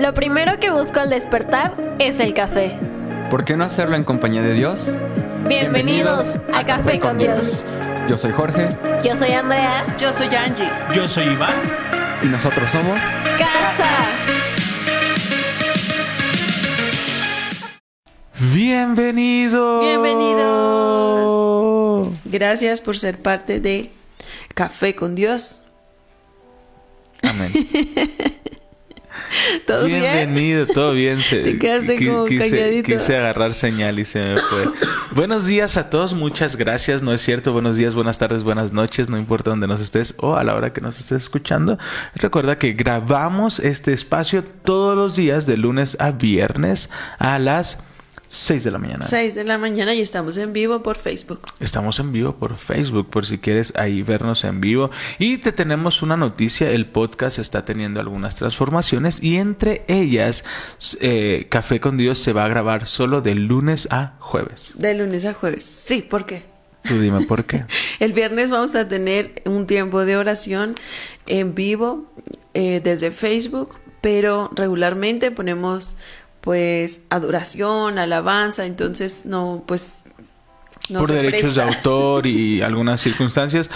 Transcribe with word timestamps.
Lo 0.00 0.14
primero 0.14 0.58
que 0.58 0.70
busco 0.70 0.98
al 0.98 1.10
despertar 1.10 1.74
es 1.98 2.20
el 2.20 2.32
café. 2.32 2.74
¿Por 3.28 3.44
qué 3.44 3.54
no 3.54 3.64
hacerlo 3.64 3.96
en 3.96 4.04
compañía 4.04 4.40
de 4.40 4.54
Dios? 4.54 4.94
Bienvenidos, 5.46 6.36
a, 6.54 6.64
Café 6.64 6.98
con 6.98 7.18
Dios. 7.18 7.62
Yo 8.08 8.16
soy 8.16 8.32
Jorge 8.32 8.70
Yo 9.04 9.14
soy 9.14 9.32
Andrea. 9.32 9.84
Yo 9.98 10.10
soy 10.10 10.34
Angie. 10.34 10.70
Yo 10.94 11.06
soy 11.06 11.24
Iván. 11.24 11.54
y 12.22 12.28
nosotros 12.28 12.70
somos 12.70 12.98
Casa. 13.36 13.90
Bienvenidos. 18.54 19.82
Bienvenidos. 19.84 20.48
Gracias 22.24 22.80
por 22.80 22.96
ser 22.96 23.18
parte 23.18 23.60
de 23.60 23.90
Café 24.54 24.94
con 24.94 25.14
Dios. 25.14 25.60
Amén. 27.22 27.52
¿Todo 29.66 29.84
bien? 29.86 30.00
Bienvenido, 30.02 30.66
todo 30.66 30.92
bien. 30.92 31.20
Se- 31.20 31.38
Te 31.42 31.58
quedaste 31.58 32.06
como 32.06 32.24
quise, 32.26 32.50
calladito. 32.50 32.92
quise 32.92 33.16
agarrar 33.16 33.54
señal 33.54 33.98
y 33.98 34.04
se 34.04 34.20
me 34.20 34.36
fue. 34.36 34.64
Buenos 35.12 35.46
días 35.46 35.76
a 35.76 35.90
todos, 35.90 36.14
muchas 36.14 36.56
gracias. 36.56 37.02
No 37.02 37.12
es 37.12 37.20
cierto, 37.20 37.52
buenos 37.52 37.76
días, 37.76 37.94
buenas 37.94 38.18
tardes, 38.18 38.44
buenas 38.44 38.72
noches, 38.72 39.08
no 39.08 39.18
importa 39.18 39.50
dónde 39.50 39.66
nos 39.66 39.80
estés 39.80 40.14
o 40.18 40.36
a 40.36 40.44
la 40.44 40.54
hora 40.54 40.72
que 40.72 40.80
nos 40.80 40.98
estés 41.00 41.22
escuchando. 41.22 41.78
Recuerda 42.14 42.58
que 42.58 42.72
grabamos 42.72 43.58
este 43.58 43.92
espacio 43.92 44.44
todos 44.44 44.96
los 44.96 45.16
días, 45.16 45.46
de 45.46 45.56
lunes 45.56 45.96
a 46.00 46.10
viernes, 46.12 46.90
a 47.18 47.38
las 47.38 47.78
6 48.30 48.62
de 48.62 48.70
la 48.70 48.78
mañana. 48.78 49.04
6 49.04 49.34
de 49.34 49.42
la 49.42 49.58
mañana 49.58 49.92
y 49.92 50.00
estamos 50.00 50.36
en 50.36 50.52
vivo 50.52 50.84
por 50.84 50.96
Facebook. 50.96 51.48
Estamos 51.58 51.98
en 51.98 52.12
vivo 52.12 52.36
por 52.36 52.56
Facebook, 52.56 53.10
por 53.10 53.26
si 53.26 53.38
quieres 53.38 53.72
ahí 53.74 54.02
vernos 54.02 54.44
en 54.44 54.60
vivo. 54.60 54.92
Y 55.18 55.38
te 55.38 55.50
tenemos 55.50 56.00
una 56.00 56.16
noticia, 56.16 56.70
el 56.70 56.86
podcast 56.86 57.40
está 57.40 57.64
teniendo 57.64 57.98
algunas 57.98 58.36
transformaciones 58.36 59.20
y 59.20 59.36
entre 59.38 59.84
ellas 59.88 60.44
eh, 61.00 61.48
Café 61.50 61.80
con 61.80 61.96
Dios 61.96 62.20
se 62.20 62.32
va 62.32 62.44
a 62.44 62.48
grabar 62.48 62.86
solo 62.86 63.20
de 63.20 63.34
lunes 63.34 63.88
a 63.90 64.14
jueves. 64.20 64.74
De 64.76 64.94
lunes 64.94 65.24
a 65.24 65.34
jueves. 65.34 65.64
Sí, 65.64 66.00
¿por 66.00 66.24
qué? 66.24 66.44
Tú 66.84 67.00
dime 67.00 67.26
por 67.26 67.44
qué. 67.46 67.64
El 67.98 68.12
viernes 68.12 68.50
vamos 68.50 68.76
a 68.76 68.86
tener 68.86 69.42
un 69.44 69.66
tiempo 69.66 70.04
de 70.04 70.16
oración 70.16 70.76
en 71.26 71.56
vivo 71.56 72.06
eh, 72.54 72.80
desde 72.82 73.10
Facebook, 73.10 73.80
pero 74.00 74.50
regularmente 74.54 75.32
ponemos 75.32 75.96
pues 76.40 77.06
adoración, 77.10 77.98
alabanza, 77.98 78.64
entonces 78.64 79.26
no, 79.26 79.64
pues 79.66 80.04
no 80.88 81.00
por 81.00 81.12
derechos 81.12 81.56
de 81.56 81.62
autor 81.62 82.26
y 82.26 82.62
algunas 82.62 83.00
circunstancias. 83.00 83.68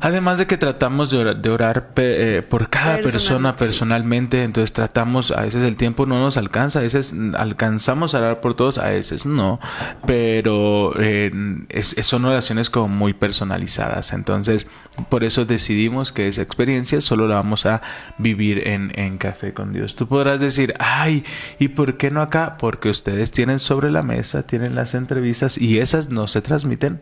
Además 0.00 0.38
de 0.38 0.46
que 0.46 0.56
tratamos 0.56 1.10
de 1.10 1.18
orar, 1.18 1.36
de 1.42 1.50
orar 1.50 1.88
pe- 1.94 2.38
eh, 2.38 2.42
por 2.42 2.70
cada 2.70 2.98
persona 2.98 3.56
Personalmente, 3.56 4.38
sí. 4.38 4.44
entonces 4.44 4.72
tratamos, 4.72 5.32
a 5.32 5.42
veces 5.42 5.64
el 5.64 5.76
tiempo 5.76 6.06
no 6.06 6.20
nos 6.20 6.36
alcanza, 6.36 6.78
a 6.78 6.82
veces 6.82 7.14
alcanzamos 7.34 8.14
a 8.14 8.18
orar 8.18 8.40
por 8.40 8.54
todos, 8.54 8.78
a 8.78 8.90
veces 8.90 9.26
no, 9.26 9.58
pero 10.06 10.92
eh, 11.00 11.30
es- 11.68 11.96
es- 11.98 12.06
son 12.06 12.24
oraciones 12.24 12.70
como 12.70 12.88
muy 12.88 13.12
personalizadas, 13.12 14.12
entonces 14.12 14.66
por 15.08 15.24
eso 15.24 15.44
decidimos 15.44 16.12
que 16.12 16.28
esa 16.28 16.42
experiencia 16.42 17.00
solo 17.00 17.26
la 17.28 17.34
vamos 17.36 17.66
a 17.66 17.82
vivir 18.18 18.68
en, 18.68 18.92
en 18.94 19.18
Café 19.18 19.52
con 19.52 19.72
Dios. 19.72 19.96
Tú 19.96 20.06
podrás 20.08 20.38
decir, 20.40 20.74
ay, 20.78 21.24
¿y 21.58 21.68
por 21.68 21.96
qué 21.96 22.10
no 22.10 22.22
acá? 22.22 22.56
Porque 22.58 22.88
ustedes 22.88 23.30
tienen 23.30 23.58
sobre 23.58 23.90
la 23.90 24.02
mesa, 24.02 24.44
tienen 24.44 24.74
las 24.74 24.94
entrevistas 24.94 25.58
y 25.58 25.78
esas 25.80 26.08
no 26.08 26.26
se 26.28 26.40
transmiten 26.42 27.00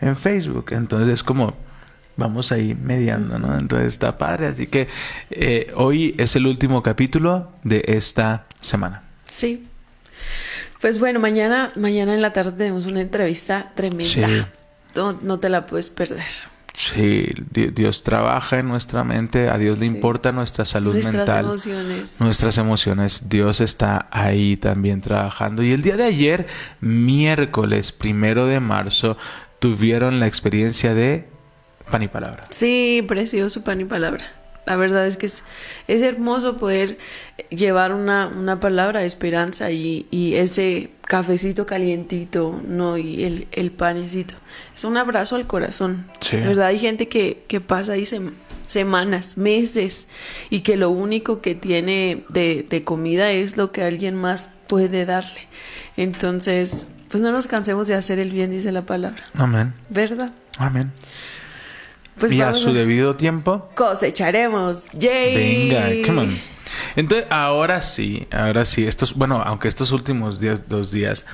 en 0.00 0.16
Facebook, 0.16 0.66
entonces 0.72 1.08
es 1.14 1.22
como 1.22 1.56
vamos 2.16 2.52
ahí 2.52 2.74
mediando, 2.74 3.38
¿no? 3.38 3.58
Entonces 3.58 3.88
está 3.88 4.16
padre. 4.18 4.48
Así 4.48 4.66
que 4.66 4.88
eh, 5.30 5.72
hoy 5.74 6.14
es 6.18 6.36
el 6.36 6.46
último 6.46 6.82
capítulo 6.82 7.52
de 7.64 7.82
esta 7.86 8.46
semana. 8.60 9.02
Sí. 9.26 9.66
Pues 10.80 10.98
bueno, 10.98 11.20
mañana, 11.20 11.72
mañana 11.76 12.14
en 12.14 12.22
la 12.22 12.32
tarde 12.32 12.52
tenemos 12.52 12.86
una 12.86 13.00
entrevista 13.00 13.72
tremenda. 13.74 14.04
Sí. 14.28 14.44
No, 14.94 15.12
no 15.22 15.38
te 15.38 15.48
la 15.48 15.66
puedes 15.66 15.90
perder. 15.90 16.24
Sí, 16.74 17.28
Di- 17.52 17.68
Dios 17.68 18.02
trabaja 18.02 18.58
en 18.58 18.68
nuestra 18.68 19.02
mente, 19.02 19.48
a 19.48 19.56
Dios 19.56 19.78
le 19.78 19.88
Sí. 19.88 19.94
importa 19.94 20.30
nuestra 20.32 20.66
salud 20.66 20.92
Nuestras 20.92 21.14
mental. 21.16 21.44
emociones. 21.46 22.20
Nuestras 22.20 22.58
emociones, 22.58 23.30
Dios 23.30 23.62
está 23.62 24.08
ahí 24.10 24.58
también 24.58 25.00
trabajando. 25.00 25.62
Y 25.62 25.72
el 25.72 25.80
día 25.82 25.96
de 25.96 26.04
ayer, 26.04 26.46
miércoles 26.80 27.92
primero 27.92 28.46
de 28.46 28.60
marzo, 28.60 29.16
tuvieron 29.58 30.20
la 30.20 30.26
experiencia 30.26 30.92
de 30.94 31.28
pan 31.90 32.02
y 32.02 32.08
palabra. 32.08 32.44
Sí, 32.50 33.04
precioso 33.06 33.62
pan 33.62 33.80
y 33.80 33.84
palabra. 33.84 34.24
La 34.66 34.74
verdad 34.74 35.06
es 35.06 35.16
que 35.16 35.26
es, 35.26 35.44
es 35.86 36.02
hermoso 36.02 36.56
poder 36.56 36.98
llevar 37.50 37.92
una, 37.94 38.26
una 38.26 38.58
palabra 38.58 38.98
de 39.00 39.06
esperanza 39.06 39.70
y, 39.70 40.08
y 40.10 40.34
ese 40.34 40.90
cafecito 41.02 41.66
calientito, 41.66 42.60
¿no? 42.66 42.98
Y 42.98 43.22
el, 43.22 43.46
el 43.52 43.70
panecito. 43.70 44.34
Es 44.74 44.82
un 44.84 44.96
abrazo 44.96 45.36
al 45.36 45.46
corazón. 45.46 46.08
Sí. 46.20 46.38
Verdad 46.38 46.66
hay 46.66 46.80
gente 46.80 47.06
que, 47.06 47.44
que 47.46 47.60
pasa 47.60 47.92
ahí 47.92 48.02
sem- 48.02 48.32
semanas, 48.66 49.38
meses, 49.38 50.08
y 50.50 50.62
que 50.62 50.76
lo 50.76 50.90
único 50.90 51.40
que 51.40 51.54
tiene 51.54 52.24
de, 52.30 52.66
de 52.68 52.82
comida 52.82 53.30
es 53.30 53.56
lo 53.56 53.70
que 53.70 53.84
alguien 53.84 54.16
más 54.16 54.50
puede 54.66 55.04
darle. 55.06 55.46
Entonces, 55.96 56.88
pues 57.08 57.22
no 57.22 57.30
nos 57.30 57.46
cansemos 57.46 57.86
de 57.86 57.94
hacer 57.94 58.18
el 58.18 58.32
bien, 58.32 58.50
dice 58.50 58.72
la 58.72 58.82
palabra. 58.82 59.22
Amén. 59.34 59.74
¿Verdad? 59.90 60.32
Amén. 60.58 60.90
Pues 62.18 62.32
y 62.32 62.40
a 62.40 62.54
su 62.54 62.72
debido 62.72 63.16
tiempo. 63.16 63.68
cosecharemos. 63.74 64.86
¡Yay! 64.92 65.68
Venga, 65.68 66.06
come 66.06 66.20
on. 66.20 66.40
Entonces, 66.96 67.26
ahora 67.30 67.80
sí, 67.80 68.26
ahora 68.30 68.64
sí. 68.64 68.86
Estos, 68.86 69.14
bueno, 69.14 69.42
aunque 69.44 69.68
estos 69.68 69.92
últimos 69.92 70.40
días, 70.40 70.68
dos 70.68 70.90
días 70.90 71.26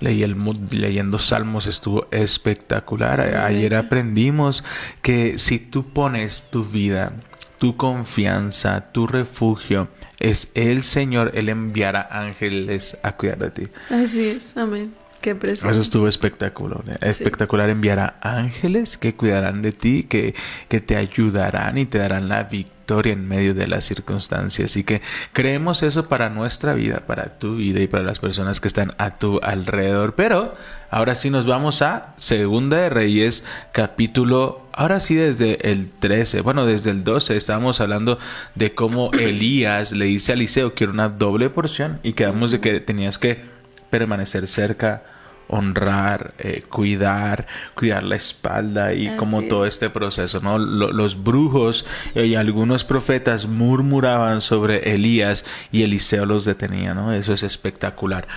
leí 0.00 0.22
el 0.22 0.36
mood 0.36 0.72
leyendo 0.72 1.18
salmos 1.18 1.66
estuvo 1.66 2.06
espectacular. 2.10 3.20
Ayer 3.20 3.74
aprendimos 3.74 4.64
que 5.02 5.38
si 5.38 5.58
tú 5.58 5.88
pones 5.88 6.44
tu 6.50 6.64
vida, 6.64 7.12
tu 7.58 7.76
confianza, 7.76 8.92
tu 8.92 9.06
refugio, 9.06 9.88
es 10.20 10.50
el 10.54 10.82
Señor, 10.82 11.32
Él 11.34 11.48
enviará 11.48 12.06
ángeles 12.10 12.96
a 13.02 13.12
cuidar 13.12 13.38
de 13.38 13.50
ti. 13.50 13.68
Así 13.90 14.28
es, 14.28 14.56
amén. 14.56 14.94
Qué 15.20 15.34
precioso. 15.34 15.70
Eso 15.70 15.82
estuvo 15.82 16.06
espectacular. 16.08 16.82
Espectacular. 17.00 17.70
Enviará 17.70 18.18
ángeles 18.20 18.96
que 18.96 19.14
cuidarán 19.16 19.62
de 19.62 19.72
ti, 19.72 20.04
que, 20.04 20.34
que 20.68 20.80
te 20.80 20.96
ayudarán 20.96 21.76
y 21.76 21.86
te 21.86 21.98
darán 21.98 22.28
la 22.28 22.44
victoria 22.44 23.12
en 23.12 23.26
medio 23.26 23.52
de 23.52 23.66
las 23.66 23.84
circunstancias. 23.84 24.76
Y 24.76 24.84
que 24.84 25.02
creemos 25.32 25.82
eso 25.82 26.08
para 26.08 26.30
nuestra 26.30 26.74
vida, 26.74 27.02
para 27.06 27.38
tu 27.38 27.56
vida 27.56 27.80
y 27.80 27.88
para 27.88 28.04
las 28.04 28.20
personas 28.20 28.60
que 28.60 28.68
están 28.68 28.92
a 28.98 29.18
tu 29.18 29.40
alrededor. 29.42 30.14
Pero 30.14 30.54
ahora 30.88 31.16
sí 31.16 31.30
nos 31.30 31.46
vamos 31.46 31.82
a 31.82 32.14
Segunda 32.16 32.76
de 32.76 32.88
Reyes, 32.88 33.42
capítulo. 33.72 34.68
Ahora 34.72 35.00
sí, 35.00 35.16
desde 35.16 35.70
el 35.70 35.90
13, 35.90 36.42
bueno, 36.42 36.64
desde 36.64 36.90
el 36.90 37.02
12, 37.02 37.36
estábamos 37.36 37.80
hablando 37.80 38.20
de 38.54 38.72
cómo 38.72 39.10
Elías 39.18 39.90
le 39.90 40.04
dice 40.04 40.30
a 40.30 40.34
Eliseo 40.36 40.74
que 40.74 40.84
era 40.84 40.92
una 40.92 41.08
doble 41.08 41.50
porción 41.50 41.98
y 42.04 42.12
quedamos 42.12 42.52
de 42.52 42.60
que 42.60 42.78
tenías 42.78 43.18
que 43.18 43.57
permanecer 43.90 44.46
cerca, 44.48 45.02
honrar, 45.50 46.34
eh, 46.38 46.62
cuidar, 46.68 47.46
cuidar 47.74 48.02
la 48.04 48.16
espalda 48.16 48.92
y 48.92 49.06
Así 49.08 49.16
como 49.16 49.42
todo 49.44 49.64
este 49.64 49.88
proceso, 49.88 50.40
¿no? 50.40 50.58
Lo- 50.58 50.92
los 50.92 51.22
brujos 51.24 51.86
y 52.14 52.34
algunos 52.34 52.84
profetas 52.84 53.46
murmuraban 53.46 54.42
sobre 54.42 54.92
Elías 54.94 55.44
y 55.72 55.82
Eliseo 55.84 56.26
los 56.26 56.44
detenía, 56.44 56.92
¿no? 56.92 57.14
Eso 57.14 57.32
es 57.32 57.42
espectacular. 57.42 58.28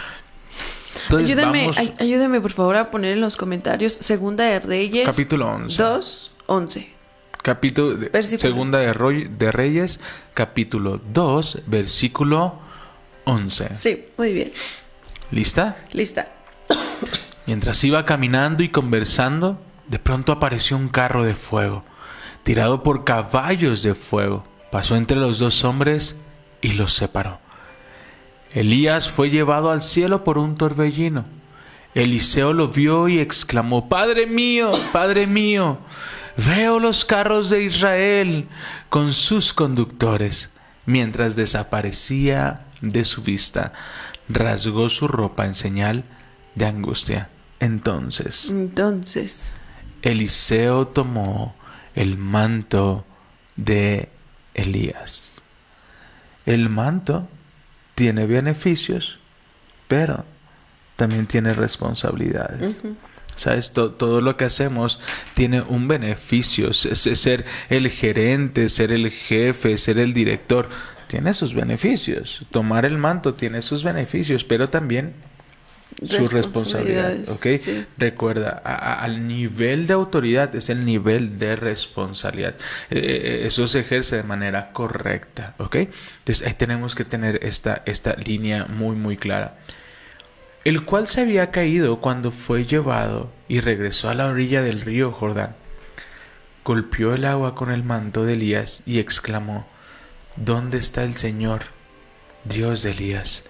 Entonces, 1.04 1.30
ayúdame, 1.30 1.62
vamos- 1.62 1.78
ay- 1.78 1.94
ayúdame 2.00 2.40
por 2.42 2.52
favor 2.52 2.76
a 2.78 2.92
poner 2.92 3.14
en 3.14 3.22
los 3.22 3.36
comentarios 3.36 3.94
Segunda 3.94 4.46
de 4.46 4.60
Reyes 4.60 5.06
capítulo 5.06 5.48
11. 5.50 5.82
2, 5.82 6.32
11. 6.48 6.94
Capítulo 7.42 7.98
Versículo. 7.98 8.50
Segunda 8.50 8.80
de, 8.80 8.94
Roy- 8.94 9.28
de 9.38 9.52
Reyes, 9.52 10.00
capítulo 10.34 11.02
2, 11.12 11.60
versículo 11.66 12.60
11. 13.26 13.76
Sí, 13.76 14.06
muy 14.18 14.32
bien. 14.34 14.52
¿Lista? 15.32 15.78
Lista. 15.94 16.28
Mientras 17.48 17.84
iba 17.84 18.06
caminando 18.06 18.64
y 18.64 18.70
conversando, 18.70 19.62
de 19.88 19.98
pronto 19.98 20.34
apareció 20.34 20.76
un 20.78 20.90
carro 20.90 21.24
de 21.24 21.36
fuego, 21.36 21.84
tirado 22.44 22.84
por 22.84 23.06
caballos 23.06 23.82
de 23.82 23.94
fuego. 23.94 24.46
Pasó 24.72 24.96
entre 24.96 25.18
los 25.18 25.40
dos 25.40 25.64
hombres 25.64 26.18
y 26.62 26.74
los 26.74 26.94
separó. 26.94 27.40
Elías 28.54 29.10
fue 29.10 29.30
llevado 29.30 29.72
al 29.72 29.82
cielo 29.82 30.24
por 30.24 30.38
un 30.38 30.56
torbellino. 30.56 31.26
Eliseo 31.96 32.54
lo 32.54 32.68
vio 32.68 33.08
y 33.08 33.20
exclamó, 33.20 33.90
Padre 33.90 34.28
mío, 34.28 34.72
Padre 34.92 35.28
mío, 35.28 35.80
veo 36.38 36.80
los 36.80 37.06
carros 37.06 37.50
de 37.50 37.64
Israel 37.64 38.48
con 38.90 39.14
sus 39.14 39.54
conductores. 39.54 40.50
Mientras 40.86 41.36
desaparecía 41.36 42.66
de 42.82 43.06
su 43.06 43.22
vista, 43.22 43.74
rasgó 44.30 44.90
su 44.90 45.08
ropa 45.08 45.46
en 45.46 45.56
señal 45.56 46.04
de 46.56 46.66
angustia. 46.66 47.30
Entonces, 47.60 48.48
Entonces, 48.50 49.52
Eliseo 50.02 50.88
tomó 50.88 51.56
el 51.96 52.18
manto 52.18 53.06
de 53.56 54.10
Elías. 54.54 55.42
El 56.46 56.70
manto 56.70 57.28
tiene 57.96 58.26
beneficios, 58.26 59.20
pero 59.88 60.26
también 60.96 61.28
tiene 61.28 61.54
responsabilidades. 61.54 62.76
¿Sabes? 63.36 63.74
todo 63.74 64.22
lo 64.22 64.38
que 64.38 64.46
hacemos 64.46 65.00
tiene 65.34 65.62
un 65.62 65.88
beneficio. 65.88 66.74
ser 66.74 67.46
el 67.70 67.90
gerente, 67.90 68.70
ser 68.70 68.92
el 68.92 69.10
jefe, 69.10 69.78
ser 69.78 70.00
el 70.00 70.14
director, 70.14 70.70
tiene 71.12 71.34
sus 71.34 71.54
beneficios. 71.54 72.46
Tomar 72.52 72.86
el 72.86 72.98
manto 72.98 73.34
tiene 73.34 73.62
sus 73.62 73.84
beneficios, 73.84 74.46
pero 74.46 74.70
también 74.70 75.12
su 76.08 76.30
responsabilidad. 76.30 77.18
¿Ok? 77.28 77.48
Recuerda, 77.98 78.52
al 78.52 79.28
nivel 79.28 79.88
de 79.88 79.94
autoridad 79.94 80.56
es 80.56 80.70
el 80.70 80.86
nivel 80.86 81.38
de 81.38 81.58
responsabilidad. 81.58 82.56
Eh, 82.90 83.00
eh, 83.00 83.42
eso 83.46 83.68
se 83.68 83.82
ejerce 83.82 84.16
de 84.16 84.24
manera 84.24 84.72
correcta. 84.72 85.54
¿Ok? 85.58 85.76
Entonces 85.76 86.48
ahí 86.48 86.54
tenemos 86.54 86.96
que 86.96 87.04
tener 87.04 87.44
esta, 87.44 87.84
esta 87.86 88.16
línea 88.16 88.68
muy, 88.68 88.96
muy 88.96 89.18
clara 89.18 89.58
el 90.64 90.86
cual 90.86 91.08
se 91.08 91.22
había 91.22 91.50
caído 91.50 92.00
cuando 92.00 92.30
fue 92.30 92.66
llevado 92.66 93.32
y 93.48 93.62
regresó 93.62 94.10
a 94.10 94.14
la 94.14 94.28
orilla 94.28 94.62
del 94.62 94.82
río 94.82 95.12
Jordán. 95.12 95.56
Golpeó 96.64 97.16
el 97.16 97.26
agua 97.26 97.56
con 97.56 97.72
el 97.72 97.84
manto 97.84 98.26
de 98.26 98.34
Elías 98.34 98.84
y 98.86 99.00
exclamó, 99.00 99.66
¿Dónde 100.36 100.78
está 100.78 101.04
el 101.04 101.18
Señor, 101.18 101.64
Dios 102.46 102.84
de 102.84 102.92
Elías? 102.92 103.44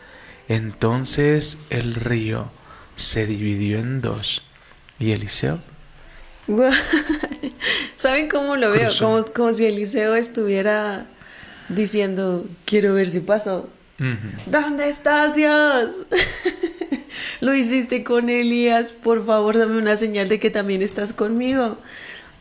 Entonces 0.47 1.57
el 1.69 1.95
río 1.95 2.49
se 2.95 3.25
dividió 3.25 3.79
en 3.79 4.01
dos. 4.01 4.43
¿Y 4.99 5.11
Eliseo? 5.11 5.59
¿Saben 7.95 8.27
cómo 8.29 8.55
lo 8.55 8.71
veo? 8.71 8.91
Como, 8.99 9.25
como, 9.25 9.53
si 9.53 9.65
Eliseo 9.65 10.15
estuviera 10.15 11.05
diciendo, 11.69 12.45
quiero 12.65 12.93
ver 12.93 13.07
si 13.07 13.19
pasó. 13.21 13.69
¿Dónde 14.47 14.89
estás, 14.89 15.35
Dios? 15.35 16.07
Lo 17.41 17.53
hiciste 17.53 18.03
con 18.03 18.29
Elías, 18.29 18.89
por 18.89 19.23
favor 19.25 19.57
dame 19.57 19.77
una 19.77 19.95
señal 19.95 20.27
de 20.27 20.39
que 20.39 20.49
también 20.49 20.81
estás 20.81 21.13
conmigo. 21.13 21.77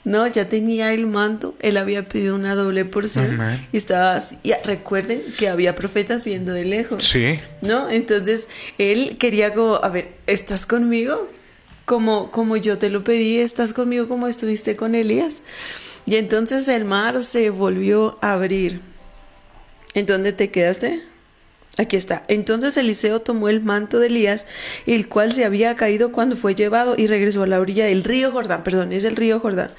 No, 0.03 0.27
ya 0.27 0.49
tenía 0.49 0.95
el 0.95 1.07
manto, 1.07 1.55
él 1.61 1.77
había 1.77 2.09
pedido 2.09 2.35
una 2.35 2.55
doble 2.55 2.87
porción 2.87 3.39
y 3.71 3.77
estaba 3.77 4.19
y 4.43 4.53
recuerden 4.65 5.23
que 5.39 5.49
había 5.49 5.75
profetas 5.75 6.25
viendo 6.25 6.53
de 6.53 6.65
lejos. 6.65 7.07
Sí. 7.07 7.39
¿No? 7.61 7.91
Entonces, 7.91 8.49
él 8.79 9.17
quería 9.19 9.53
como, 9.53 9.77
a 9.77 9.89
ver, 9.91 10.13
¿estás 10.27 10.65
conmigo? 10.65 11.29
Como 11.85 12.31
como 12.31 12.57
yo 12.57 12.79
te 12.79 12.89
lo 12.89 13.05
pedí, 13.05 13.39
¿estás 13.41 13.75
conmigo 13.75 14.09
como 14.09 14.27
estuviste 14.27 14.75
con 14.75 14.95
Elías? 14.95 15.43
Y 16.07 16.17
entonces 16.17 16.69
el 16.69 16.85
mar 16.85 17.23
se 17.23 17.51
volvió 17.51 18.19
a 18.23 18.33
abrir. 18.33 18.81
¿En 19.95 20.07
dónde 20.07 20.33
te 20.33 20.51
quedaste? 20.51 21.03
Aquí 21.79 21.97
está. 21.97 22.25
Entonces 22.29 22.77
Eliseo 22.77 23.21
tomó 23.21 23.49
el 23.49 23.63
manto 23.63 23.99
de 23.99 24.09
Elías, 24.09 24.47
el 24.87 25.09
cual 25.09 25.33
se 25.33 25.45
había 25.45 25.77
caído 25.77 26.13
cuando 26.13 26.37
fue 26.37 26.55
llevado, 26.55 26.95
y 26.97 27.07
regresó 27.07 27.43
a 27.43 27.47
la 27.47 27.61
orilla 27.61 27.87
del 27.87 28.05
río 28.05 28.33
Jordán. 28.33 28.63
Perdón, 28.65 28.93
es 28.93 29.05
el 29.05 29.17
río 29.17 29.41
Jordán. 29.41 29.71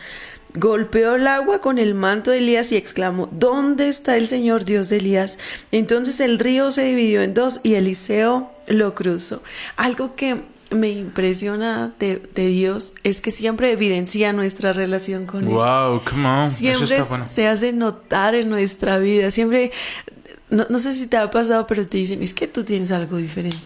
Golpeó 0.54 1.16
el 1.16 1.28
agua 1.28 1.60
con 1.60 1.78
el 1.78 1.94
manto 1.94 2.32
de 2.32 2.40
Elías 2.40 2.72
y 2.72 2.76
exclamó, 2.76 3.30
¿Dónde 3.32 3.88
está 3.88 4.18
el 4.18 4.28
Señor 4.28 4.66
Dios 4.66 4.90
de 4.90 4.98
Elías? 4.98 5.40
Entonces 5.72 6.20
el 6.20 6.40
río 6.40 6.72
se 6.72 6.84
dividió 6.84 7.22
en 7.22 7.34
dos 7.34 7.62
y 7.64 7.76
Eliseo 7.76 8.52
lo 8.68 8.96
cruzó. 8.96 9.42
Algo 9.78 10.16
que 10.16 10.42
me 10.72 10.90
impresiona 10.90 11.94
de, 12.00 12.22
Dios 12.34 12.94
es 13.04 13.22
que 13.22 13.32
siempre 13.32 13.72
evidencia 13.72 14.34
nuestra 14.34 14.74
relación 14.74 15.26
con 15.26 15.48
Él. 15.48 15.54
Wow, 15.54 16.02
come 16.04 16.28
on. 16.28 16.52
Siempre 16.52 17.02
se 17.26 17.48
hace 17.48 17.74
notar 17.74 18.36
en 18.36 18.50
nuestra 18.50 18.98
vida. 18.98 19.32
Siempre 19.32 19.72
no, 20.52 20.68
no, 20.70 20.80
sé 20.80 20.94
si 20.94 21.08
te 21.08 21.18
ha 21.18 21.32
pasado, 21.32 21.66
pero 21.66 21.88
te 21.88 21.98
dicen, 21.98 22.22
es 22.22 22.34
que 22.34 22.48
tú 22.48 22.64
tienes 22.64 22.92
algo 22.92 23.18
diferente. 23.18 23.58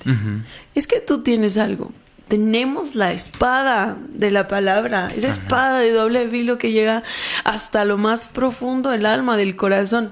Es 0.76 0.88
que 0.88 1.00
tú 1.02 1.24
tienes 1.24 1.58
algo. 1.58 1.92
Tenemos 2.28 2.96
la 2.96 3.12
espada 3.12 3.98
de 4.10 4.32
la 4.32 4.48
palabra, 4.48 5.10
esa 5.16 5.30
espada 5.30 5.80
de 5.80 5.92
doble 5.92 6.28
filo 6.30 6.58
que 6.58 6.72
llega 6.72 7.04
hasta 7.44 7.86
lo 7.86 7.98
más 7.98 8.28
profundo 8.28 8.92
del 8.92 9.06
alma, 9.06 9.36
del 9.36 9.56
corazón. 9.56 10.12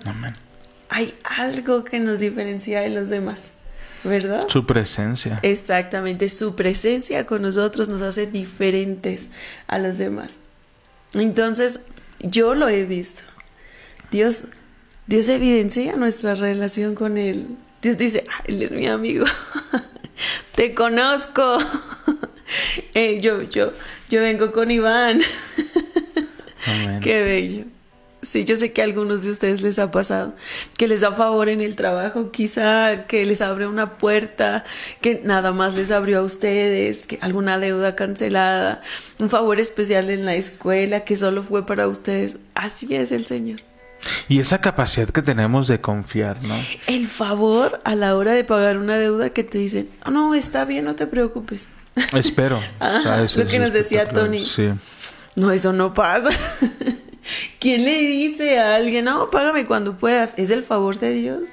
Hay 0.89 1.13
algo 1.37 1.83
que 1.83 1.99
nos 1.99 2.19
diferencia 2.19 2.81
de 2.81 2.89
los 2.89 3.09
demás, 3.09 3.53
¿verdad? 4.03 4.47
Su 4.47 4.65
presencia. 4.65 5.39
Exactamente, 5.41 6.29
su 6.29 6.55
presencia 6.55 7.25
con 7.25 7.41
nosotros 7.41 7.87
nos 7.87 8.01
hace 8.01 8.27
diferentes 8.27 9.31
a 9.67 9.79
los 9.79 9.97
demás. 9.97 10.41
Entonces, 11.13 11.81
yo 12.19 12.55
lo 12.55 12.67
he 12.67 12.85
visto. 12.85 13.21
Dios 14.11 14.47
Dios 15.05 15.27
evidencia 15.29 15.95
nuestra 15.95 16.35
relación 16.35 16.95
con 16.95 17.17
Él. 17.17 17.47
Dios 17.81 17.97
dice, 17.97 18.23
Él 18.45 18.63
es 18.63 18.71
mi 18.71 18.87
amigo, 18.87 19.25
te 20.55 20.73
conozco. 20.73 21.57
yo, 22.93 23.41
yo, 23.41 23.73
yo 24.09 24.21
vengo 24.21 24.51
con 24.51 24.71
Iván. 24.71 25.21
Qué 27.01 27.23
bello. 27.23 27.65
Sí, 28.21 28.45
yo 28.45 28.55
sé 28.55 28.71
que 28.71 28.79
a 28.81 28.85
algunos 28.85 29.23
de 29.23 29.31
ustedes 29.31 29.61
les 29.61 29.79
ha 29.79 29.91
pasado, 29.91 30.33
que 30.77 30.87
les 30.87 31.01
da 31.01 31.11
favor 31.11 31.49
en 31.49 31.59
el 31.59 31.75
trabajo, 31.75 32.31
quizá 32.31 33.05
que 33.05 33.25
les 33.25 33.41
abre 33.41 33.67
una 33.67 33.97
puerta, 33.97 34.63
que 35.01 35.19
nada 35.25 35.51
más 35.51 35.75
les 35.75 35.91
abrió 35.91 36.19
a 36.19 36.23
ustedes, 36.23 37.05
que 37.05 37.19
alguna 37.19 37.59
deuda 37.59 37.97
cancelada, 37.97 38.81
un 39.19 39.29
favor 39.29 39.59
especial 39.59 40.09
en 40.09 40.23
la 40.25 40.35
escuela 40.35 41.01
que 41.01 41.17
solo 41.17 41.43
fue 41.43 41.65
para 41.65 41.89
ustedes. 41.89 42.37
Así 42.55 42.95
es 42.95 43.11
el 43.11 43.25
Señor. 43.25 43.59
Y 44.27 44.39
esa 44.39 44.59
capacidad 44.59 45.09
que 45.09 45.21
tenemos 45.21 45.67
de 45.67 45.81
confiar, 45.81 46.41
¿no? 46.43 46.55
El 46.87 47.07
favor 47.07 47.79
a 47.83 47.95
la 47.95 48.15
hora 48.15 48.33
de 48.33 48.43
pagar 48.43 48.77
una 48.77 48.97
deuda 48.97 49.29
que 49.29 49.43
te 49.43 49.57
dicen, 49.57 49.89
oh, 50.05 50.11
no, 50.11 50.33
está 50.35 50.65
bien, 50.65 50.85
no 50.85 50.95
te 50.95 51.07
preocupes. 51.07 51.69
Espero. 52.13 52.59
lo 53.35 53.47
que 53.47 53.59
nos 53.59 53.73
decía 53.73 54.09
Tony. 54.09 54.45
Sí. 54.45 54.69
No, 55.35 55.51
eso 55.51 55.73
no 55.73 55.93
pasa. 55.93 56.31
¿Quién 57.59 57.85
le 57.85 57.99
dice 57.99 58.59
a 58.59 58.75
alguien, 58.75 59.05
no, 59.05 59.29
págame 59.29 59.65
cuando 59.65 59.97
puedas? 59.97 60.33
Es 60.37 60.51
el 60.51 60.63
favor 60.63 60.99
de 60.99 61.13
Dios. 61.13 61.43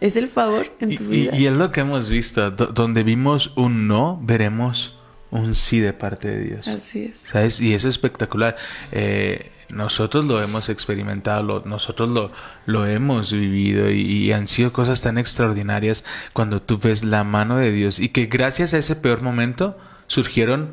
Es 0.00 0.16
el 0.16 0.28
favor 0.28 0.66
en 0.80 0.96
tu 0.96 1.04
vida. 1.04 1.36
Y, 1.36 1.46
es 1.46 1.52
lo 1.54 1.70
que 1.70 1.80
hemos 1.80 2.08
visto. 2.08 2.50
donde 2.50 3.04
vimos 3.04 3.52
un 3.56 3.86
no, 3.86 4.18
veremos 4.22 4.98
un 5.30 5.54
sí 5.54 5.80
de 5.80 5.92
parte 5.92 6.28
de 6.28 6.40
Dios. 6.40 6.68
Así 6.68 7.04
es. 7.04 7.24
¿Sabes? 7.28 7.60
Y 7.60 7.74
eso 7.74 7.88
es 7.88 7.94
espectacular. 7.94 8.56
Eh, 8.92 9.50
nosotros 9.74 10.24
lo 10.24 10.40
hemos 10.40 10.68
experimentado, 10.68 11.62
nosotros 11.64 12.10
lo, 12.10 12.30
lo 12.66 12.86
hemos 12.86 13.32
vivido 13.32 13.90
y, 13.90 14.32
han 14.32 14.48
sido 14.48 14.72
cosas 14.72 15.00
tan 15.00 15.18
extraordinarias 15.18 16.04
cuando 16.32 16.62
tú 16.62 16.78
ves 16.78 17.04
la 17.04 17.24
mano 17.24 17.56
de 17.56 17.72
Dios 17.72 18.00
y 18.00 18.08
que 18.08 18.26
gracias 18.26 18.74
a 18.74 18.78
ese 18.78 18.96
peor 18.96 19.22
momento 19.22 19.76
surgieron 20.06 20.72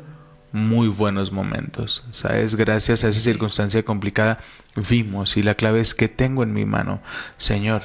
muy 0.52 0.88
buenos 0.88 1.32
momentos, 1.32 2.04
¿sabes? 2.10 2.56
Gracias 2.56 3.04
a 3.04 3.08
esa 3.08 3.20
circunstancia 3.20 3.84
complicada 3.84 4.38
vimos 4.76 5.36
y 5.36 5.42
la 5.42 5.54
clave 5.54 5.80
es 5.80 5.94
que 5.94 6.08
tengo 6.08 6.42
en 6.42 6.52
mi 6.52 6.64
mano, 6.64 7.00
Señor, 7.38 7.84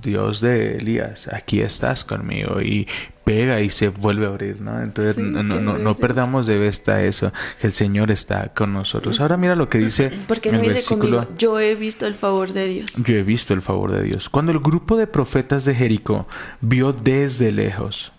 Dios 0.00 0.40
de 0.40 0.76
Elías, 0.76 1.28
aquí 1.32 1.60
estás 1.60 2.04
conmigo 2.04 2.60
y 2.60 2.88
pega 3.24 3.60
y 3.60 3.70
se 3.70 3.88
vuelve 3.88 4.26
a 4.26 4.30
abrir, 4.30 4.60
¿no? 4.60 4.80
Entonces 4.80 5.18
no, 5.18 5.42
no, 5.42 5.78
no, 5.78 5.94
perdamos 5.94 6.46
de 6.46 6.58
vista 6.58 7.04
eso, 7.04 7.32
que 7.60 7.66
el 7.66 7.72
Señor 7.72 8.10
está 8.10 8.52
con 8.54 8.72
nosotros. 8.72 9.20
Ahora 9.20 9.36
mira 9.36 9.54
lo 9.54 9.68
que 9.68 9.78
dice. 9.78 10.10
Porque 10.26 10.50
no 10.50 10.58
dice 10.58 10.82
conmigo, 10.82 11.26
yo 11.38 11.60
he 11.60 11.74
visto 11.74 12.06
el 12.06 12.14
favor 12.14 12.52
de 12.52 12.66
Dios. 12.66 13.02
Yo 13.04 13.14
he 13.14 13.22
visto 13.22 13.54
el 13.54 13.62
favor 13.62 13.92
de 13.92 14.02
Dios. 14.02 14.28
Cuando 14.28 14.52
el 14.52 14.58
grupo 14.58 14.96
de 14.96 15.06
profetas 15.06 15.64
de 15.64 15.74
Jericó 15.74 16.26
vio 16.60 16.92
desde 16.92 17.52
lejos, 17.52 18.12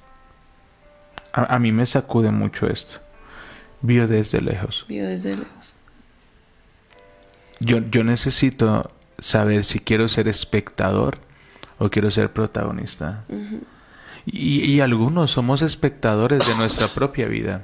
a, 1.33 1.55
a 1.55 1.59
mí 1.59 1.71
me 1.71 1.85
sacude 1.85 2.31
mucho 2.31 2.67
esto. 2.67 2.99
Vio 3.81 4.07
desde 4.07 4.41
lejos. 4.41 4.85
Vio 4.87 5.07
desde 5.07 5.35
lejos. 5.35 5.73
Yo, 7.59 7.79
yo 7.89 8.03
necesito 8.03 8.91
saber 9.19 9.63
si 9.63 9.79
quiero 9.79 10.07
ser 10.07 10.27
espectador 10.27 11.19
o 11.81 11.89
quiero 11.89 12.11
ser 12.11 12.31
protagonista. 12.31 13.25
y, 14.23 14.79
algunos 14.81 15.31
somos 15.31 15.63
espectadores 15.63 16.47
de 16.47 16.55
nuestra 16.55 16.89
propia 16.89 17.27
vida. 17.27 17.63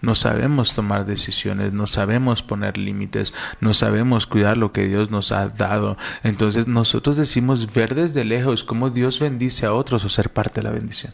No 0.00 0.14
sabemos 0.14 0.74
tomar 0.74 1.06
decisiones, 1.06 1.72
no 1.72 1.88
sabemos 1.88 2.42
poner 2.42 2.78
límites, 2.78 3.34
no 3.60 3.74
sabemos 3.74 4.28
cuidar 4.28 4.56
lo 4.56 4.70
que 4.70 4.86
Dios 4.86 5.10
nos 5.10 5.32
ha 5.32 5.48
dado. 5.48 5.96
Entonces 6.22 6.68
nosotros 6.68 7.16
decimos 7.16 7.72
ver 7.72 7.96
desde 7.96 8.24
lejos 8.24 8.62
cómo 8.62 8.90
Dios 8.90 9.18
bendice 9.18 9.66
a 9.66 9.72
otros 9.72 10.04
o 10.04 10.08
ser 10.08 10.30
parte 10.30 10.60
de 10.60 10.64
la 10.64 10.70
bendición. 10.70 11.12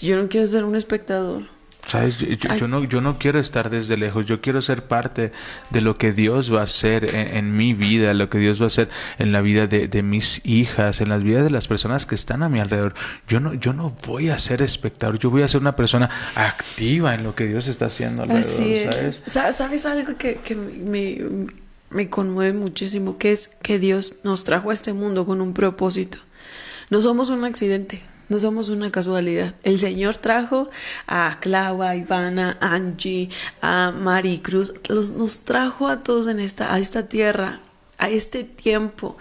Yo 0.00 0.16
no 0.16 0.28
quiero 0.28 0.46
ser 0.46 0.64
un 0.64 0.76
espectador. 0.76 1.44
¿Sabes? 1.90 2.18
Yo, 2.18 2.68
no, 2.68 2.84
yo 2.84 3.00
no 3.00 3.18
quiero 3.18 3.40
estar 3.40 3.68
desde 3.68 3.96
lejos, 3.96 4.24
yo 4.24 4.40
quiero 4.40 4.62
ser 4.62 4.84
parte 4.84 5.32
de 5.70 5.80
lo 5.80 5.98
que 5.98 6.12
Dios 6.12 6.54
va 6.54 6.60
a 6.60 6.64
hacer 6.64 7.16
en, 7.16 7.56
mi 7.56 7.74
vida, 7.74 8.14
lo 8.14 8.30
que 8.30 8.38
Dios 8.38 8.60
va 8.60 8.64
a 8.64 8.66
hacer 8.68 8.88
en 9.18 9.32
la 9.32 9.40
vida 9.40 9.66
de, 9.66 10.02
mis 10.04 10.40
hijas, 10.46 11.00
en 11.00 11.08
las 11.08 11.24
vidas 11.24 11.42
de 11.42 11.50
las 11.50 11.66
personas 11.66 12.06
que 12.06 12.14
están 12.14 12.44
a 12.44 12.48
mi 12.48 12.60
alrededor. 12.60 12.94
Yo 13.26 13.40
no, 13.40 13.54
yo 13.54 13.72
no 13.72 13.92
voy 14.06 14.28
a 14.28 14.38
ser 14.38 14.62
espectador, 14.62 15.18
yo 15.18 15.30
voy 15.30 15.42
a 15.42 15.48
ser 15.48 15.62
una 15.62 15.74
persona 15.74 16.08
activa 16.36 17.12
en 17.12 17.24
lo 17.24 17.34
que 17.34 17.48
Dios 17.48 17.66
está 17.66 17.86
haciendo 17.86 18.22
alrededor, 18.22 18.92
¿sabes? 19.26 19.56
¿Sabes 19.56 19.84
algo 19.84 20.16
que, 20.16 20.36
que 20.36 20.54
me, 20.54 21.48
me 21.90 22.08
conmueve 22.08 22.56
muchísimo? 22.56 23.18
Que 23.18 23.32
es 23.32 23.48
que 23.48 23.80
Dios 23.80 24.20
nos 24.22 24.44
trajo 24.44 24.70
a 24.70 24.74
este 24.74 24.92
mundo 24.92 25.26
con 25.26 25.40
un 25.40 25.54
propósito. 25.54 26.18
No 26.88 27.00
somos 27.00 27.30
un 27.30 27.44
accidente, 27.44 28.00
no 28.30 28.38
somos 28.38 28.68
una 28.70 28.90
casualidad. 28.90 29.54
El 29.64 29.78
Señor 29.80 30.16
trajo 30.16 30.70
a 31.06 31.38
Clau, 31.40 31.82
a 31.82 31.96
Ivana, 31.96 32.56
a 32.60 32.74
Angie, 32.74 33.28
a 33.60 33.90
Maricruz, 33.90 34.72
los, 34.88 35.10
nos 35.10 35.40
trajo 35.40 35.88
a 35.88 36.02
todos 36.02 36.28
en 36.28 36.38
esta, 36.38 36.72
a 36.72 36.78
esta 36.78 37.08
tierra, 37.08 37.60
a 37.98 38.08
este 38.08 38.44
tiempo, 38.44 39.18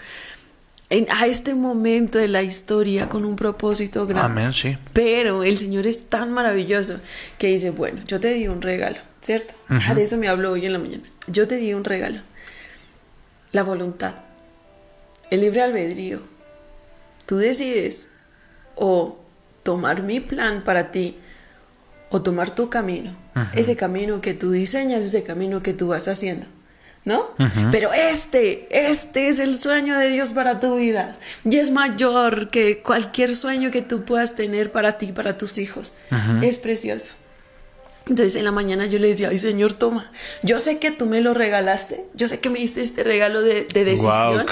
en, 0.92 1.08
a 1.10 1.26
este 1.26 1.56
momento 1.56 2.20
de 2.20 2.28
la 2.28 2.44
historia 2.44 3.10
con 3.10 3.26
un 3.26 3.36
propósito 3.36 4.06
grande. 4.06 4.42
Amén, 4.42 4.54
sí. 4.54 4.78
Pero 4.94 5.44
el 5.44 5.58
Señor 5.58 5.88
es 5.88 6.06
tan 6.06 6.32
maravilloso 6.32 7.00
que 7.40 7.48
dice, 7.48 7.72
bueno, 7.72 8.02
yo 8.08 8.20
te 8.20 8.32
di 8.34 8.48
un 8.48 8.62
regalo, 8.62 9.00
¿cierto? 9.22 9.56
Ah, 9.70 9.96
de 9.96 10.04
eso 10.04 10.18
me 10.18 10.28
habló 10.28 10.52
hoy 10.52 10.68
en 10.68 10.74
la 10.74 10.80
mañana. 10.80 11.04
Yo 11.26 11.48
te 11.48 11.56
di 11.56 11.74
un 11.74 11.84
regalo. 11.84 12.22
La 13.52 13.64
voluntad, 13.64 14.18
el 15.32 15.42
libre 15.42 15.64
albedrío. 15.64 16.22
Tú 17.26 17.38
decides 17.38 18.12
o 18.80 19.20
tomar 19.64 20.02
mi 20.02 20.20
plan 20.20 20.64
para 20.64 20.92
ti 20.92 21.18
o 22.10 22.22
tomar 22.22 22.50
tu 22.50 22.70
camino. 22.70 23.16
Ese 23.54 23.76
camino 23.76 24.20
que 24.20 24.34
tú 24.34 24.52
diseñas, 24.52 25.06
ese 25.06 25.24
camino 25.24 25.62
que 25.62 25.74
tú 25.74 25.90
vas 25.90 26.08
haciendo. 26.08 26.48
¿No? 27.06 27.30
Pero 27.72 27.94
este, 27.94 28.68
este 28.90 29.30
es 29.30 29.40
el 29.40 29.58
sueño 29.58 29.98
de 29.98 30.10
Dios 30.10 30.30
para 30.30 30.60
tu 30.60 30.76
vida. 30.76 31.18
Y 31.46 31.58
es 31.58 31.72
mayor 31.72 32.50
que 32.50 32.82
cualquier 32.82 33.36
sueño 33.36 33.72
que 33.72 33.82
tú 33.82 34.04
puedas 34.04 34.36
tener 34.36 34.72
para 34.72 34.98
ti, 34.98 35.12
para 35.12 35.38
tus 35.38 35.58
hijos. 35.58 35.94
Es 36.42 36.58
precioso. 36.58 37.14
Entonces 38.08 38.36
en 38.36 38.44
la 38.44 38.52
mañana 38.52 38.88
yo 38.88 38.98
le 38.98 39.08
decía, 39.08 39.30
ay 39.30 39.38
Señor, 39.38 39.74
toma, 39.74 40.12
yo 40.42 40.60
sé 40.60 40.80
que 40.80 40.90
tú 40.90 41.06
me 41.06 41.22
lo 41.22 41.36
regalaste, 41.36 42.06
yo 42.16 42.28
sé 42.28 42.40
que 42.40 42.50
me 42.50 42.58
diste 42.58 42.82
este 42.82 43.04
regalo 43.04 43.44
de, 43.44 43.68
decisión, 43.72 44.48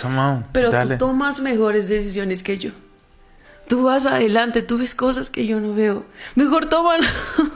pero 0.51 0.69
tú 0.69 0.97
tomas 0.99 1.39
mejores 1.39 1.89
decisiones 1.89 2.43
que 2.43 2.59
yo. 2.59 2.71
Tú 3.67 3.83
vas 3.83 4.05
adelante, 4.05 4.61
tú 4.61 4.77
ves 4.77 4.95
cosas 4.95 5.29
que 5.29 5.45
yo 5.45 5.59
no 5.59 5.73
veo. 5.73 6.05
Mejor 6.35 6.67
toman, 6.67 7.01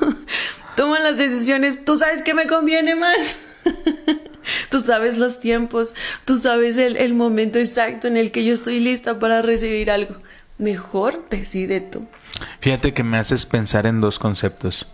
toman 0.75 1.03
las 1.03 1.17
decisiones, 1.17 1.85
tú 1.85 1.97
sabes 1.97 2.21
que 2.21 2.33
me 2.33 2.47
conviene 2.47 2.95
más. 2.95 3.37
Tú 4.71 4.79
sabes 4.79 5.17
los 5.17 5.39
tiempos, 5.39 5.93
tú 6.25 6.35
sabes 6.35 6.79
el, 6.79 6.97
el 6.97 7.13
momento 7.13 7.59
exacto 7.59 8.07
en 8.07 8.17
el 8.17 8.31
que 8.31 8.43
yo 8.43 8.53
estoy 8.53 8.79
lista 8.79 9.19
para 9.19 9.43
recibir 9.43 9.91
algo. 9.91 10.15
Mejor 10.57 11.27
decide 11.29 11.79
tú. 11.79 12.07
Fíjate 12.59 12.93
que 12.93 13.03
me 13.03 13.17
haces 13.17 13.45
pensar 13.45 13.85
en 13.85 14.01
dos 14.01 14.17
conceptos 14.17 14.87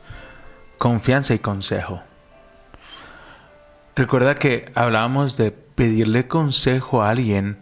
confianza 0.77 1.33
y 1.33 1.39
consejo. 1.39 2.01
Recuerda 3.95 4.35
que 4.35 4.71
hablábamos 4.75 5.37
de 5.37 5.51
pedirle 5.51 6.27
consejo 6.27 7.01
a 7.01 7.09
alguien, 7.09 7.57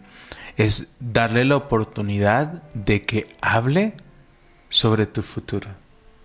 es 0.56 0.88
darle 1.00 1.44
la 1.44 1.56
oportunidad 1.56 2.62
de 2.74 3.02
que 3.02 3.26
hable 3.40 3.94
sobre 4.68 5.06
tu 5.06 5.22
futuro. 5.22 5.68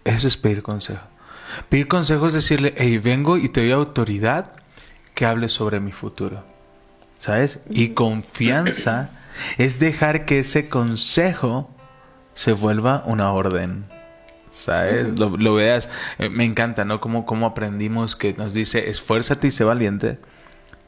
Eso 0.04 0.28
es 0.28 0.38
pedir 0.38 0.64
consejo. 0.64 1.06
Pedir 1.70 1.88
consejo 1.88 2.28
es 2.28 2.34
decirle, 2.34 2.74
hey, 2.78 2.98
vengo 2.98 3.38
y 3.38 3.50
te 3.50 3.62
doy 3.62 3.72
autoridad 3.72 4.54
que 5.14 5.26
hable 5.26 5.50
sobre 5.50 5.80
mi 5.80 5.92
futuro. 5.92 6.44
¿Sabes? 7.20 7.60
Y 7.70 7.90
confianza 7.90 9.12
es 9.58 9.80
dejar 9.80 10.26
que 10.26 10.40
ese 10.40 10.70
consejo 10.70 11.70
se 12.34 12.54
vuelva 12.54 13.04
una 13.06 13.32
orden. 13.32 13.86
¿sabes? 14.52 15.18
Lo, 15.18 15.56
veas, 15.56 15.90
eh, 16.20 16.30
me 16.30 16.44
encanta, 16.46 16.86
¿no? 16.86 17.02
Como, 17.02 17.26
como 17.26 17.48
aprendimos 17.48 18.16
que 18.16 18.34
nos 18.34 18.54
dice, 18.54 18.90
esfuérzate 18.90 19.48
y 19.48 19.52
sé 19.52 19.64
valiente. 19.64 20.20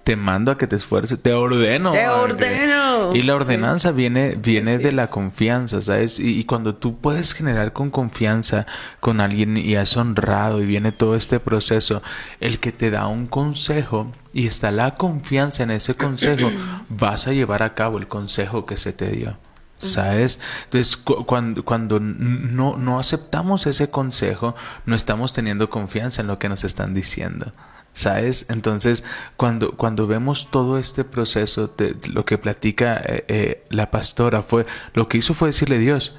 Te 0.03 0.15
mando 0.17 0.51
a 0.51 0.57
que 0.57 0.67
te 0.67 0.75
esfuerces, 0.75 1.21
te 1.21 1.33
ordeno. 1.33 1.91
Te 1.93 2.07
ordeno. 2.09 3.15
Y 3.15 3.21
la 3.21 3.35
ordenanza 3.35 3.91
viene, 3.91 4.35
viene 4.35 4.77
de 4.77 4.91
la 4.91 5.07
confianza, 5.07 5.81
¿sabes? 5.81 6.19
Y, 6.19 6.39
y, 6.39 6.43
cuando 6.43 6.75
tú 6.75 6.97
puedes 6.97 7.33
generar 7.33 7.71
con 7.71 7.89
confianza 7.89 8.65
con 8.99 9.21
alguien 9.21 9.55
y 9.55 9.75
has 9.75 9.95
honrado 9.95 10.61
y 10.61 10.65
viene 10.65 10.91
todo 10.91 11.15
este 11.15 11.39
proceso, 11.39 12.03
el 12.41 12.59
que 12.59 12.71
te 12.71 12.91
da 12.91 13.07
un 13.07 13.27
consejo 13.27 14.11
y 14.33 14.47
está 14.47 14.71
la 14.71 14.95
confianza 14.95 15.63
en 15.63 15.71
ese 15.71 15.95
consejo, 15.95 16.51
vas 16.89 17.27
a 17.27 17.33
llevar 17.33 17.63
a 17.63 17.73
cabo 17.73 17.97
el 17.97 18.07
consejo 18.07 18.65
que 18.65 18.77
se 18.77 18.91
te 18.91 19.09
dio. 19.09 19.37
¿Sabes? 19.77 20.39
Entonces, 20.65 20.95
cuando, 20.95 21.65
cuando 21.65 21.99
no, 21.99 22.77
no 22.77 22.99
aceptamos 22.99 23.67
ese 23.67 23.89
consejo, 23.89 24.55
no 24.85 24.95
estamos 24.95 25.33
teniendo 25.33 25.69
confianza 25.69 26.21
en 26.21 26.27
lo 26.27 26.39
que 26.39 26.47
nos 26.47 26.63
están 26.63 26.93
diciendo. 26.93 27.51
¿Sabes? 27.93 28.47
Entonces, 28.49 29.03
cuando, 29.37 29.73
cuando 29.73 30.07
vemos 30.07 30.49
todo 30.49 30.79
este 30.79 31.03
proceso, 31.03 31.71
de, 31.77 31.95
lo 32.11 32.25
que 32.25 32.39
platica 32.39 32.97
eh, 32.97 33.25
eh, 33.27 33.63
la 33.69 33.91
pastora 33.91 34.41
fue, 34.41 34.65
lo 34.93 35.07
que 35.07 35.19
hizo 35.19 35.35
fue 35.35 35.49
decirle 35.49 35.77
Dios, 35.77 36.13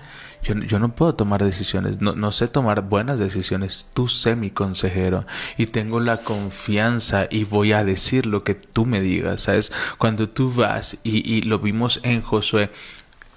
yo, 0.45 0.55
yo, 0.55 0.79
no 0.79 0.95
puedo 0.95 1.15
tomar 1.15 1.43
decisiones, 1.43 2.01
no, 2.01 2.15
no, 2.15 2.31
sé 2.31 2.47
tomar 2.47 2.83
buenas 2.83 3.19
decisiones, 3.19 3.91
tú 3.93 4.09
sé 4.09 4.37
mi 4.37 4.51
consejero 4.51 5.27
y 5.57 5.67
tengo 5.67 5.99
la 6.01 6.19
confianza 6.19 7.27
y 7.31 7.45
voy 7.45 7.73
a 7.73 7.83
decir 7.83 8.27
lo 8.27 8.45
que 8.45 8.55
tú 8.55 8.87
me 8.87 9.01
digas, 9.01 9.43
¿sabes? 9.43 9.73
Cuando 9.99 10.29
tú 10.29 10.53
vas 10.53 10.99
y, 11.03 11.29
y 11.29 11.43
lo 11.43 11.59
vimos 11.59 11.99
en 12.05 12.21
Josué, 12.23 12.71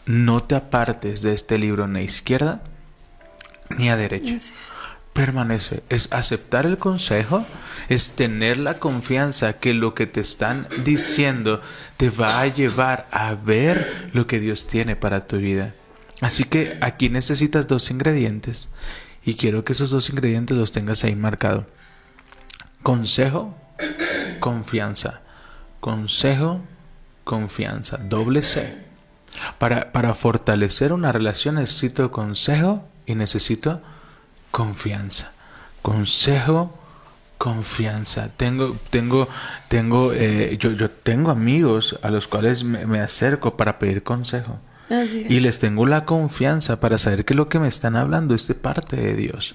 no 0.06 0.44
te 0.44 0.56
apartes 0.56 1.22
de 1.22 1.34
este 1.34 1.58
libro 1.58 1.88
ni 1.88 2.00
a 2.00 2.04
izquierda 2.04 2.62
ni 3.78 3.90
a 3.90 3.98
derecha. 3.98 4.38
Permanece. 5.18 5.82
Es 5.90 6.14
aceptar 6.14 6.68
el 6.68 6.78
consejo, 6.78 7.44
es 7.90 8.12
tener 8.12 8.58
la 8.58 8.76
confianza 8.76 9.54
que 9.54 9.74
lo 9.74 9.96
que 9.96 10.06
te 10.06 10.20
están 10.20 10.68
diciendo 10.84 11.60
te 11.98 12.12
va 12.12 12.40
a 12.40 12.46
llevar 12.46 13.08
a 13.10 13.34
ver 13.34 14.12
lo 14.14 14.28
que 14.28 14.40
Dios 14.40 14.68
tiene 14.68 14.96
para 14.96 15.26
tu 15.26 15.38
vida. 15.38 15.74
Así 16.22 16.44
que 16.44 16.78
aquí 16.82 17.10
necesitas 17.10 17.66
dos 17.66 17.90
ingredientes 17.90 18.70
y 19.26 19.34
quiero 19.34 19.66
que 19.66 19.74
esos 19.74 19.90
dos 19.90 20.08
ingredientes 20.12 20.56
los 20.56 20.72
tengas 20.72 21.04
ahí 21.04 21.16
marcado. 21.16 21.66
Consejo, 22.84 23.58
confianza. 24.40 25.22
Consejo, 25.80 26.62
confianza. 27.24 27.98
Doble 27.98 28.44
C. 28.44 28.72
Para, 29.58 29.92
para 29.92 30.14
fortalecer 30.14 30.94
una 30.94 31.12
relación 31.12 31.56
necesito 31.56 32.12
consejo 32.12 32.88
y 33.08 33.16
necesito 33.16 33.82
confianza. 34.58 35.34
Consejo, 35.84 36.74
confianza. 37.38 38.30
Tengo, 38.36 38.76
tengo, 38.90 39.28
tengo, 39.68 40.14
eh, 40.14 40.58
yo, 40.60 40.72
yo 40.72 40.90
tengo 40.90 41.30
amigos 41.30 42.00
a 42.02 42.10
los 42.10 42.28
cuales 42.28 42.64
me, 42.64 43.00
acerco 43.00 43.56
para 43.56 43.78
pedir 43.78 44.02
consejo. 44.02 44.58
Y 45.30 45.42
les 45.42 45.60
tengo 45.60 45.86
la 45.86 46.06
confianza 46.06 46.80
para 46.80 46.98
saber 46.98 47.24
que 47.24 47.36
lo 47.36 47.50
que 47.50 47.60
me 47.60 47.68
están 47.68 47.96
hablando 47.96 48.34
es 48.34 48.48
de 48.48 48.56
parte 48.56 48.96
de 48.96 49.16
Dios. 49.16 49.54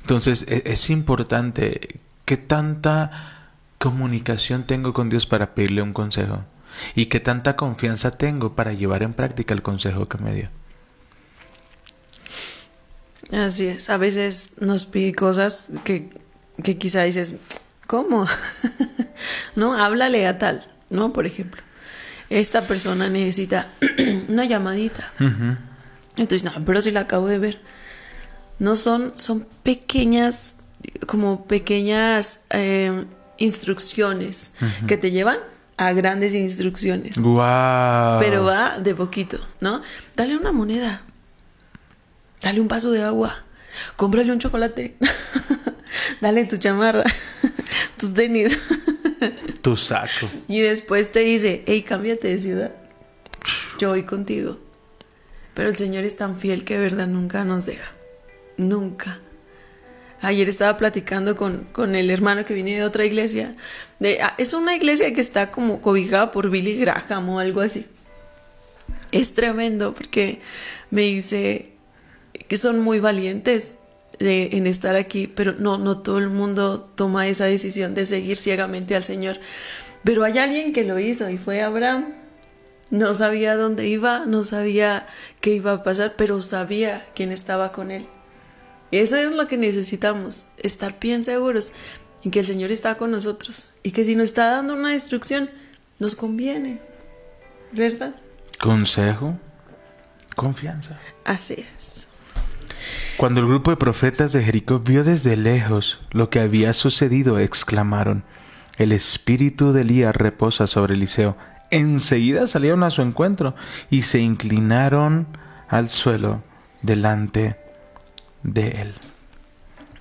Entonces 0.00 0.46
es, 0.48 0.62
es 0.64 0.88
importante 0.88 2.00
que 2.24 2.38
tanta 2.38 3.50
comunicación 3.76 4.62
tengo 4.62 4.94
con 4.94 5.10
Dios 5.10 5.26
para 5.26 5.54
pedirle 5.54 5.82
un 5.82 5.92
consejo 5.92 6.44
y 6.94 7.06
qué 7.06 7.20
tanta 7.20 7.54
confianza 7.54 8.12
tengo 8.12 8.54
para 8.54 8.72
llevar 8.72 9.02
en 9.02 9.12
práctica 9.12 9.52
el 9.52 9.60
consejo 9.60 10.08
que 10.08 10.16
me 10.16 10.32
dio. 10.32 10.48
Así 13.32 13.66
es, 13.66 13.90
a 13.90 13.98
veces 13.98 14.52
nos 14.58 14.86
pide 14.86 15.14
cosas 15.14 15.68
que, 15.84 16.10
que 16.62 16.78
quizá 16.78 17.02
dices, 17.02 17.34
¿cómo? 17.86 18.26
no, 19.56 19.74
háblale 19.74 20.26
a 20.26 20.38
tal, 20.38 20.70
¿no? 20.88 21.12
Por 21.12 21.26
ejemplo, 21.26 21.62
esta 22.30 22.62
persona 22.62 23.08
necesita 23.08 23.68
una 24.28 24.44
llamadita. 24.44 25.12
Entonces, 26.16 26.44
no, 26.44 26.52
pero 26.64 26.80
si 26.82 26.90
la 26.90 27.00
acabo 27.00 27.26
de 27.26 27.38
ver. 27.38 27.60
No 28.58 28.74
son, 28.74 29.12
son 29.14 29.46
pequeñas, 29.62 30.56
como 31.06 31.46
pequeñas 31.46 32.40
eh, 32.50 33.04
instrucciones 33.36 34.52
que 34.88 34.96
te 34.96 35.12
llevan 35.12 35.38
a 35.76 35.92
grandes 35.92 36.34
instrucciones. 36.34 37.16
Wow. 37.16 38.18
Pero 38.18 38.44
va 38.44 38.80
de 38.80 38.94
poquito, 38.94 39.38
¿no? 39.60 39.80
Dale 40.16 40.36
una 40.36 40.50
moneda. 40.50 41.02
Dale 42.42 42.60
un 42.60 42.68
vaso 42.68 42.90
de 42.90 43.02
agua. 43.02 43.44
Cómprale 43.96 44.32
un 44.32 44.38
chocolate. 44.38 44.96
Dale 46.20 46.44
tu 46.44 46.56
chamarra. 46.56 47.04
tus 47.96 48.14
tenis. 48.14 48.58
tu 49.62 49.76
saco. 49.76 50.28
Y 50.46 50.60
después 50.60 51.12
te 51.12 51.20
dice, 51.20 51.62
hey, 51.66 51.82
cámbiate 51.82 52.28
de 52.28 52.38
ciudad. 52.38 52.72
Yo 53.78 53.90
voy 53.90 54.04
contigo. 54.04 54.58
Pero 55.54 55.68
el 55.68 55.76
Señor 55.76 56.04
es 56.04 56.16
tan 56.16 56.38
fiel 56.38 56.64
que 56.64 56.74
de 56.74 56.80
verdad 56.80 57.06
nunca 57.06 57.44
nos 57.44 57.66
deja. 57.66 57.92
Nunca. 58.56 59.20
Ayer 60.20 60.48
estaba 60.48 60.76
platicando 60.76 61.36
con, 61.36 61.64
con 61.72 61.94
el 61.94 62.10
hermano 62.10 62.44
que 62.44 62.54
viene 62.54 62.76
de 62.76 62.84
otra 62.84 63.04
iglesia. 63.04 63.56
De, 64.00 64.20
ah, 64.20 64.34
es 64.38 64.52
una 64.52 64.74
iglesia 64.74 65.12
que 65.12 65.20
está 65.20 65.50
como 65.50 65.80
cobijada 65.80 66.32
por 66.32 66.50
Billy 66.50 66.76
Graham 66.76 67.28
o 67.28 67.38
algo 67.38 67.60
así. 67.60 67.86
Es 69.12 69.34
tremendo 69.34 69.94
porque 69.94 70.40
me 70.90 71.02
dice 71.02 71.77
que 72.48 72.56
son 72.56 72.80
muy 72.80 73.00
valientes 73.00 73.78
de, 74.18 74.50
en 74.52 74.66
estar 74.66 74.96
aquí, 74.96 75.26
pero 75.26 75.52
no, 75.52 75.78
no 75.78 75.98
todo 75.98 76.18
el 76.18 76.30
mundo 76.30 76.80
toma 76.94 77.28
esa 77.28 77.44
decisión 77.44 77.94
de 77.94 78.06
seguir 78.06 78.36
ciegamente 78.36 78.96
al 78.96 79.04
Señor. 79.04 79.38
Pero 80.04 80.24
hay 80.24 80.38
alguien 80.38 80.72
que 80.72 80.84
lo 80.84 80.98
hizo 80.98 81.28
y 81.28 81.38
fue 81.38 81.62
Abraham. 81.62 82.14
No 82.90 83.14
sabía 83.14 83.56
dónde 83.56 83.86
iba, 83.86 84.24
no 84.24 84.44
sabía 84.44 85.06
qué 85.40 85.50
iba 85.50 85.72
a 85.72 85.82
pasar, 85.82 86.14
pero 86.16 86.40
sabía 86.40 87.06
quién 87.14 87.32
estaba 87.32 87.70
con 87.70 87.90
él. 87.90 88.06
Eso 88.90 89.16
es 89.16 89.30
lo 89.30 89.46
que 89.46 89.58
necesitamos, 89.58 90.48
estar 90.56 90.98
bien 90.98 91.22
seguros 91.22 91.72
en 92.24 92.30
que 92.30 92.40
el 92.40 92.46
Señor 92.46 92.70
está 92.70 92.94
con 92.94 93.10
nosotros 93.10 93.70
y 93.82 93.90
que 93.90 94.04
si 94.04 94.16
nos 94.16 94.24
está 94.24 94.46
dando 94.46 94.74
una 94.74 94.94
instrucción, 94.94 95.50
nos 95.98 96.16
conviene, 96.16 96.80
¿verdad? 97.72 98.14
Consejo, 98.58 99.38
confianza. 100.34 100.98
Así 101.24 101.66
es. 101.76 102.07
Cuando 103.18 103.40
el 103.40 103.48
grupo 103.48 103.72
de 103.72 103.76
profetas 103.76 104.32
de 104.32 104.44
Jericó 104.44 104.78
vio 104.78 105.02
desde 105.02 105.36
lejos 105.36 105.98
lo 106.12 106.30
que 106.30 106.38
había 106.38 106.72
sucedido, 106.72 107.40
exclamaron, 107.40 108.22
el 108.76 108.92
espíritu 108.92 109.72
de 109.72 109.80
Elías 109.80 110.14
reposa 110.14 110.68
sobre 110.68 110.94
Eliseo. 110.94 111.36
Enseguida 111.72 112.46
salieron 112.46 112.84
a 112.84 112.92
su 112.92 113.02
encuentro 113.02 113.56
y 113.90 114.04
se 114.04 114.20
inclinaron 114.20 115.26
al 115.66 115.88
suelo 115.88 116.44
delante 116.80 117.56
de 118.44 118.68
él. 118.68 118.94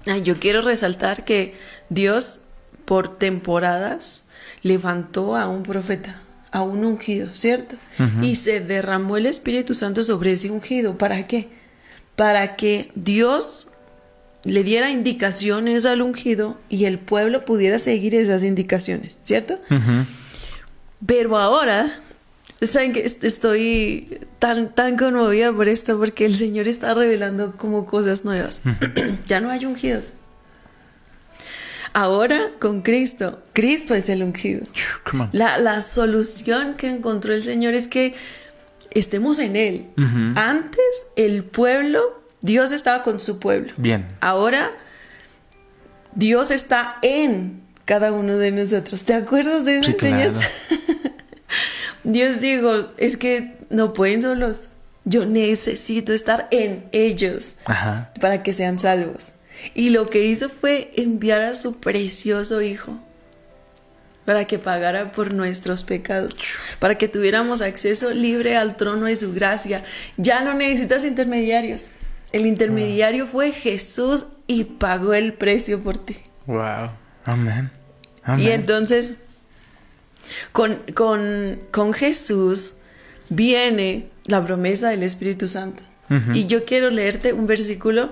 Ay, 0.05 0.21
yo 0.21 0.39
quiero 0.39 0.61
resaltar 0.61 1.25
que 1.25 1.57
Dios 1.89 2.41
por 2.85 3.17
temporadas 3.17 4.25
levantó 4.61 5.35
a 5.35 5.47
un 5.47 5.63
profeta, 5.63 6.21
a 6.51 6.61
un 6.61 6.85
ungido, 6.85 7.33
¿cierto? 7.33 7.77
Y 8.21 8.35
se 8.35 8.59
derramó 8.59 9.17
el 9.17 9.25
Espíritu 9.25 9.73
Santo 9.73 10.03
sobre 10.03 10.33
ese 10.33 10.51
ungido. 10.51 10.99
¿Para 10.99 11.25
qué? 11.25 11.56
Para 12.17 12.57
que 12.57 12.91
Dios 12.95 13.69
le 14.43 14.63
diera 14.63 14.89
indicaciones 14.89 15.85
al 15.85 16.01
ungido 16.01 16.59
y 16.67 16.85
el 16.85 16.99
pueblo 16.99 17.45
pudiera 17.45 17.79
seguir 17.79 18.15
esas 18.15 18.43
indicaciones, 18.43 19.17
¿cierto? 19.23 19.59
Pero 21.05 21.37
ahora, 21.37 22.01
saben 22.61 22.93
que 22.93 23.03
estoy 23.05 24.19
tan, 24.39 24.73
tan 24.73 24.97
conmovida 24.97 25.53
por 25.53 25.67
esto 25.67 25.97
porque 25.97 26.25
el 26.25 26.35
Señor 26.35 26.67
está 26.67 26.93
revelando 26.93 27.55
como 27.55 27.85
cosas 27.85 28.25
nuevas. 28.25 28.61
ya 29.27 29.39
no 29.39 29.49
hay 29.49 29.65
ungidos. 29.65 30.13
Ahora 31.93 32.51
con 32.59 32.83
Cristo, 32.83 33.41
Cristo 33.53 33.95
es 33.95 34.09
el 34.09 34.23
ungido. 34.23 34.65
La, 35.31 35.57
la, 35.57 35.81
solución 35.81 36.75
que 36.75 36.89
encontró 36.89 37.33
el 37.33 37.43
Señor 37.43 37.73
es 37.73 37.87
que 37.87 38.13
estemos 38.99 39.39
en 39.39 39.55
Él. 39.55 39.85
Antes 40.35 41.07
el 41.15 41.43
pueblo, 41.43 42.01
Dios 42.41 42.71
estaba 42.71 43.03
con 43.03 43.19
su 43.19 43.39
pueblo. 43.39 43.73
Bien. 43.77 44.05
Ahora 44.21 44.71
Dios 46.15 46.51
está 46.51 46.97
en 47.01 47.61
cada 47.85 48.11
uno 48.11 48.37
de 48.37 48.51
nosotros. 48.51 49.03
¿Te 49.03 49.13
acuerdas 49.13 49.65
de 49.65 49.77
esa 49.77 49.85
Sí, 49.87 49.91
enseñanza? 49.93 50.41
claro. 50.67 50.83
Dios 52.03 52.39
dijo, 52.41 52.89
es 52.97 53.17
que 53.17 53.57
no 53.69 53.93
pueden 53.93 54.21
solos. 54.21 54.69
Yo 55.05 55.25
necesito 55.25 56.13
estar 56.13 56.47
en 56.51 56.85
ellos 56.91 57.55
Ajá. 57.65 58.11
para 58.19 58.43
que 58.43 58.51
sean 58.53 58.77
salvos. 58.79 59.33
Y 59.73 59.89
lo 59.89 60.09
que 60.09 60.25
hizo 60.25 60.49
fue 60.49 60.91
enviar 60.95 61.41
a 61.41 61.55
su 61.55 61.79
precioso 61.79 62.61
Hijo 62.61 62.99
para 64.27 64.43
que 64.43 64.59
pagara 64.59 65.13
por 65.13 65.33
nuestros 65.33 65.83
pecados, 65.83 66.35
para 66.79 66.95
que 66.95 67.07
tuviéramos 67.07 67.61
acceso 67.61 68.13
libre 68.13 68.57
al 68.57 68.75
trono 68.75 69.05
de 69.05 69.15
su 69.15 69.31
gracia. 69.31 69.85
Ya 70.17 70.41
no 70.41 70.53
necesitas 70.53 71.05
intermediarios. 71.05 71.91
El 72.33 72.45
intermediario 72.45 73.25
fue 73.25 73.53
Jesús 73.53 74.25
y 74.45 74.65
pagó 74.65 75.13
el 75.13 75.31
precio 75.31 75.79
por 75.79 75.97
ti. 75.97 76.17
Wow. 76.45 76.91
Amén. 77.23 77.71
Amén. 78.21 78.45
Y 78.45 78.51
entonces, 78.51 79.13
con, 80.51 80.75
con, 80.93 81.61
con 81.71 81.93
Jesús 81.93 82.73
viene 83.29 84.09
la 84.25 84.43
promesa 84.43 84.89
del 84.89 85.03
Espíritu 85.03 85.47
Santo. 85.47 85.83
Y 86.33 86.47
yo 86.47 86.65
quiero 86.65 86.89
leerte 86.89 87.31
un 87.31 87.47
versículo 87.47 88.11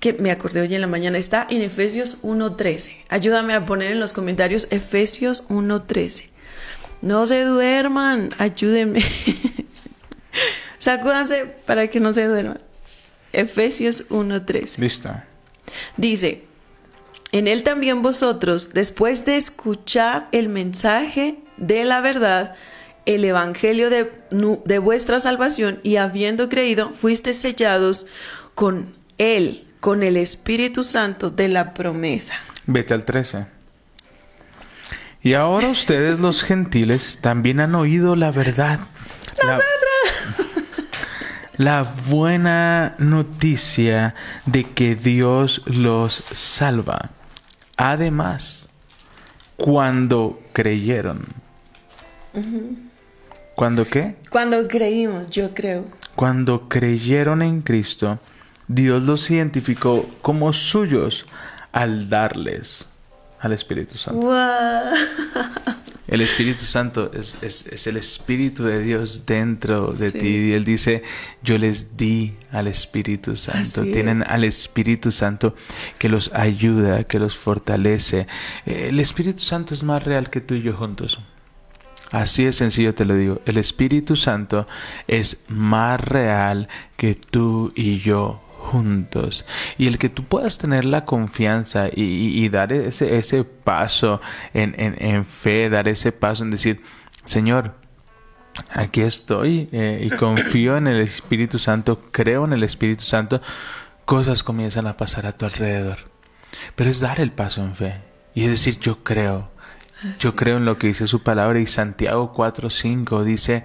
que 0.00 0.12
me 0.14 0.30
acordé 0.30 0.60
hoy 0.60 0.74
en 0.74 0.80
la 0.80 0.86
mañana. 0.86 1.18
Está 1.18 1.46
en 1.48 1.62
Efesios 1.62 2.22
1.13. 2.22 2.96
Ayúdame 3.08 3.54
a 3.54 3.64
poner 3.64 3.92
en 3.92 4.00
los 4.00 4.12
comentarios 4.12 4.68
Efesios 4.70 5.48
1.13. 5.48 6.28
No 7.02 7.26
se 7.26 7.42
duerman, 7.42 8.30
ayúdenme. 8.38 9.02
Sacúdanse 10.78 11.46
para 11.66 11.88
que 11.88 12.00
no 12.00 12.12
se 12.12 12.24
duerman. 12.24 12.60
Efesios 13.32 14.08
1.13. 14.08 14.78
Listo. 14.78 15.10
Dice, 15.96 16.44
en 17.32 17.48
él 17.48 17.62
también 17.64 18.02
vosotros, 18.02 18.72
después 18.72 19.24
de 19.24 19.36
escuchar 19.36 20.28
el 20.32 20.48
mensaje 20.48 21.38
de 21.56 21.84
la 21.84 22.00
verdad, 22.00 22.54
el 23.04 23.24
evangelio 23.24 23.90
de, 23.90 24.10
de 24.64 24.78
vuestra 24.78 25.20
salvación, 25.20 25.80
y 25.82 25.96
habiendo 25.96 26.48
creído, 26.48 26.90
fuisteis 26.90 27.36
sellados 27.36 28.06
con 28.54 28.94
él, 29.18 29.65
con 29.80 30.02
el 30.02 30.16
Espíritu 30.16 30.82
Santo 30.82 31.30
de 31.30 31.48
la 31.48 31.74
promesa. 31.74 32.34
Vete 32.66 32.94
al 32.94 33.04
13. 33.04 33.46
Y 35.22 35.34
ahora 35.34 35.68
ustedes 35.68 36.20
los 36.20 36.44
gentiles 36.44 37.18
también 37.20 37.60
han 37.60 37.74
oído 37.74 38.14
la 38.14 38.30
verdad. 38.30 38.80
La, 39.42 39.60
la 41.56 41.82
buena 42.08 42.94
noticia 42.98 44.14
de 44.44 44.64
que 44.64 44.94
Dios 44.94 45.62
los 45.66 46.14
salva. 46.32 47.10
Además, 47.76 48.68
cuando 49.56 50.40
creyeron. 50.52 51.24
¿Cuándo 53.54 53.86
qué? 53.86 54.16
Cuando 54.30 54.68
creímos, 54.68 55.30
yo 55.30 55.54
creo. 55.54 55.86
Cuando 56.14 56.68
creyeron 56.68 57.42
en 57.42 57.62
Cristo, 57.62 58.18
Dios 58.68 59.02
los 59.04 59.30
identificó 59.30 60.08
como 60.22 60.52
suyos 60.52 61.24
al 61.72 62.08
darles 62.08 62.88
al 63.40 63.52
Espíritu 63.52 63.96
Santo. 63.98 64.32
El 66.08 66.20
Espíritu 66.20 66.64
Santo 66.64 67.10
es, 67.14 67.36
es- 67.42 67.66
es 67.66 67.86
el 67.88 67.96
Espíritu 67.96 68.62
de 68.62 68.80
Dios 68.80 69.26
dentro 69.26 69.92
de 69.92 70.12
Sí. 70.12 70.18
ti. 70.18 70.28
Y 70.28 70.52
Él 70.52 70.64
dice, 70.64 71.02
yo 71.42 71.58
les 71.58 71.96
di 71.96 72.34
al 72.52 72.68
Espíritu 72.68 73.34
Santo. 73.34 73.80
Así 73.82 73.90
Tienen 73.92 74.22
es. 74.22 74.28
al 74.28 74.44
Espíritu 74.44 75.10
Santo 75.10 75.56
que 75.98 76.08
los 76.08 76.32
ayuda, 76.32 77.02
que 77.04 77.18
los 77.18 77.36
fortalece. 77.36 78.28
Eh, 78.66 78.86
El 78.90 79.00
Espíritu 79.00 79.40
Santo 79.42 79.74
es 79.74 79.82
más 79.82 80.04
real 80.04 80.30
que 80.30 80.40
tú 80.40 80.54
y 80.54 80.62
yo 80.62 80.74
juntos. 80.76 81.18
Así 82.12 82.44
de 82.44 82.52
sencillo 82.52 82.94
te 82.94 83.04
lo 83.04 83.16
digo. 83.16 83.40
El 83.44 83.56
Espíritu 83.58 84.14
Santo 84.14 84.64
es 85.08 85.40
más 85.48 86.00
real 86.00 86.68
que 86.96 87.16
tú 87.16 87.72
y 87.74 87.98
yo 87.98 88.40
juntos. 88.66 89.44
Y 89.78 89.86
el 89.86 89.98
que 89.98 90.08
tú 90.08 90.24
puedas 90.24 90.58
tener 90.58 90.84
la 90.84 91.04
confianza 91.04 91.88
y, 91.88 92.02
y- 92.02 92.44
y 92.44 92.48
dar 92.48 92.72
ese, 92.72 93.16
ese 93.18 93.44
paso 93.44 94.20
en, 94.54 94.74
en- 94.78 94.96
en 94.98 95.24
fe, 95.24 95.68
dar 95.70 95.88
ese 95.88 96.12
paso 96.12 96.44
en 96.44 96.50
decir, 96.50 96.82
Señor, 97.24 97.74
aquí 98.72 99.02
estoy 99.02 99.68
eh, 99.72 100.00
y 100.04 100.10
confío 100.16 100.76
en 100.76 100.86
el 100.86 101.00
Espíritu 101.00 101.58
Santo, 101.58 102.00
creo 102.10 102.44
en 102.44 102.52
el 102.52 102.62
Espíritu 102.62 103.04
Santo, 103.04 103.40
cosas 104.04 104.42
comienzan 104.42 104.86
a 104.86 104.96
pasar 104.96 105.26
a 105.26 105.32
tu 105.32 105.44
alrededor. 105.44 105.98
Pero 106.74 106.90
es 106.90 107.00
dar 107.00 107.20
el 107.20 107.32
paso 107.32 107.62
en 107.62 107.74
fe. 107.74 107.94
Y 108.34 108.44
es 108.44 108.50
decir, 108.50 108.78
yo 108.80 109.02
creo. 109.02 109.50
Yo 110.20 110.36
creo 110.36 110.58
en 110.58 110.66
lo 110.66 110.76
que 110.78 110.88
dice 110.88 111.06
su 111.06 111.22
palabra 111.22 111.58
y 111.58 111.66
Santiago 111.66 112.32
4:5 112.34 113.24
dice 113.24 113.64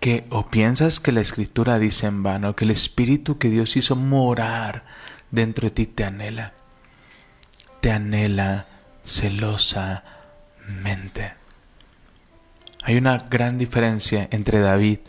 que 0.00 0.24
o 0.30 0.46
piensas 0.46 1.00
que 1.00 1.12
la 1.12 1.20
escritura 1.20 1.78
dice 1.78 2.06
en 2.06 2.22
vano, 2.22 2.54
que 2.54 2.64
el 2.64 2.70
espíritu 2.70 3.38
que 3.38 3.50
Dios 3.50 3.76
hizo 3.76 3.96
morar 3.96 4.84
dentro 5.30 5.68
de 5.68 5.74
ti 5.74 5.86
te 5.86 6.04
anhela. 6.04 6.52
Te 7.80 7.90
anhela 7.92 8.66
celosamente. 9.02 10.04
Hay 12.84 12.96
una 12.96 13.18
gran 13.18 13.58
diferencia 13.58 14.28
entre 14.30 14.60
David, 14.60 15.00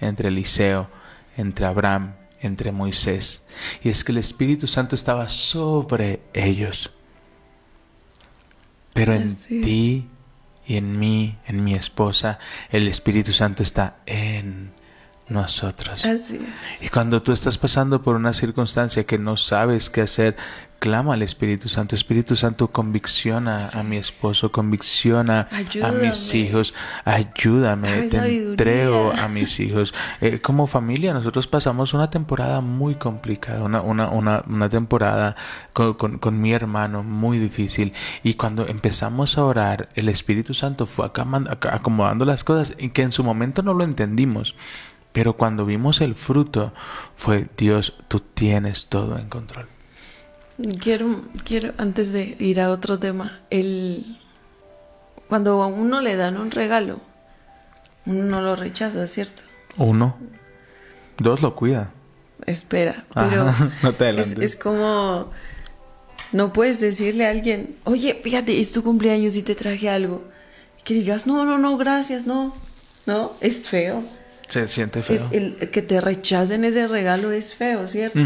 entre 0.00 0.28
Eliseo, 0.28 0.88
entre 1.36 1.66
Abraham, 1.66 2.14
entre 2.40 2.72
Moisés, 2.72 3.42
y 3.82 3.88
es 3.88 4.04
que 4.04 4.12
el 4.12 4.18
Espíritu 4.18 4.66
Santo 4.66 4.94
estaba 4.94 5.28
sobre 5.28 6.20
ellos. 6.32 6.92
Pero 8.92 9.14
en 9.14 9.34
ti 9.36 10.08
y 10.66 10.76
en 10.76 10.98
mí, 10.98 11.38
en 11.46 11.62
mi 11.64 11.74
esposa, 11.74 12.38
el 12.70 12.88
Espíritu 12.88 13.32
Santo 13.32 13.62
está 13.62 13.96
en 14.06 14.72
nosotros. 15.28 16.04
Así 16.04 16.40
es. 16.70 16.82
Y 16.82 16.88
cuando 16.88 17.22
tú 17.22 17.32
estás 17.32 17.58
pasando 17.58 18.02
por 18.02 18.16
una 18.16 18.32
circunstancia 18.32 19.04
que 19.04 19.18
no 19.18 19.36
sabes 19.36 19.90
qué 19.90 20.02
hacer, 20.02 20.36
clama 20.78 21.14
al 21.14 21.22
Espíritu 21.22 21.68
Santo. 21.68 21.94
Espíritu 21.94 22.36
Santo, 22.36 22.68
convicciona 22.68 23.58
a 23.74 23.82
mi 23.82 23.96
esposo, 23.96 24.52
convicciona 24.52 25.48
a 25.82 25.92
mis 25.92 26.34
hijos, 26.34 26.74
ayúdame, 27.04 27.88
Dame 27.90 28.08
te 28.08 28.16
sabiduría. 28.18 28.50
entrego 28.50 29.12
a 29.12 29.28
mis 29.36 29.58
hijos. 29.60 29.94
Eh, 30.20 30.40
como 30.40 30.66
familia, 30.66 31.12
nosotros 31.12 31.46
pasamos 31.46 31.94
una 31.94 32.10
temporada 32.10 32.60
muy 32.60 32.94
complicada, 32.96 33.62
una, 33.64 33.80
una, 33.80 34.08
una, 34.08 34.42
una 34.48 34.68
temporada 34.68 35.36
con, 35.72 35.94
con- 35.94 36.18
con 36.18 36.40
mi 36.40 36.52
hermano 36.52 37.02
muy 37.02 37.38
difícil. 37.38 37.92
Y 38.22 38.34
cuando 38.34 38.66
empezamos 38.66 39.38
a 39.38 39.44
orar, 39.44 39.88
el 39.94 40.08
Espíritu 40.08 40.54
Santo 40.54 40.86
fue 40.86 41.06
acomodando 41.06 42.24
las 42.24 42.44
cosas 42.44 42.74
y 42.78 42.90
que 42.90 43.02
en 43.02 43.12
su 43.12 43.24
momento 43.24 43.62
no 43.62 43.74
lo 43.74 43.84
entendimos. 43.84 44.54
Pero 45.12 45.32
cuando 45.32 45.64
vimos 45.64 46.02
el 46.02 46.14
fruto, 46.14 46.74
fue 47.14 47.48
Dios, 47.56 47.94
tú 48.08 48.20
tienes 48.20 48.86
todo 48.88 49.18
en 49.18 49.28
control. 49.30 49.66
Quiero, 50.80 51.22
quiero, 51.44 51.74
antes 51.76 52.12
de 52.12 52.36
ir 52.38 52.60
a 52.60 52.70
otro 52.70 52.98
tema, 52.98 53.40
el 53.50 54.18
cuando 55.28 55.62
a 55.62 55.66
uno 55.66 56.00
le 56.00 56.16
dan 56.16 56.38
un 56.38 56.50
regalo, 56.50 57.00
uno 58.06 58.24
no 58.24 58.40
lo 58.40 58.56
rechaza, 58.56 59.06
¿cierto? 59.06 59.42
Uno. 59.76 60.16
Dos 61.18 61.42
lo 61.42 61.56
cuida. 61.56 61.90
Espera, 62.46 63.04
pero 63.12 63.48
Ajá, 63.48 63.70
no 63.82 63.94
te 63.94 64.20
es 64.20 64.56
como 64.56 65.28
no 66.32 66.52
puedes 66.52 66.80
decirle 66.80 67.26
a 67.26 67.30
alguien, 67.30 67.76
oye, 67.84 68.18
fíjate, 68.22 68.60
es 68.60 68.72
tu 68.72 68.82
cumpleaños 68.82 69.36
y 69.36 69.42
te 69.42 69.54
traje 69.54 69.88
algo. 69.88 70.24
Que 70.84 70.94
digas, 70.94 71.26
no, 71.26 71.44
no, 71.44 71.58
no, 71.58 71.76
gracias, 71.76 72.26
no. 72.26 72.54
No, 73.06 73.32
es 73.40 73.68
feo. 73.68 74.02
Se 74.48 74.68
siente 74.68 75.02
feo. 75.02 75.16
Es 75.16 75.32
el 75.32 75.70
que 75.70 75.82
te 75.82 76.00
rechacen 76.00 76.64
ese 76.64 76.86
regalo 76.86 77.32
es 77.32 77.54
feo, 77.54 77.86
¿cierto? 77.86 78.20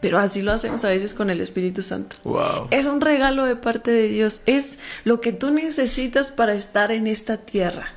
Pero 0.00 0.18
así 0.18 0.42
lo 0.42 0.52
hacemos 0.52 0.84
a 0.84 0.90
veces 0.90 1.14
con 1.14 1.30
el 1.30 1.40
Espíritu 1.40 1.82
Santo. 1.82 2.16
Wow. 2.24 2.68
Es 2.70 2.86
un 2.86 3.00
regalo 3.00 3.46
de 3.46 3.56
parte 3.56 3.90
de 3.90 4.08
Dios. 4.08 4.42
Es 4.46 4.78
lo 5.04 5.20
que 5.20 5.32
tú 5.32 5.50
necesitas 5.50 6.30
para 6.30 6.54
estar 6.54 6.92
en 6.92 7.06
esta 7.06 7.38
tierra. 7.38 7.94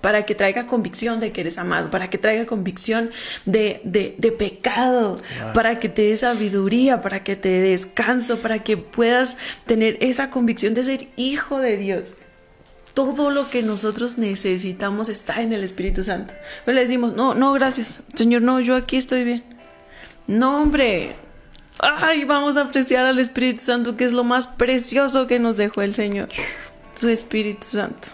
Para 0.00 0.24
que 0.24 0.34
traiga 0.34 0.66
convicción 0.66 1.20
de 1.20 1.30
que 1.32 1.42
eres 1.42 1.58
amado. 1.58 1.90
Para 1.90 2.08
que 2.08 2.16
traiga 2.16 2.46
convicción 2.46 3.10
de, 3.44 3.82
de, 3.84 4.14
de 4.16 4.32
pecado. 4.32 5.16
Para 5.52 5.78
que 5.78 5.88
te 5.88 6.02
dé 6.02 6.16
sabiduría. 6.16 7.02
Para 7.02 7.22
que 7.24 7.36
te 7.36 7.48
dé 7.48 7.70
descanso. 7.70 8.38
Para 8.38 8.60
que 8.60 8.76
puedas 8.76 9.36
tener 9.66 9.98
esa 10.00 10.30
convicción 10.30 10.74
de 10.74 10.84
ser 10.84 11.08
hijo 11.16 11.58
de 11.58 11.76
Dios. 11.76 12.14
Todo 12.94 13.30
lo 13.30 13.48
que 13.48 13.62
nosotros 13.62 14.18
necesitamos 14.18 15.08
está 15.08 15.42
en 15.42 15.52
el 15.52 15.62
Espíritu 15.62 16.02
Santo. 16.02 16.34
No 16.66 16.72
le 16.72 16.80
decimos, 16.80 17.14
no, 17.14 17.34
no, 17.34 17.52
gracias. 17.52 18.02
Señor, 18.14 18.42
no, 18.42 18.60
yo 18.60 18.74
aquí 18.74 18.96
estoy 18.96 19.24
bien. 19.24 19.44
No, 20.26 20.62
hombre. 20.62 21.14
Ay, 21.78 22.24
vamos 22.24 22.56
a 22.56 22.62
apreciar 22.62 23.06
al 23.06 23.18
Espíritu 23.18 23.62
Santo, 23.62 23.96
que 23.96 24.04
es 24.04 24.12
lo 24.12 24.24
más 24.24 24.46
precioso 24.46 25.26
que 25.26 25.38
nos 25.38 25.56
dejó 25.56 25.82
el 25.82 25.94
Señor. 25.94 26.28
Su 26.94 27.08
Espíritu 27.08 27.66
Santo. 27.66 28.08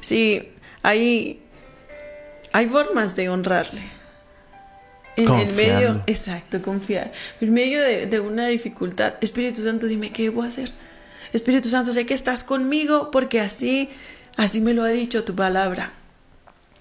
Sí, 0.00 0.48
hay, 0.82 1.42
hay 2.52 2.66
formas 2.68 3.16
de 3.16 3.28
honrarle. 3.28 3.82
En 5.16 5.28
el 5.34 5.52
medio, 5.54 6.02
exacto, 6.06 6.62
confiar. 6.62 7.12
En 7.40 7.52
medio 7.52 7.82
de, 7.82 8.06
de 8.06 8.20
una 8.20 8.46
dificultad, 8.46 9.14
Espíritu 9.20 9.62
Santo, 9.62 9.86
dime 9.86 10.10
qué 10.10 10.22
debo 10.24 10.42
hacer. 10.42 10.72
Espíritu 11.32 11.68
Santo, 11.68 11.92
sé 11.92 12.06
que 12.06 12.14
estás 12.14 12.44
conmigo 12.44 13.10
porque 13.10 13.40
así, 13.40 13.90
así 14.36 14.60
me 14.60 14.74
lo 14.74 14.82
ha 14.82 14.88
dicho 14.88 15.24
tu 15.24 15.34
palabra. 15.34 15.92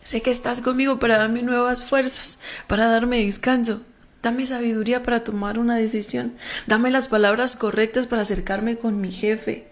Sé 0.04 0.22
que 0.22 0.32
estás 0.32 0.62
conmigo 0.62 1.00
para 1.00 1.18
darme 1.18 1.44
nuevas 1.44 1.84
fuerzas, 1.84 2.40
para 2.68 2.88
darme 2.88 3.24
descanso. 3.24 3.82
Dame 4.22 4.46
sabiduría 4.46 5.04
para 5.04 5.24
tomar 5.24 5.60
una 5.60 5.78
decisión. 5.78 6.34
Dame 6.68 6.92
las 6.92 7.08
palabras 7.08 7.56
correctas 7.56 8.08
para 8.08 8.24
acercarme 8.24 8.78
con 8.78 9.00
mi 9.00 9.12
jefe. 9.12 9.68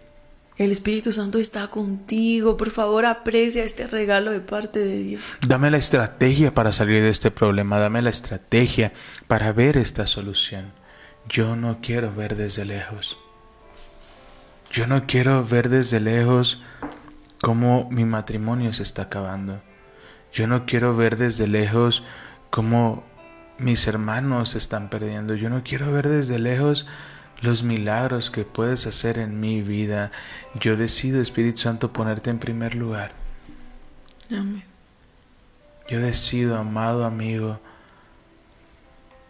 El 0.57 0.71
Espíritu 0.71 1.13
Santo 1.13 1.37
está 1.37 1.67
contigo. 1.67 2.57
Por 2.57 2.71
favor, 2.71 3.05
aprecia 3.05 3.63
este 3.63 3.87
regalo 3.87 4.31
de 4.31 4.39
parte 4.39 4.79
de 4.79 4.97
Dios. 5.03 5.21
Dame 5.45 5.69
la 5.69 5.77
estrategia 5.77 6.53
para 6.53 6.71
salir 6.71 7.01
de 7.03 7.09
este 7.09 7.29
problema. 7.29 7.77
Dame 7.79 8.01
la 8.01 8.09
estrategia 8.09 8.93
para 9.27 9.51
ver 9.51 9.77
esta 9.77 10.07
solución. 10.07 10.71
Yo 11.29 11.55
no 11.55 11.79
quiero 11.81 12.15
ver 12.15 12.35
desde 12.35 12.65
lejos. 12.65 13.17
Yo 14.77 14.85
no 14.85 15.07
quiero 15.07 15.43
ver 15.43 15.69
desde 15.69 15.99
lejos 15.99 16.61
cómo 17.41 17.89
mi 17.89 18.05
matrimonio 18.05 18.73
se 18.73 18.83
está 18.83 19.01
acabando. 19.01 19.59
Yo 20.31 20.45
no 20.45 20.67
quiero 20.67 20.95
ver 20.95 21.17
desde 21.17 21.47
lejos 21.47 22.03
cómo 22.51 23.03
mis 23.57 23.87
hermanos 23.87 24.49
se 24.49 24.59
están 24.59 24.91
perdiendo. 24.91 25.33
Yo 25.33 25.49
no 25.49 25.63
quiero 25.63 25.91
ver 25.91 26.07
desde 26.07 26.37
lejos 26.37 26.85
los 27.41 27.63
milagros 27.63 28.29
que 28.29 28.43
puedes 28.43 28.85
hacer 28.85 29.17
en 29.17 29.39
mi 29.39 29.63
vida. 29.63 30.11
Yo 30.53 30.77
decido, 30.77 31.23
Espíritu 31.23 31.61
Santo, 31.61 31.91
ponerte 31.91 32.29
en 32.29 32.37
primer 32.37 32.75
lugar. 32.75 33.13
Amén. 34.29 34.63
Yo 35.89 35.99
decido, 35.99 36.55
amado 36.55 37.03
amigo, 37.03 37.59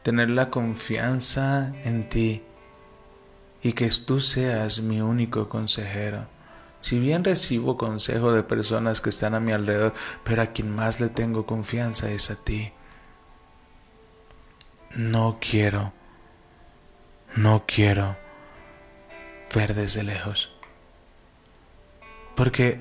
tener 0.04 0.30
la 0.30 0.50
confianza 0.50 1.72
en 1.86 2.10
ti 2.10 2.44
y 3.62 3.74
que 3.74 3.90
tú 3.90 4.20
seas 4.20 4.82
mi 4.82 5.02
único 5.02 5.50
consejero. 5.50 6.28
Si 6.80 7.00
bien 7.00 7.24
recibo 7.24 7.78
consejo 7.78 8.32
de 8.32 8.44
personas 8.44 9.02
que 9.02 9.10
están 9.10 9.34
a 9.36 9.40
mi 9.40 9.52
alrededor, 9.52 9.94
pero 10.24 10.42
a 10.42 10.48
quien 10.48 10.74
más 10.74 11.00
le 11.02 11.10
tengo 11.10 11.46
confianza 11.46 12.12
es 12.12 12.30
a 12.30 12.36
ti. 12.36 12.72
No 14.96 15.38
quiero, 15.42 15.94
no 17.36 17.64
quiero 17.68 18.16
ver 19.54 19.74
desde 19.74 20.04
lejos. 20.04 20.52
Porque 22.36 22.80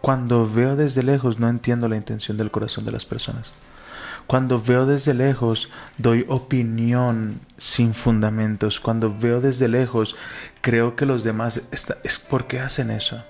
cuando 0.00 0.46
veo 0.46 0.76
desde 0.76 1.02
lejos 1.02 1.38
no 1.38 1.48
entiendo 1.48 1.88
la 1.88 1.96
intención 1.96 2.36
del 2.36 2.50
corazón 2.50 2.84
de 2.84 2.92
las 2.92 3.06
personas. 3.06 3.48
Cuando 4.30 4.60
veo 4.60 4.86
desde 4.86 5.12
lejos 5.12 5.70
doy 5.98 6.24
opinión 6.28 7.40
sin 7.58 7.94
fundamentos. 7.94 8.78
Cuando 8.78 9.12
veo 9.12 9.40
desde 9.40 9.66
lejos 9.66 10.14
creo 10.60 10.94
que 10.94 11.04
los 11.04 11.24
demás... 11.24 11.62
está- 11.72 11.98
es 12.04 12.20
¿Por 12.20 12.46
qué 12.46 12.60
hacen 12.60 12.92
eso? 12.92 13.24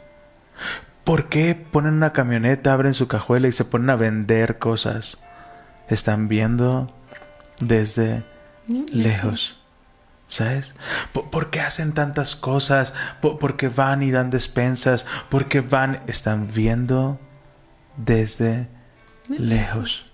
¿Por 1.04 1.30
qué 1.30 1.54
ponen 1.54 1.94
una 1.94 2.12
camioneta, 2.12 2.74
abren 2.74 2.92
su 2.92 3.08
cajuela 3.08 3.48
y 3.48 3.52
se 3.52 3.64
ponen 3.64 3.88
a 3.88 3.96
vender 3.96 4.58
cosas? 4.58 5.16
Están 5.88 6.28
viendo 6.28 6.94
desde 7.60 8.22
lejos. 8.92 9.58
¿Sabes? 10.28 10.74
¿Por, 11.14 11.30
por 11.30 11.48
qué 11.48 11.60
hacen 11.62 11.94
tantas 11.94 12.36
cosas? 12.36 12.92
¿Por, 13.22 13.38
por 13.38 13.56
qué 13.56 13.70
van 13.70 14.02
y 14.02 14.10
dan 14.10 14.28
despensas? 14.28 15.06
¿Por 15.30 15.48
qué 15.48 15.62
van? 15.62 16.02
Están 16.08 16.46
viendo 16.52 17.18
desde 17.96 18.68
lejos. 19.30 20.12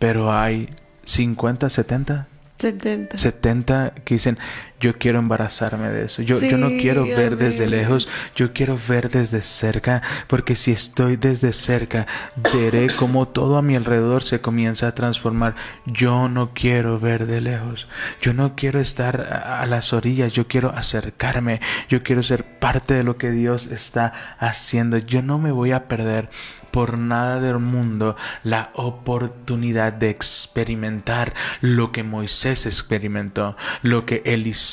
Pero 0.00 0.32
hay 0.32 0.68
50, 1.04 1.70
70, 1.70 2.26
70. 2.56 3.16
70 3.18 3.94
que 4.04 4.14
dicen, 4.14 4.38
yo 4.80 4.98
quiero 4.98 5.18
embarazarme 5.18 5.90
de 5.90 6.06
eso. 6.06 6.22
Yo, 6.22 6.40
yo 6.40 6.56
no 6.56 6.70
quiero 6.80 7.04
ver 7.04 7.36
desde 7.36 7.66
lejos, 7.66 8.08
yo 8.34 8.54
quiero 8.54 8.78
ver 8.88 9.10
desde 9.10 9.42
cerca, 9.42 10.00
porque 10.26 10.56
si 10.56 10.72
estoy 10.72 11.16
desde 11.16 11.52
cerca, 11.52 12.06
veré 12.54 12.86
cómo 12.96 13.28
todo 13.28 13.58
a 13.58 13.62
mi 13.62 13.76
alrededor 13.76 14.22
se 14.22 14.40
comienza 14.40 14.88
a 14.88 14.94
transformar. 14.94 15.54
Yo 15.84 16.30
no 16.30 16.52
quiero 16.54 16.98
ver 16.98 17.26
de 17.26 17.42
lejos, 17.42 17.88
yo 18.22 18.32
no 18.32 18.56
quiero 18.56 18.80
estar 18.80 19.20
a, 19.20 19.60
a 19.60 19.66
las 19.66 19.92
orillas, 19.92 20.32
yo 20.32 20.48
quiero 20.48 20.70
acercarme, 20.70 21.60
yo 21.90 22.02
quiero 22.02 22.22
ser 22.22 22.58
parte 22.58 22.94
de 22.94 23.04
lo 23.04 23.18
que 23.18 23.30
Dios 23.30 23.66
está 23.66 24.36
haciendo. 24.38 24.96
Yo 24.96 25.20
no 25.20 25.38
me 25.38 25.52
voy 25.52 25.72
a 25.72 25.88
perder 25.88 26.30
por 26.70 26.98
nada 26.98 27.40
del 27.40 27.58
mundo 27.58 28.16
la 28.44 28.70
oportunidad 28.74 29.92
de 29.92 30.10
experimentar 30.10 31.34
lo 31.60 31.92
que 31.92 32.02
Moisés 32.02 32.66
experimentó, 32.66 33.56
lo 33.82 34.06
que 34.06 34.22
Eliseo 34.24 34.69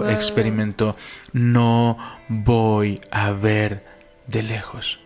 Wow. 0.00 0.10
experimentó. 0.10 0.96
No 1.32 1.98
voy 2.28 3.00
a 3.10 3.30
ver 3.30 3.84
de 4.26 4.42
lejos. 4.42 5.00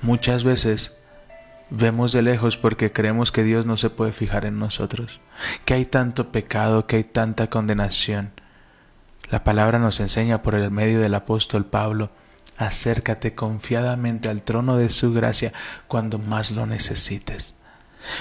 Muchas 0.00 0.44
veces 0.44 0.96
vemos 1.70 2.12
de 2.12 2.22
lejos 2.22 2.56
porque 2.56 2.92
creemos 2.92 3.32
que 3.32 3.42
Dios 3.42 3.66
no 3.66 3.76
se 3.76 3.90
puede 3.90 4.12
fijar 4.12 4.44
en 4.44 4.58
nosotros, 4.58 5.20
que 5.64 5.74
hay 5.74 5.86
tanto 5.86 6.30
pecado, 6.30 6.86
que 6.86 6.96
hay 6.96 7.04
tanta 7.04 7.48
condenación. 7.48 8.32
La 9.30 9.44
palabra 9.44 9.78
nos 9.78 10.00
enseña 10.00 10.42
por 10.42 10.54
el 10.54 10.70
medio 10.70 11.00
del 11.00 11.14
apóstol 11.14 11.64
Pablo, 11.64 12.10
acércate 12.58 13.34
confiadamente 13.34 14.28
al 14.28 14.42
trono 14.42 14.76
de 14.76 14.90
su 14.90 15.12
gracia 15.12 15.52
cuando 15.88 16.18
más 16.18 16.52
lo 16.52 16.66
necesites. 16.66 17.56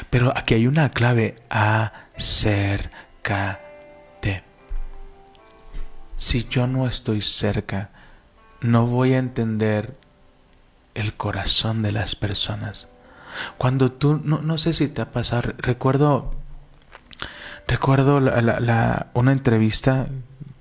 Pero 0.10 0.32
aquí 0.36 0.54
hay 0.54 0.67
una 0.67 0.89
clave, 0.89 1.36
acércate. 1.50 3.62
Si 6.24 6.46
yo 6.48 6.68
no 6.68 6.88
estoy 6.88 7.22
cerca, 7.22 7.90
no 8.62 8.86
voy 8.88 9.12
a 9.14 9.18
entender 9.20 9.98
el 10.96 11.14
corazón 11.16 11.82
de 11.82 11.92
las 11.92 12.16
personas. 12.16 12.88
Cuando 13.58 13.92
tú, 13.92 14.22
no, 14.24 14.42
no 14.42 14.58
sé 14.58 14.72
si 14.72 14.88
te 14.88 15.02
ha 15.02 15.12
pasado, 15.12 15.52
recuerdo 15.58 16.32
recuerdo 17.68 18.22
una 19.14 19.32
entrevista, 19.34 20.08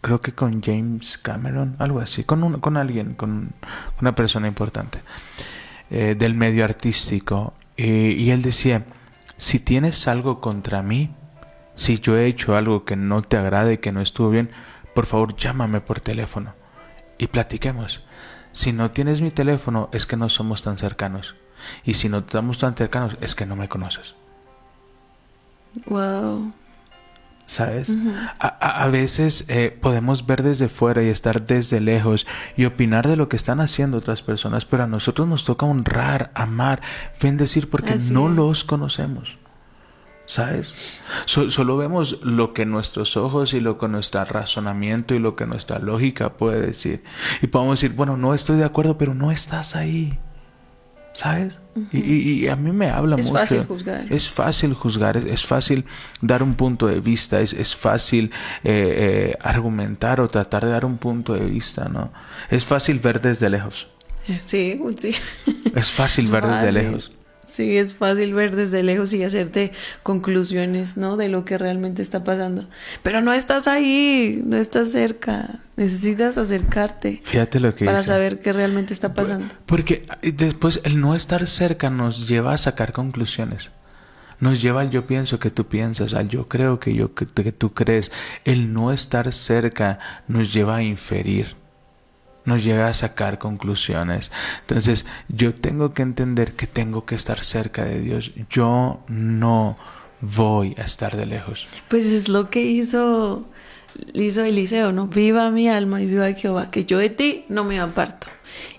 creo 0.00 0.20
que 0.20 0.32
con 0.32 0.60
James 0.62 1.16
Cameron, 1.18 1.76
algo 1.78 2.00
así, 2.00 2.24
con, 2.24 2.42
un- 2.42 2.58
con 2.60 2.76
alguien, 2.76 3.14
con 3.14 3.52
una 4.00 4.16
persona 4.16 4.48
importante 4.48 5.00
eh, 5.90 6.16
del 6.18 6.34
medio 6.34 6.64
artístico. 6.64 7.54
Y, 7.76 8.14
y 8.14 8.32
él 8.32 8.42
decía, 8.42 8.84
si 9.36 9.60
tienes 9.60 10.08
algo 10.08 10.40
contra 10.40 10.82
mí, 10.82 11.10
si 11.76 12.00
yo 12.00 12.16
he 12.16 12.26
hecho 12.26 12.56
algo 12.56 12.84
que 12.84 12.96
no 12.96 13.22
te 13.22 13.36
agrade, 13.36 13.78
que 13.78 13.92
no 13.92 14.00
estuvo 14.00 14.28
bien, 14.30 14.50
por 14.94 15.06
favor 15.06 15.36
llámame 15.36 15.80
por 15.80 16.00
teléfono 16.00 16.54
y 17.18 17.26
platiquemos. 17.28 18.02
Si 18.52 18.72
no 18.72 18.90
tienes 18.90 19.20
mi 19.20 19.30
teléfono 19.30 19.88
es 19.92 20.04
que 20.06 20.16
no 20.16 20.28
somos 20.28 20.62
tan 20.62 20.76
cercanos. 20.78 21.34
Y 21.84 21.94
si 21.94 22.08
no 22.08 22.18
estamos 22.18 22.58
tan 22.58 22.74
cercanos 22.74 23.16
es 23.20 23.34
que 23.34 23.46
no 23.46 23.56
me 23.56 23.68
conoces. 23.68 24.14
Wow. 25.86 26.52
¿Sabes? 27.46 27.90
a, 28.38 28.46
a- 28.48 28.84
a 28.84 28.88
veces 28.88 29.44
eh, 29.48 29.76
podemos 29.80 30.26
ver 30.26 30.42
desde 30.42 30.68
fuera 30.68 31.02
y 31.02 31.08
estar 31.08 31.44
desde 31.44 31.80
lejos 31.80 32.26
y 32.56 32.64
opinar 32.66 33.06
de 33.08 33.16
lo 33.16 33.28
que 33.28 33.36
están 33.36 33.60
haciendo 33.60 33.98
otras 33.98 34.22
personas, 34.22 34.64
pero 34.64 34.84
a 34.84 34.86
nosotros 34.86 35.26
nos 35.28 35.44
toca 35.44 35.66
honrar, 35.66 36.30
amar, 36.34 36.80
bendecir 37.20 37.68
porque 37.68 37.94
Así 37.94 38.12
no 38.14 38.28
es. 38.30 38.36
los 38.36 38.64
conocemos. 38.64 39.36
¿Sabes? 40.32 40.98
So- 41.26 41.50
solo 41.50 41.76
vemos 41.76 42.20
lo 42.22 42.54
que 42.54 42.64
nuestros 42.64 43.18
ojos 43.18 43.52
y 43.52 43.60
lo 43.60 43.76
que 43.76 43.86
nuestro 43.86 44.24
razonamiento 44.24 45.14
y 45.14 45.18
lo 45.18 45.36
que 45.36 45.44
nuestra 45.44 45.78
lógica 45.78 46.32
puede 46.38 46.62
decir. 46.62 47.02
Y 47.42 47.48
podemos 47.48 47.78
decir, 47.78 47.94
bueno, 47.94 48.16
no 48.16 48.32
estoy 48.32 48.56
de 48.56 48.64
acuerdo, 48.64 48.96
pero 48.96 49.14
no 49.14 49.30
estás 49.30 49.76
ahí. 49.76 50.18
¿Sabes? 51.14 51.58
y, 51.92 51.98
y- 51.98 52.44
y 52.44 52.48
a 52.48 52.56
mí 52.56 52.72
me 52.72 52.88
habla 52.88 53.16
Es 53.16 53.26
mucho. 53.26 53.38
fácil 53.40 53.64
juzgar. 53.66 54.06
Es 54.10 54.30
fácil 54.30 54.72
juzgar, 54.72 55.18
es, 55.18 55.26
es 55.26 55.44
fácil 55.44 55.84
dar 56.22 56.42
un 56.42 56.54
punto 56.54 56.86
de 56.86 57.00
vista, 57.00 57.42
es, 57.42 57.52
es 57.52 57.76
fácil 57.76 58.30
eh, 58.64 59.32
eh, 59.34 59.38
argumentar 59.42 60.20
o 60.22 60.28
tratar 60.28 60.64
de 60.64 60.70
dar 60.70 60.86
un 60.86 60.96
punto 60.96 61.34
de 61.34 61.44
vista, 61.44 61.88
¿no? 61.90 62.10
Es 62.48 62.64
fácil 62.64 62.98
ver 63.00 63.20
desde 63.20 63.50
lejos. 63.50 63.88
Sí, 64.46 64.80
sí. 64.96 65.12
Es 65.74 65.90
fácil 65.90 66.24
Es 66.24 66.30
ver 66.30 66.46
desde 66.46 66.72
lejos. 66.72 67.12
Sí, 67.52 67.76
es 67.76 67.94
fácil 67.94 68.32
ver 68.32 68.56
desde 68.56 68.82
lejos 68.82 69.12
y 69.12 69.22
hacerte 69.22 69.72
conclusiones, 70.02 70.96
¿no? 70.96 71.18
De 71.18 71.28
lo 71.28 71.44
que 71.44 71.58
realmente 71.58 72.00
está 72.00 72.24
pasando. 72.24 72.66
Pero 73.02 73.20
no 73.20 73.34
estás 73.34 73.68
ahí, 73.68 74.40
no 74.42 74.56
estás 74.56 74.90
cerca. 74.90 75.60
Necesitas 75.76 76.38
acercarte 76.38 77.20
Fíjate 77.24 77.60
lo 77.60 77.74
que 77.74 77.84
para 77.84 77.98
dice. 77.98 78.10
saber 78.10 78.40
qué 78.40 78.54
realmente 78.54 78.94
está 78.94 79.12
pasando. 79.12 79.48
Porque 79.66 80.06
eh, 80.22 80.32
después 80.32 80.80
el 80.84 80.98
no 80.98 81.14
estar 81.14 81.46
cerca 81.46 81.90
nos 81.90 82.26
lleva 82.26 82.54
a 82.54 82.58
sacar 82.58 82.94
conclusiones. 82.94 83.70
Nos 84.40 84.62
lleva 84.62 84.80
al 84.80 84.88
yo 84.88 85.06
pienso 85.06 85.38
que 85.38 85.50
tú 85.50 85.66
piensas, 85.66 86.14
al 86.14 86.30
yo 86.30 86.48
creo 86.48 86.80
que 86.80 86.94
yo 86.94 87.14
que, 87.14 87.26
que 87.26 87.52
tú 87.52 87.74
crees. 87.74 88.10
El 88.46 88.72
no 88.72 88.92
estar 88.92 89.30
cerca 89.30 89.98
nos 90.26 90.54
lleva 90.54 90.76
a 90.76 90.82
inferir. 90.82 91.54
Nos 92.44 92.64
llega 92.64 92.88
a 92.88 92.94
sacar 92.94 93.38
conclusiones. 93.38 94.32
Entonces, 94.60 95.04
yo 95.28 95.54
tengo 95.54 95.94
que 95.94 96.02
entender 96.02 96.54
que 96.54 96.66
tengo 96.66 97.06
que 97.06 97.14
estar 97.14 97.42
cerca 97.42 97.84
de 97.84 98.00
Dios. 98.00 98.32
Yo 98.50 99.00
no 99.08 99.76
voy 100.20 100.74
a 100.78 100.82
estar 100.82 101.16
de 101.16 101.26
lejos. 101.26 101.66
Pues 101.88 102.06
es 102.06 102.28
lo 102.28 102.48
que 102.50 102.62
hizo, 102.62 103.44
hizo 104.14 104.44
Eliseo, 104.44 104.92
¿no? 104.92 105.08
Viva 105.08 105.50
mi 105.50 105.68
alma 105.68 106.00
y 106.00 106.06
viva 106.06 106.32
Jehová, 106.32 106.70
que 106.70 106.84
yo 106.84 106.98
de 106.98 107.10
ti 107.10 107.44
no 107.48 107.64
me 107.64 107.78
aparto. 107.78 108.28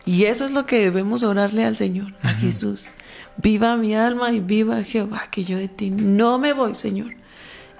Y 0.05 0.25
eso 0.25 0.45
es 0.45 0.51
lo 0.51 0.65
que 0.65 0.79
debemos 0.79 1.23
orarle 1.23 1.63
al 1.63 1.77
Señor, 1.77 2.13
a 2.23 2.29
Jesús. 2.29 2.91
Viva 3.37 3.77
mi 3.77 3.95
alma 3.95 4.31
y 4.31 4.39
viva 4.39 4.83
Jehová, 4.83 5.27
que 5.31 5.43
yo 5.43 5.57
de 5.57 5.67
ti 5.67 5.89
no 5.89 6.37
me 6.39 6.53
voy, 6.53 6.75
Señor. 6.75 7.15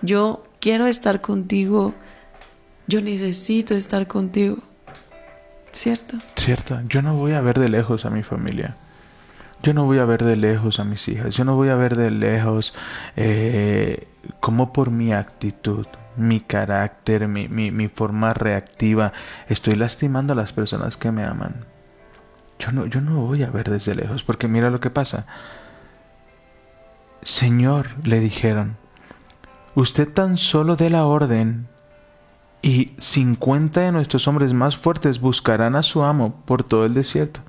Yo 0.02 0.43
quiero 0.60 0.88
estar 0.88 1.22
contigo. 1.22 1.93
Yo 2.88 3.02
necesito 3.02 3.76
estar 3.76 4.08
contigo. 4.08 4.58
¿Cierto? 5.74 6.18
Cierto, 6.36 6.80
yo 6.88 7.02
no 7.02 7.16
voy 7.16 7.34
a 7.34 7.42
ver 7.42 7.60
de 7.60 7.68
lejos 7.68 8.06
a 8.06 8.12
mi 8.12 8.24
familia. 8.24 8.76
Yo 9.64 9.74
no 9.74 9.86
voy 9.86 9.98
a 9.98 10.06
ver 10.06 10.24
de 10.24 10.36
lejos 10.36 10.80
a 10.80 10.84
mis 10.84 11.08
hijas. 11.08 11.36
Yo 11.36 11.46
no 11.46 11.56
voy 11.56 11.70
a 11.70 11.76
ver 11.76 11.96
de 11.96 12.12
lejos 12.12 12.74
eh, 13.16 14.08
como 14.40 14.72
por 14.72 14.92
mi 14.92 15.14
actitud, 15.14 15.88
mi 16.16 16.40
carácter, 16.42 17.28
mi, 17.28 17.48
mi, 17.48 17.72
mi 17.72 17.88
forma 17.88 18.34
reactiva, 18.34 19.14
estoy 19.48 19.76
lastimando 19.76 20.34
a 20.34 20.36
las 20.36 20.54
personas 20.54 20.96
que 20.96 21.12
me 21.12 21.24
aman. 21.24 21.66
Yo 22.60 22.72
no, 22.72 22.86
yo 22.86 23.02
no 23.02 23.22
voy 23.26 23.44
a 23.44 23.50
ver 23.50 23.70
desde 23.70 23.96
lejos, 23.96 24.24
porque 24.24 24.48
mira 24.48 24.70
lo 24.70 24.80
que 24.80 24.90
pasa. 24.92 25.26
Señor, 27.24 27.90
le 28.04 28.20
dijeron, 28.20 28.78
usted 29.76 30.08
tan 30.08 30.38
solo 30.38 30.76
dé 30.76 30.90
la 30.90 31.06
orden 31.06 31.68
y 32.63 32.93
cincuenta 32.97 33.82
de 33.82 33.91
nuestros 33.91 34.28
hombres 34.28 34.54
más 34.54 34.78
fuertes 34.78 35.19
buscarán 35.19 35.76
a 35.76 35.84
su 35.84 36.02
amo 36.02 36.41
por 36.45 36.63
todo 36.63 36.86
el 36.86 36.93
desierto. 36.95 37.41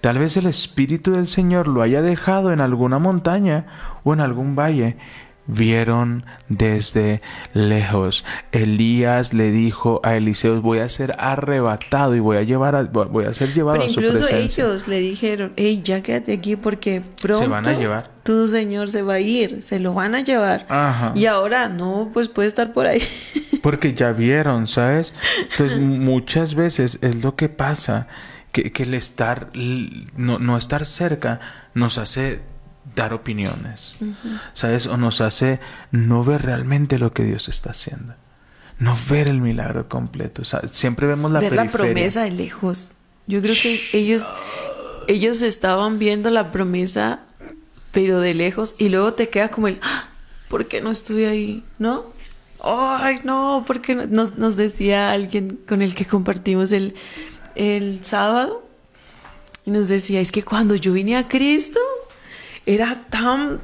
Tal 0.00 0.18
vez 0.18 0.36
el 0.36 0.46
Espíritu 0.46 1.12
del 1.12 1.26
Señor 1.26 1.66
lo 1.66 1.82
haya 1.82 2.02
dejado 2.02 2.52
en 2.52 2.60
alguna 2.60 3.00
montaña 3.00 3.66
o 4.04 4.12
en 4.12 4.20
algún 4.20 4.54
valle. 4.54 4.98
Vieron 5.46 6.24
desde 6.48 7.20
lejos. 7.52 8.24
Elías 8.52 9.34
le 9.34 9.50
dijo 9.50 10.00
a 10.02 10.16
Eliseo, 10.16 10.60
voy 10.62 10.78
a 10.78 10.88
ser 10.88 11.14
arrebatado 11.18 12.14
y 12.14 12.20
voy 12.20 12.38
a 12.38 12.42
llevar 12.42 12.74
a- 12.74 12.82
voy 12.84 13.26
a 13.26 13.34
ser 13.34 13.52
llevado 13.52 13.78
Pero 13.80 13.90
a 13.90 13.94
su 13.94 14.00
incluso 14.00 14.28
ellos 14.34 14.88
le 14.88 15.00
dijeron, 15.00 15.52
hey, 15.56 15.82
ya 15.84 16.02
quédate 16.02 16.32
aquí 16.32 16.56
porque 16.56 17.02
pronto 17.20 17.42
Se 17.42 17.48
van 17.48 17.66
a 17.68 17.72
llevar. 17.74 18.10
tu 18.22 18.48
Señor 18.48 18.88
se 18.88 19.02
va 19.02 19.14
a 19.14 19.20
ir, 19.20 19.62
se 19.62 19.80
lo 19.80 19.92
van 19.92 20.14
a 20.14 20.22
llevar. 20.22 20.64
Ajá. 20.70 21.12
Y 21.14 21.26
ahora, 21.26 21.68
no, 21.68 22.10
pues 22.14 22.28
puede 22.28 22.48
estar 22.48 22.72
por 22.72 22.86
ahí. 22.86 23.02
Porque 23.62 23.94
ya 23.94 24.12
vieron, 24.12 24.66
¿sabes? 24.66 25.14
Entonces 25.52 25.78
muchas 25.80 26.54
veces 26.54 26.98
es 27.00 27.16
lo 27.22 27.34
que 27.34 27.48
pasa, 27.48 28.08
que, 28.52 28.72
que 28.72 28.82
el 28.82 28.92
estar, 28.94 29.48
no, 29.54 30.38
no 30.38 30.58
estar 30.58 30.84
cerca 30.84 31.40
nos 31.72 31.96
hace 31.96 32.40
dar 32.94 33.14
opiniones, 33.14 33.94
¿sabes? 34.54 34.86
O 34.86 34.96
nos 34.96 35.20
hace 35.20 35.60
no 35.90 36.22
ver 36.24 36.42
realmente 36.42 36.98
lo 36.98 37.12
que 37.12 37.24
Dios 37.24 37.48
está 37.48 37.70
haciendo. 37.70 38.14
No 38.78 38.96
ver 39.08 39.28
el 39.28 39.40
milagro 39.40 39.88
completo. 39.88 40.42
O 40.42 40.44
sea, 40.44 40.62
siempre 40.72 41.06
vemos 41.06 41.32
la 41.32 41.40
Ver 41.40 41.54
la 41.54 41.66
promesa 41.66 42.24
de 42.24 42.32
lejos. 42.32 42.92
Yo 43.26 43.40
creo 43.40 43.54
que 43.60 43.80
ellos, 43.92 44.34
ellos 45.08 45.42
estaban 45.42 45.98
viendo 45.98 46.28
la 46.30 46.50
promesa, 46.52 47.20
pero 47.92 48.20
de 48.20 48.34
lejos, 48.34 48.74
y 48.78 48.88
luego 48.88 49.14
te 49.14 49.28
queda 49.28 49.48
como 49.48 49.68
el, 49.68 49.78
"Ah, 49.82 50.08
¿por 50.48 50.66
qué 50.66 50.80
no 50.80 50.90
estuve 50.90 51.28
ahí? 51.28 51.64
¿No? 51.78 52.04
Ay, 52.62 53.20
no, 53.24 53.64
porque 53.66 53.94
nos, 53.94 54.36
nos 54.38 54.56
decía 54.56 55.10
alguien 55.10 55.58
con 55.68 55.80
el 55.82 55.94
que 55.94 56.04
compartimos 56.04 56.72
el, 56.72 56.94
el 57.54 58.04
sábado, 58.04 58.66
y 59.64 59.70
nos 59.70 59.88
decía, 59.88 60.20
es 60.20 60.32
que 60.32 60.42
cuando 60.42 60.74
yo 60.74 60.92
vine 60.92 61.16
a 61.16 61.26
Cristo, 61.28 61.78
era 62.66 63.04
tan, 63.10 63.60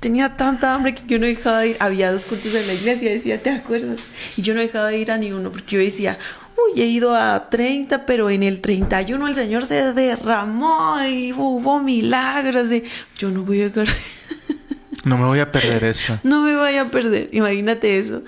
tenía 0.00 0.36
tanta 0.36 0.74
hambre 0.74 0.94
que 0.94 1.02
yo 1.06 1.18
no 1.18 1.26
dejaba 1.26 1.60
de 1.60 1.68
ir. 1.70 1.76
Había 1.80 2.12
dos 2.12 2.26
cultos 2.26 2.54
en 2.54 2.66
la 2.66 2.74
iglesia, 2.74 3.10
decía, 3.10 3.42
¿te 3.42 3.50
acuerdas? 3.50 4.00
Y 4.36 4.42
yo 4.42 4.54
no 4.54 4.60
dejaba 4.60 4.88
de 4.88 4.98
ir 4.98 5.10
a 5.10 5.16
ni 5.16 5.32
uno, 5.32 5.50
porque 5.50 5.76
yo 5.76 5.82
decía, 5.82 6.18
uy, 6.56 6.82
he 6.82 6.86
ido 6.86 7.16
a 7.16 7.48
30, 7.48 8.04
pero 8.04 8.28
en 8.28 8.42
el 8.42 8.60
31 8.60 9.26
el 9.28 9.34
Señor 9.34 9.64
se 9.64 9.92
derramó 9.94 11.02
y 11.02 11.32
hubo 11.32 11.80
milagros. 11.80 12.70
y 12.72 12.84
yo 13.16 13.30
no 13.30 13.42
voy 13.44 13.62
a. 13.62 13.72
No 15.04 15.16
me 15.16 15.24
voy 15.24 15.40
a 15.40 15.50
perder 15.52 15.84
eso. 15.84 16.18
No 16.22 16.42
me 16.42 16.54
vaya 16.54 16.82
a 16.82 16.90
perder. 16.90 17.30
Imagínate 17.32 17.98
eso. 17.98 18.22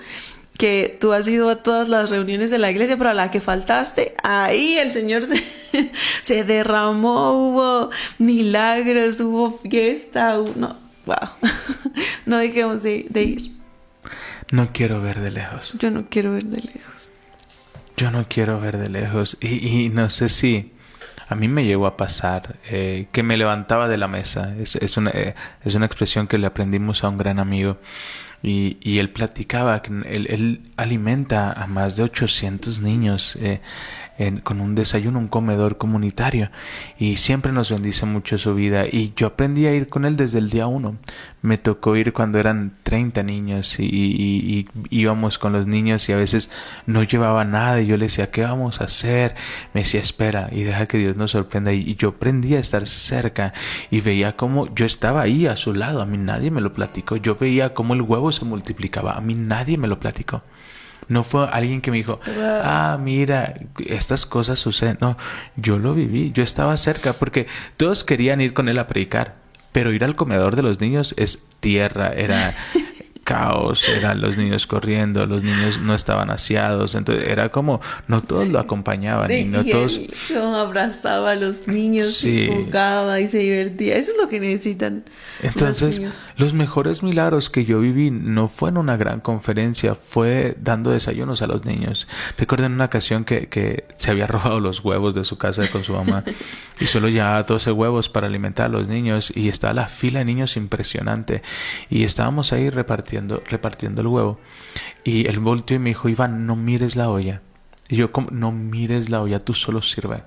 Que 0.57 0.97
tú 1.01 1.11
has 1.11 1.27
ido 1.27 1.49
a 1.49 1.57
todas 1.63 1.89
las 1.89 2.09
reuniones 2.09 2.49
de 2.49 2.57
la 2.57 2.71
iglesia, 2.71 2.95
pero 2.97 3.09
a 3.09 3.13
la 3.13 3.29
que 3.29 3.41
faltaste, 3.41 4.15
ahí 4.23 4.77
el 4.77 4.93
Señor 4.93 5.23
se, 5.23 5.43
se 6.21 6.43
derramó, 6.45 7.31
hubo 7.33 7.89
milagros, 8.19 9.19
hubo 9.19 9.59
fiesta, 9.59 10.39
hubo- 10.39 10.53
no, 10.55 10.77
wow. 11.05 11.15
No 12.25 12.37
dejemos 12.37 12.83
de, 12.83 13.05
de 13.09 13.23
ir. 13.23 13.51
No 14.51 14.69
quiero 14.73 15.01
ver 15.01 15.19
de 15.19 15.31
lejos. 15.31 15.73
Yo 15.79 15.91
no 15.91 16.07
quiero 16.09 16.33
ver 16.33 16.45
de 16.45 16.61
lejos. 16.61 17.09
Yo 17.97 18.11
no 18.11 18.25
quiero 18.27 18.59
ver 18.59 18.77
de 18.77 18.89
lejos. 18.89 19.37
Y, 19.41 19.67
y 19.85 19.89
no 19.89 20.09
sé 20.09 20.29
si 20.29 20.71
a 21.27 21.35
mí 21.35 21.47
me 21.47 21.65
llegó 21.65 21.85
a 21.87 21.97
pasar 21.97 22.55
eh, 22.69 23.07
que 23.11 23.23
me 23.23 23.37
levantaba 23.37 23.87
de 23.87 23.97
la 23.97 24.07
mesa. 24.07 24.53
Es, 24.59 24.75
es, 24.75 24.97
una, 24.97 25.11
eh, 25.11 25.35
es 25.63 25.75
una 25.75 25.85
expresión 25.85 26.27
que 26.27 26.37
le 26.37 26.47
aprendimos 26.47 27.03
a 27.03 27.09
un 27.09 27.17
gran 27.17 27.39
amigo. 27.39 27.77
Y, 28.45 28.77
y 28.79 28.99
él 28.99 29.09
platicaba 29.09 29.81
que 29.81 29.91
él, 29.91 30.27
él 30.29 30.61
alimenta 30.77 31.51
a 31.51 31.65
más 31.67 31.95
de 31.95 32.03
800 32.03 32.79
niños 32.79 33.37
eh, 33.41 33.61
con 34.43 34.61
un 34.61 34.75
desayuno, 34.75 35.19
un 35.19 35.27
comedor 35.27 35.77
comunitario. 35.77 36.49
Y 36.97 37.17
siempre 37.17 37.51
nos 37.51 37.69
bendice 37.69 38.05
mucho 38.05 38.37
su 38.37 38.55
vida. 38.55 38.85
Y 38.85 39.13
yo 39.15 39.27
aprendí 39.27 39.65
a 39.65 39.73
ir 39.73 39.89
con 39.89 40.05
él 40.05 40.15
desde 40.15 40.37
el 40.37 40.49
día 40.49 40.67
uno. 40.67 40.95
Me 41.41 41.57
tocó 41.57 41.95
ir 41.95 42.13
cuando 42.13 42.39
eran 42.39 42.73
30 42.83 43.23
niños 43.23 43.79
y, 43.79 44.67
íbamos 44.89 45.37
con 45.37 45.53
los 45.53 45.67
niños 45.67 46.07
y 46.09 46.13
a 46.13 46.17
veces 46.17 46.49
no 46.85 47.03
llevaba 47.03 47.43
nada 47.43 47.81
y 47.81 47.87
yo 47.87 47.97
le 47.97 48.05
decía, 48.05 48.31
¿qué 48.31 48.41
vamos 48.41 48.81
a 48.81 48.85
hacer? 48.85 49.35
Me 49.73 49.81
decía, 49.81 49.99
espera 49.99 50.49
y 50.51 50.63
deja 50.63 50.87
que 50.87 50.97
Dios 50.97 51.15
nos 51.17 51.31
sorprenda. 51.31 51.73
Y, 51.73 51.81
y 51.81 51.95
yo 51.95 52.09
aprendí 52.09 52.55
a 52.55 52.59
estar 52.59 52.87
cerca 52.87 53.53
y 53.91 54.01
veía 54.01 54.35
cómo 54.35 54.73
yo 54.73 54.85
estaba 54.85 55.21
ahí 55.21 55.45
a 55.45 55.57
su 55.57 55.73
lado. 55.73 56.01
A 56.01 56.05
mí 56.05 56.17
nadie 56.17 56.51
me 56.51 56.61
lo 56.61 56.73
platicó. 56.73 57.17
Yo 57.17 57.35
veía 57.35 57.73
cómo 57.73 57.93
el 57.93 58.01
huevo 58.01 58.31
se 58.35 58.45
multiplicaba. 58.45 59.13
A 59.13 59.21
mí 59.21 59.35
nadie 59.35 59.77
me 59.77 59.87
lo 59.87 59.99
platicó. 59.99 60.43
No 61.07 61.23
fue 61.23 61.47
alguien 61.51 61.81
que 61.81 61.91
me 61.91 61.97
dijo, 61.97 62.19
ah, 62.63 62.97
mira, 62.99 63.55
estas 63.85 64.25
cosas 64.25 64.59
suceden. 64.59 64.97
No, 65.01 65.17
yo 65.55 65.77
lo 65.77 65.93
viví, 65.93 66.31
yo 66.31 66.43
estaba 66.43 66.75
cerca 66.77 67.13
porque 67.13 67.47
todos 67.77 68.03
querían 68.03 68.41
ir 68.41 68.53
con 68.53 68.69
él 68.69 68.79
a 68.79 68.87
predicar, 68.87 69.35
pero 69.71 69.93
ir 69.93 70.03
al 70.03 70.15
comedor 70.15 70.55
de 70.55 70.63
los 70.63 70.79
niños 70.81 71.13
es 71.17 71.39
tierra, 71.59 72.13
era 72.13 72.55
caos, 73.25 73.89
eran 73.89 74.21
los 74.21 74.37
niños 74.37 74.67
corriendo, 74.67 75.25
los 75.25 75.41
niños 75.41 75.81
no 75.81 75.95
estaban 75.95 76.29
aseados, 76.29 76.93
entonces 76.93 77.27
era 77.27 77.49
como, 77.49 77.81
no 78.07 78.21
todos 78.21 78.49
lo 78.49 78.59
acompañaban 78.59 79.31
y 79.31 79.45
no 79.45 79.65
todos... 79.65 79.99
Abrazaba 80.55 81.31
a 81.31 81.35
los 81.35 81.67
niños, 81.67 82.23
y 82.23 82.47
jugaba 82.47 83.19
y 83.19 83.27
se 83.27 83.39
divertía, 83.39 83.97
eso 83.97 84.11
es 84.11 84.17
lo 84.21 84.29
que 84.29 84.39
necesitan. 84.39 85.05
Entonces, 85.41 86.01
los, 86.37 86.53
mejores 86.53 87.01
milagros 87.01 87.49
que 87.49 87.65
yo 87.65 87.79
viví 87.79 88.11
no 88.11 88.47
fue 88.47 88.69
en 88.69 88.77
una 88.77 88.95
gran 88.95 89.21
conferencia, 89.21 89.95
fue 89.95 90.55
dando 90.61 90.91
desayunos 90.91 91.41
a 91.41 91.47
los 91.47 91.65
niños. 91.65 92.07
Recuerdo 92.37 92.67
en 92.67 92.73
una 92.73 92.85
ocasión 92.85 93.25
que, 93.25 93.47
que 93.47 93.85
se 93.97 94.11
había 94.11 94.27
robado 94.27 94.59
los 94.59 94.85
huevos 94.85 95.15
de 95.15 95.25
su 95.25 95.37
casa 95.37 95.67
con 95.71 95.83
su 95.83 95.93
mamá 95.93 96.23
y 96.79 96.85
solo 96.85 97.09
llevaba 97.09 97.41
12 97.41 97.71
huevos 97.71 98.07
para 98.07 98.27
alimentar 98.27 98.67
a 98.67 98.69
los 98.69 98.87
niños 98.87 99.33
y 99.35 99.49
estaba 99.49 99.73
la 99.73 99.87
fila 99.87 100.19
de 100.19 100.25
niños 100.25 100.57
impresionante 100.57 101.41
y 101.89 102.03
estábamos 102.03 102.53
ahí 102.53 102.69
repartiendo 102.69 103.14
repartiendo, 103.47 104.01
el 104.01 104.07
huevo. 104.07 104.39
Y 105.03 105.27
él 105.27 105.39
volteó 105.39 105.75
y 105.75 105.79
me 105.79 105.89
dijo, 105.89 106.09
Iván, 106.09 106.45
no 106.45 106.55
mires 106.55 106.95
la 106.95 107.09
olla. 107.09 107.41
Y 107.87 107.97
yo, 107.97 108.11
como, 108.11 108.29
no 108.31 108.51
mires 108.51 109.09
la 109.09 109.21
olla, 109.21 109.39
tú 109.39 109.53
solo 109.53 109.81
sirve. 109.81 110.23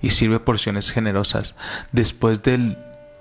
Y 0.00 0.10
sirve 0.10 0.40
porciones 0.40 0.90
generosas. 0.90 1.54
Después 1.92 2.42
del 2.42 2.78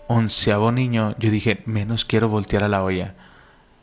onceavo 0.07 0.71
niño, 0.71 1.15
yo 1.17 1.29
dije, 1.29 1.63
menos 1.65 2.05
quiero 2.05 2.29
voltear 2.29 2.63
a 2.63 2.69
la 2.69 2.83
olla. 2.83 3.15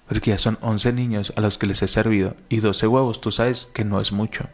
Porque 0.08 0.30
ya 0.30 0.38
son 0.38 0.58
once 0.60 0.92
niños 0.92 1.32
a 1.36 1.40
los 1.40 1.58
que 1.58 1.66
les 1.66 1.82
he 1.82 1.88
servido. 1.88 2.36
Y 2.48 2.58
doce 2.58 2.86
huevos, 2.86 3.20
tú 3.20 3.30
sabes 3.30 3.66
que 3.66 3.84
no 3.84 4.00
es 4.00 4.12
mucho. 4.12 4.48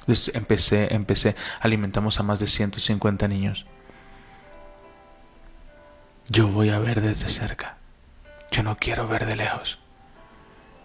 Entonces 0.00 0.34
empecé, 0.34 0.94
empecé, 0.94 1.36
alimentamos 1.60 2.18
a 2.18 2.22
más 2.22 2.40
de 2.40 2.46
150 2.46 3.28
niños. 3.28 3.66
Yo 6.30 6.48
voy 6.48 6.70
a 6.70 6.78
ver 6.78 7.00
desde 7.00 7.28
cerca. 7.28 7.76
Yo 8.50 8.62
no 8.62 8.76
quiero 8.76 9.06
ver 9.06 9.26
de 9.26 9.36
lejos. 9.36 9.78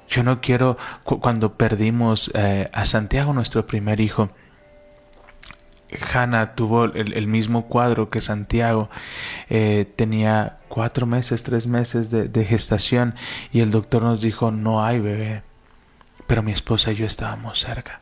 Yo 0.07 0.23
no 0.23 0.41
quiero, 0.41 0.77
cuando 1.03 1.53
perdimos 1.53 2.31
eh, 2.33 2.69
a 2.73 2.85
Santiago, 2.85 3.33
nuestro 3.33 3.65
primer 3.65 3.99
hijo, 3.99 4.29
Hannah 6.13 6.55
tuvo 6.55 6.85
el, 6.85 7.27
mismo 7.27 7.67
cuadro 7.67 8.09
que 8.09 8.21
Santiago. 8.21 8.89
Eh, 9.49 9.91
tenía 9.95 10.59
cuatro 10.67 11.05
meses, 11.05 11.43
tres 11.43 11.67
meses 11.67 12.09
de, 12.09 12.27
de, 12.27 12.45
gestación 12.45 13.15
y 13.51 13.61
el 13.61 13.71
doctor 13.71 14.01
nos 14.03 14.21
dijo 14.21 14.51
no 14.51 14.83
hay 14.83 14.99
bebé. 14.99 15.43
Pero 16.27 16.41
mi 16.41 16.51
esposa 16.51 16.91
y 16.91 16.95
yo 16.95 17.05
estábamos 17.05 17.59
cerca. 17.59 18.01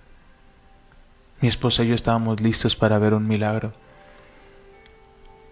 Mi 1.41 1.47
esposa 1.47 1.83
y 1.83 1.89
yo 1.89 1.95
estábamos 1.95 2.39
listos 2.39 2.75
para 2.75 2.99
ver 2.99 3.13
un 3.13 3.27
milagro. 3.27 3.73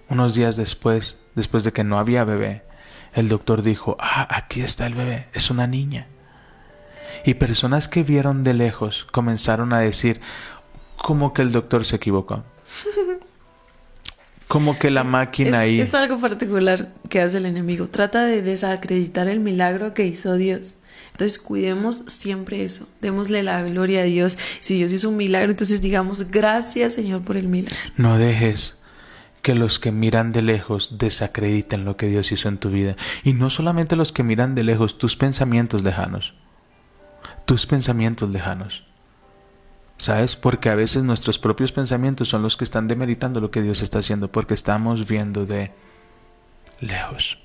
Unos 0.07 0.33
días 0.33 0.55
después, 0.55 1.17
después 1.35 1.63
de 1.63 1.73
que 1.73 1.83
no 1.83 1.99
había 1.99 2.23
bebé, 2.23 2.63
el 3.13 3.27
doctor 3.27 3.63
dijo, 3.63 3.97
ah, 3.99 4.27
aquí 4.29 4.62
está 4.62 4.85
el 4.85 4.93
bebé, 4.93 5.27
es 5.33 5.49
una 5.49 5.67
niña. 5.67 6.07
Y 7.25 7.36
personas 7.36 7.88
que 7.88 8.03
vieron 8.03 8.43
de 8.43 8.53
lejos 8.53 9.08
comenzaron 9.12 9.73
a 9.73 9.79
decir, 9.79 10.21
como 10.95 11.34
que 11.34 11.41
el 11.41 11.51
doctor 11.51 11.86
se 11.86 11.97
equivocó. 11.97 12.43
Como 14.47 14.79
que 14.79 14.89
la 14.89 15.03
máquina 15.03 15.60
ahí... 15.60 15.79
Es 15.79 15.93
algo 15.93 16.19
particular 16.19 16.91
que 17.08 17.21
hace 17.21 17.38
el 17.38 17.45
enemigo. 17.45 17.88
Trata 17.88 18.25
de 18.25 18.41
desacreditar 18.41 19.27
el 19.27 19.39
milagro 19.39 19.93
que 19.93 20.08
hizo 20.08 20.34
Dios. 20.38 20.73
Entonces 21.12 21.38
cuidemos 21.38 21.97
siempre 22.08 22.63
eso. 22.63 22.89
Démosle 22.99 23.43
la 23.43 23.62
gloria 23.62 23.99
a 23.99 24.05
Dios. 24.05 24.39
Si 24.60 24.75
Dios 24.75 24.91
hizo 24.91 25.10
un 25.10 25.17
milagro, 25.17 25.51
entonces 25.51 25.82
digamos 25.82 26.32
gracias 26.32 26.93
Señor 26.93 27.21
por 27.21 27.38
el 27.38 27.47
milagro. 27.47 27.77
No 27.95 28.17
dejes 28.17 28.79
que 29.43 29.53
los 29.53 29.77
que 29.77 29.91
miran 29.91 30.32
de 30.32 30.41
lejos 30.41 30.97
desacrediten 30.97 31.86
lo 31.86 31.95
que 31.95 32.08
Dios 32.08 32.32
hizo 32.32 32.49
en 32.49 32.58
tu 32.58 32.71
vida. 32.71 32.95
Y 33.23 33.34
no 33.34 33.51
solamente 33.51 33.95
los 33.95 34.12
que 34.12 34.23
miran 34.23 34.55
de 34.55 34.63
lejos, 34.63 34.97
tus 34.97 35.15
pensamientos 35.15 35.84
lejanos 35.84 36.34
tus 37.49 37.65
pensamientos 37.65 38.29
lejanos. 38.29 38.83
¿Sabes? 39.97 40.35
Porque 40.35 40.69
a 40.69 40.75
veces 40.75 41.01
nuestros 41.01 41.39
propios 41.39 41.71
pensamientos 41.71 42.29
son 42.29 42.43
los 42.43 42.55
que 42.55 42.63
están 42.63 42.88
demeritando 42.88 43.41
lo 43.41 43.49
que 43.49 43.63
Dios 43.63 43.81
está 43.81 43.97
haciendo 43.97 44.31
porque 44.31 44.53
estamos 44.53 45.07
viendo 45.07 45.47
de 45.47 45.71
lejos. 46.79 47.39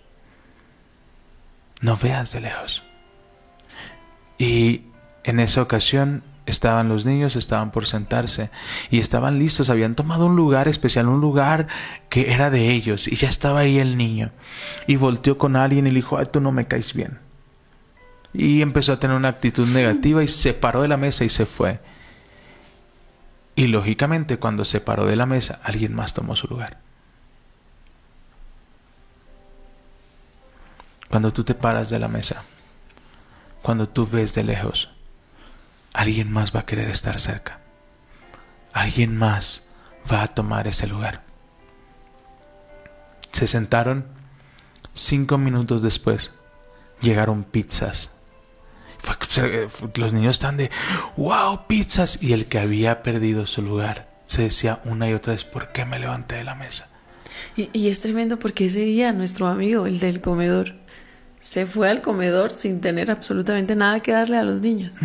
No 1.80 1.96
veas 1.96 2.32
de 2.32 2.40
lejos. 2.42 2.82
Y 4.36 4.82
en 5.22 5.40
esa 5.40 5.62
ocasión 5.62 6.22
estaban 6.44 6.90
los 6.90 7.06
niños, 7.06 7.34
estaban 7.34 7.70
por 7.70 7.86
sentarse 7.86 8.50
y 8.90 8.98
estaban 8.98 9.38
listos, 9.38 9.70
habían 9.70 9.94
tomado 9.94 10.26
un 10.26 10.36
lugar 10.36 10.68
especial, 10.68 11.08
un 11.08 11.22
lugar 11.22 11.66
que 12.10 12.34
era 12.34 12.50
de 12.50 12.72
ellos 12.72 13.08
y 13.08 13.16
ya 13.16 13.30
estaba 13.30 13.60
ahí 13.60 13.78
el 13.78 13.96
niño. 13.96 14.32
Y 14.86 14.96
volteó 14.96 15.38
con 15.38 15.56
alguien 15.56 15.86
y 15.86 15.90
le 15.92 15.96
dijo, 15.96 16.18
ay, 16.18 16.26
tú 16.30 16.42
no 16.42 16.52
me 16.52 16.66
caes 16.66 16.92
bien 16.92 17.23
y 18.34 18.62
empezó 18.62 18.92
a 18.92 18.98
tener 18.98 19.16
una 19.16 19.28
actitud 19.28 19.66
negativa 19.68 20.22
y 20.22 20.28
se 20.28 20.52
paró 20.52 20.82
de 20.82 20.88
la 20.88 20.96
mesa 20.96 21.24
y 21.24 21.28
se 21.28 21.46
fue. 21.46 21.80
Y 23.54 23.68
lógicamente 23.68 24.38
cuando 24.38 24.64
se 24.64 24.80
paró 24.80 25.06
de 25.06 25.14
la 25.14 25.24
mesa, 25.24 25.60
alguien 25.62 25.94
más 25.94 26.12
tomó 26.12 26.34
su 26.34 26.48
lugar. 26.48 26.78
Cuando 31.08 31.32
tú 31.32 31.44
te 31.44 31.54
paras 31.54 31.90
de 31.90 32.00
la 32.00 32.08
mesa, 32.08 32.42
cuando 33.62 33.88
tú 33.88 34.04
ves 34.04 34.34
de 34.34 34.42
lejos, 34.42 34.90
alguien 35.92 36.32
más 36.32 36.54
va 36.54 36.60
a 36.60 36.66
querer 36.66 36.88
estar 36.88 37.20
cerca. 37.20 37.60
Alguien 38.72 39.16
más 39.16 39.64
va 40.12 40.24
a 40.24 40.28
tomar 40.28 40.66
ese 40.66 40.88
lugar. 40.88 41.22
Se 43.30 43.46
sentaron 43.46 44.08
cinco 44.92 45.38
minutos 45.38 45.82
después. 45.82 46.32
Llegaron 47.00 47.44
pizzas 47.44 48.10
los 49.96 50.12
niños 50.12 50.36
están 50.36 50.56
de, 50.56 50.70
wow, 51.16 51.66
pizzas. 51.66 52.18
Y 52.22 52.32
el 52.32 52.46
que 52.46 52.58
había 52.58 53.02
perdido 53.02 53.46
su 53.46 53.62
lugar 53.62 54.14
se 54.26 54.42
decía 54.42 54.80
una 54.84 55.08
y 55.08 55.14
otra 55.14 55.32
vez, 55.32 55.44
¿por 55.44 55.72
qué 55.72 55.84
me 55.84 55.98
levanté 55.98 56.36
de 56.36 56.44
la 56.44 56.54
mesa? 56.54 56.88
Y, 57.56 57.88
es 57.88 58.00
tremendo 58.00 58.38
porque 58.38 58.66
ese 58.66 58.80
día 58.80 59.12
nuestro 59.12 59.46
amigo, 59.46 59.86
el 59.86 60.00
del 60.00 60.20
comedor, 60.20 60.74
se 61.40 61.66
fue 61.66 61.88
al 61.88 62.00
comedor 62.00 62.52
sin 62.52 62.80
tener 62.80 63.10
absolutamente 63.10 63.76
nada 63.76 64.00
que 64.00 64.12
darle 64.12 64.38
a 64.38 64.42
los 64.42 64.60
niños, 64.60 64.98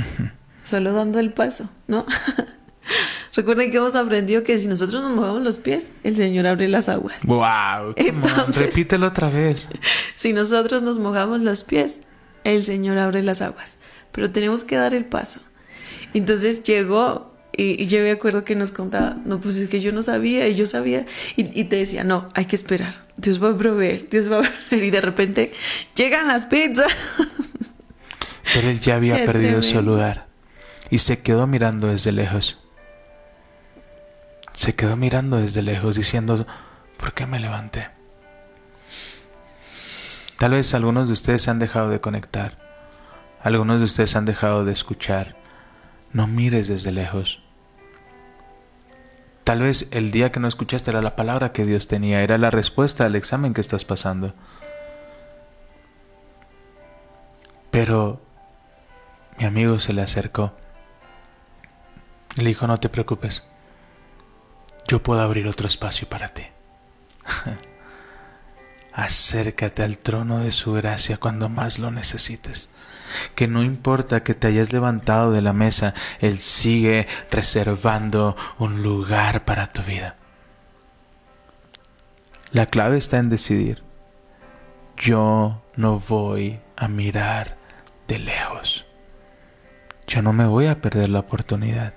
solo 0.63 0.93
dando 0.93 1.19
el 1.19 1.33
paso, 1.33 1.69
¿no? 1.87 2.05
Recuerden 3.35 3.69
que 3.71 3.77
hemos 3.77 3.95
aprendido 3.95 4.43
que 4.43 4.57
si 4.57 4.67
nosotros 4.67 5.03
nos 5.03 5.11
mojamos 5.15 5.43
los 5.43 5.59
pies, 5.59 5.91
el 6.03 6.17
Señor 6.17 6.47
abre 6.47 6.67
las 6.67 6.89
aguas. 6.89 7.17
¡Wow! 7.23 7.93
repítelo 8.53 9.07
otra 9.07 9.29
vez. 9.29 9.67
Si 10.15 10.33
nosotros 10.33 10.81
nos 10.81 10.97
mojamos 10.97 11.39
los 11.39 11.63
pies, 11.63 12.01
el 12.43 12.63
Señor 12.63 12.97
abre 12.97 13.23
las 13.23 13.41
aguas 13.41 13.77
pero 14.11 14.31
tenemos 14.31 14.63
que 14.63 14.75
dar 14.75 14.93
el 14.93 15.05
paso. 15.05 15.41
Entonces 16.13 16.63
llegó 16.63 17.35
y, 17.55 17.85
yo 17.87 17.99
me 17.99 18.11
acuerdo 18.11 18.43
que 18.43 18.55
nos 18.55 18.71
contaba, 18.71 19.17
no, 19.25 19.41
pues 19.41 19.57
es 19.57 19.69
que 19.69 19.81
yo 19.81 19.91
no 19.91 20.01
sabía 20.01 20.47
y 20.47 20.53
yo 20.53 20.65
sabía, 20.65 21.05
y, 21.35 21.63
te 21.65 21.75
decía, 21.75 22.03
no, 22.03 22.29
hay 22.33 22.45
que 22.45 22.55
esperar, 22.55 23.03
Dios 23.17 23.43
va 23.43 23.49
a 23.49 23.57
proveer, 23.57 24.07
Dios 24.09 24.31
va 24.31 24.39
a 24.39 24.41
proveer, 24.41 24.83
y 24.85 24.91
de 24.91 25.01
repente 25.01 25.53
llegan 25.95 26.27
las 26.27 26.45
pizzas. 26.45 26.91
Pero 28.53 28.69
él 28.69 28.79
ya 28.79 28.95
había 28.95 29.25
perdido 29.25 29.61
su 29.61 29.81
lugar 29.81 30.27
y 30.89 30.99
se 30.99 31.19
quedó 31.19 31.45
mirando 31.45 31.87
desde 31.87 32.11
lejos. 32.11 32.57
Se 34.53 34.73
quedó 34.73 34.95
mirando 34.95 35.37
desde 35.37 35.61
lejos 35.61 35.95
diciendo, 35.95 36.47
¿por 36.97 37.13
qué 37.13 37.27
me 37.27 37.39
levanté? 37.39 37.98
Tal 40.39 40.51
vez 40.51 40.73
algunos 40.73 41.07
de 41.07 41.13
ustedes 41.13 41.47
han 41.47 41.59
dejado 41.59 41.89
de 41.89 42.01
conectar 42.01 42.69
algunos 43.41 43.79
de 43.79 43.85
ustedes 43.85 44.15
han 44.15 44.25
dejado 44.25 44.65
de 44.65 44.73
escuchar. 44.73 45.35
No 46.11 46.27
mires 46.27 46.67
desde 46.67 46.91
lejos. 46.91 47.41
Tal 49.43 49.61
vez 49.61 49.87
el 49.91 50.11
día 50.11 50.31
que 50.31 50.39
no 50.39 50.47
escuchaste 50.47 50.91
era 50.91 51.01
la 51.01 51.15
palabra 51.15 51.53
que 51.53 51.65
Dios 51.65 51.87
tenía, 51.87 52.21
era 52.21 52.37
la 52.37 52.51
respuesta 52.51 53.05
al 53.05 53.15
examen 53.15 53.53
que 53.53 53.61
estás 53.61 53.85
pasando. 53.85 54.33
Pero 57.71 58.21
mi 59.37 59.45
amigo 59.45 59.79
se 59.79 59.93
le 59.93 60.01
acercó. 60.01 60.53
Le 62.35 62.49
dijo, 62.49 62.67
no 62.67 62.79
te 62.79 62.89
preocupes, 62.89 63.43
yo 64.87 65.01
puedo 65.01 65.21
abrir 65.21 65.47
otro 65.47 65.67
espacio 65.67 66.07
para 66.07 66.29
ti. 66.29 66.43
Acércate 68.99 69.83
al 69.83 69.97
trono 69.97 70.39
de 70.39 70.51
su 70.51 70.73
gracia 70.73 71.17
cuando 71.17 71.47
más 71.47 71.79
lo 71.79 71.91
necesites 71.91 72.69
que 73.35 73.47
no 73.47 73.63
importa 73.63 74.23
que 74.23 74.33
te 74.33 74.47
hayas 74.47 74.71
levantado 74.71 75.31
de 75.31 75.41
la 75.41 75.53
mesa, 75.53 75.93
Él 76.19 76.39
sigue 76.39 77.07
reservando 77.31 78.35
un 78.57 78.83
lugar 78.83 79.45
para 79.45 79.71
tu 79.71 79.81
vida. 79.81 80.15
La 82.51 82.65
clave 82.65 82.97
está 82.97 83.17
en 83.17 83.29
decidir, 83.29 83.83
yo 84.97 85.63
no 85.75 85.99
voy 85.99 86.59
a 86.75 86.87
mirar 86.87 87.57
de 88.07 88.19
lejos. 88.19 88.85
Yo 90.07 90.21
no 90.21 90.33
me 90.33 90.45
voy 90.45 90.65
a 90.65 90.81
perder 90.81 91.09
la 91.09 91.19
oportunidad. 91.19 91.93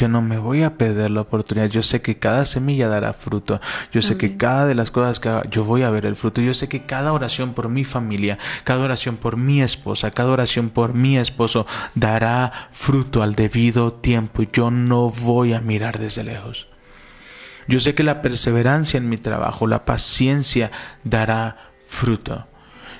Yo 0.00 0.08
no 0.08 0.22
me 0.22 0.38
voy 0.38 0.62
a 0.62 0.78
perder 0.78 1.10
la 1.10 1.20
oportunidad. 1.20 1.68
Yo 1.68 1.82
sé 1.82 2.00
que 2.00 2.18
cada 2.18 2.46
semilla 2.46 2.88
dará 2.88 3.12
fruto. 3.12 3.60
Yo 3.92 4.00
sé 4.00 4.16
que 4.16 4.38
cada 4.38 4.64
de 4.64 4.74
las 4.74 4.90
cosas 4.90 5.20
que 5.20 5.28
haga, 5.28 5.50
yo 5.50 5.62
voy 5.62 5.82
a 5.82 5.90
ver 5.90 6.06
el 6.06 6.16
fruto. 6.16 6.40
Yo 6.40 6.54
sé 6.54 6.70
que 6.70 6.86
cada 6.86 7.12
oración 7.12 7.52
por 7.52 7.68
mi 7.68 7.84
familia, 7.84 8.38
cada 8.64 8.82
oración 8.82 9.18
por 9.18 9.36
mi 9.36 9.60
esposa, 9.60 10.10
cada 10.10 10.30
oración 10.30 10.70
por 10.70 10.94
mi 10.94 11.18
esposo 11.18 11.66
dará 11.94 12.70
fruto 12.72 13.22
al 13.22 13.34
debido 13.34 13.92
tiempo. 13.92 14.42
Yo 14.42 14.70
no 14.70 15.10
voy 15.10 15.52
a 15.52 15.60
mirar 15.60 15.98
desde 15.98 16.24
lejos. 16.24 16.68
Yo 17.68 17.78
sé 17.78 17.94
que 17.94 18.02
la 18.02 18.22
perseverancia 18.22 18.96
en 18.96 19.06
mi 19.06 19.18
trabajo, 19.18 19.66
la 19.66 19.84
paciencia 19.84 20.70
dará 21.04 21.72
fruto. 21.86 22.48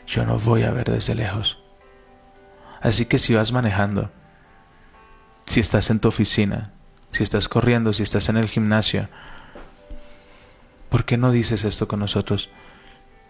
Yo 0.06 0.26
no 0.26 0.38
voy 0.38 0.64
a 0.64 0.70
ver 0.70 0.90
desde 0.90 1.14
lejos. 1.14 1.62
Así 2.82 3.06
que 3.06 3.18
si 3.18 3.32
vas 3.32 3.52
manejando, 3.52 4.10
si 5.46 5.60
estás 5.60 5.88
en 5.88 5.98
tu 5.98 6.08
oficina, 6.08 6.74
si 7.12 7.22
estás 7.22 7.48
corriendo, 7.48 7.92
si 7.92 8.02
estás 8.02 8.28
en 8.28 8.36
el 8.36 8.48
gimnasio, 8.48 9.08
¿por 10.88 11.04
qué 11.04 11.16
no 11.16 11.32
dices 11.32 11.64
esto 11.64 11.88
con 11.88 12.00
nosotros? 12.00 12.50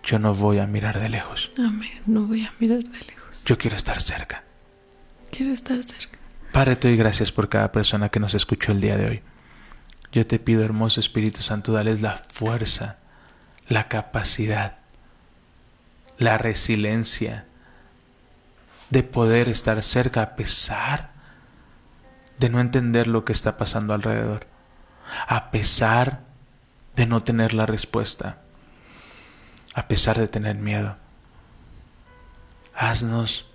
Yo 0.02 0.18
no 0.18 0.34
voy 0.34 0.58
a 0.58 0.66
mirar 0.66 1.00
de 1.00 1.08
lejos. 1.08 1.52
Amén, 1.58 2.00
no 2.06 2.22
voy 2.22 2.44
a 2.44 2.52
mirar 2.58 2.82
de 2.82 2.98
lejos. 3.06 3.42
Yo 3.44 3.58
quiero 3.58 3.76
estar 3.76 4.00
cerca. 4.00 4.44
Quiero 5.30 5.52
estar 5.52 5.82
cerca. 5.82 6.18
Padre, 6.52 6.76
te 6.76 6.88
doy 6.88 6.96
gracias 6.96 7.30
por 7.30 7.48
cada 7.48 7.70
persona 7.70 8.08
que 8.08 8.20
nos 8.20 8.34
escuchó 8.34 8.72
el 8.72 8.80
día 8.80 8.96
de 8.96 9.06
hoy. 9.06 9.22
Yo 10.12 10.26
te 10.26 10.38
pido, 10.40 10.64
hermoso 10.64 10.98
Espíritu 10.98 11.42
Santo, 11.42 11.72
dales 11.72 12.00
la 12.00 12.16
fuerza, 12.16 12.98
la 13.68 13.86
capacidad, 13.86 14.78
la 16.18 16.36
resiliencia 16.36 17.44
de 18.90 19.04
poder 19.04 19.48
estar 19.48 19.80
cerca 19.84 20.22
a 20.22 20.36
pesar 20.36 21.09
de 22.40 22.48
no 22.48 22.58
entender 22.58 23.06
lo 23.06 23.26
que 23.26 23.34
está 23.34 23.58
pasando 23.58 23.92
alrededor, 23.92 24.46
a 25.28 25.50
pesar 25.50 26.20
de 26.96 27.04
no 27.04 27.22
tener 27.22 27.52
la 27.52 27.66
respuesta, 27.66 28.38
a 29.74 29.88
pesar 29.88 30.18
de 30.18 30.26
tener 30.26 30.56
miedo. 30.56 30.96
Haznos 32.74 33.46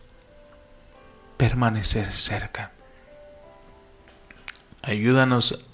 permanecer 1.36 2.12
cerca. 2.12 2.72
Ayúdanos 4.84 5.66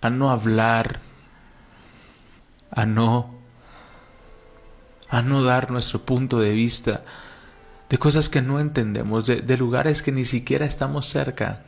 a 0.00 0.08
no 0.08 0.30
hablar, 0.30 1.00
a 2.70 2.86
no 2.86 3.36
a 5.10 5.22
no 5.22 5.42
dar 5.42 5.70
nuestro 5.70 6.04
punto 6.04 6.38
de 6.38 6.52
vista 6.52 7.02
de 7.88 7.98
cosas 7.98 8.28
que 8.28 8.42
no 8.42 8.60
entendemos, 8.60 9.26
de, 9.26 9.36
de, 9.36 9.56
lugares 9.56 10.02
que 10.02 10.12
ni 10.12 10.26
siquiera 10.26 10.66
estamos 10.66 11.06
cerca. 11.06 11.64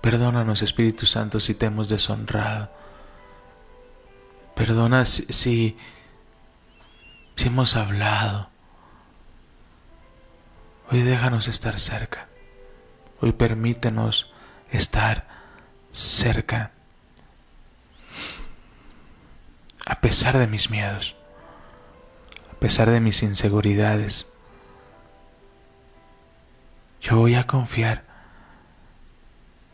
Perdónanos, 0.00 0.62
Espíritu 0.62 1.06
Santo, 1.06 1.40
si 1.40 1.54
te 1.54 1.66
hemos 1.66 1.88
deshonrado. 1.88 2.70
Perdona 4.54 5.04
si, 5.04 5.24
si, 5.32 5.76
si 7.36 7.48
hemos 7.48 7.76
hablado. 7.76 8.50
Hoy 10.90 11.02
déjanos 11.02 11.48
estar 11.48 11.78
cerca. 11.78 12.28
Hoy 13.20 13.32
permítenos 13.32 14.32
estar 14.70 15.26
cerca. 15.90 16.72
A 19.84 20.00
pesar 20.00 20.38
de 20.38 20.46
mis 20.46 20.70
miedos, 20.70 21.16
a 22.52 22.60
pesar 22.60 22.90
de 22.90 23.00
mis 23.00 23.22
inseguridades, 23.22 24.26
yo 27.00 27.16
voy 27.16 27.34
a 27.34 27.46
confiar, 27.46 28.04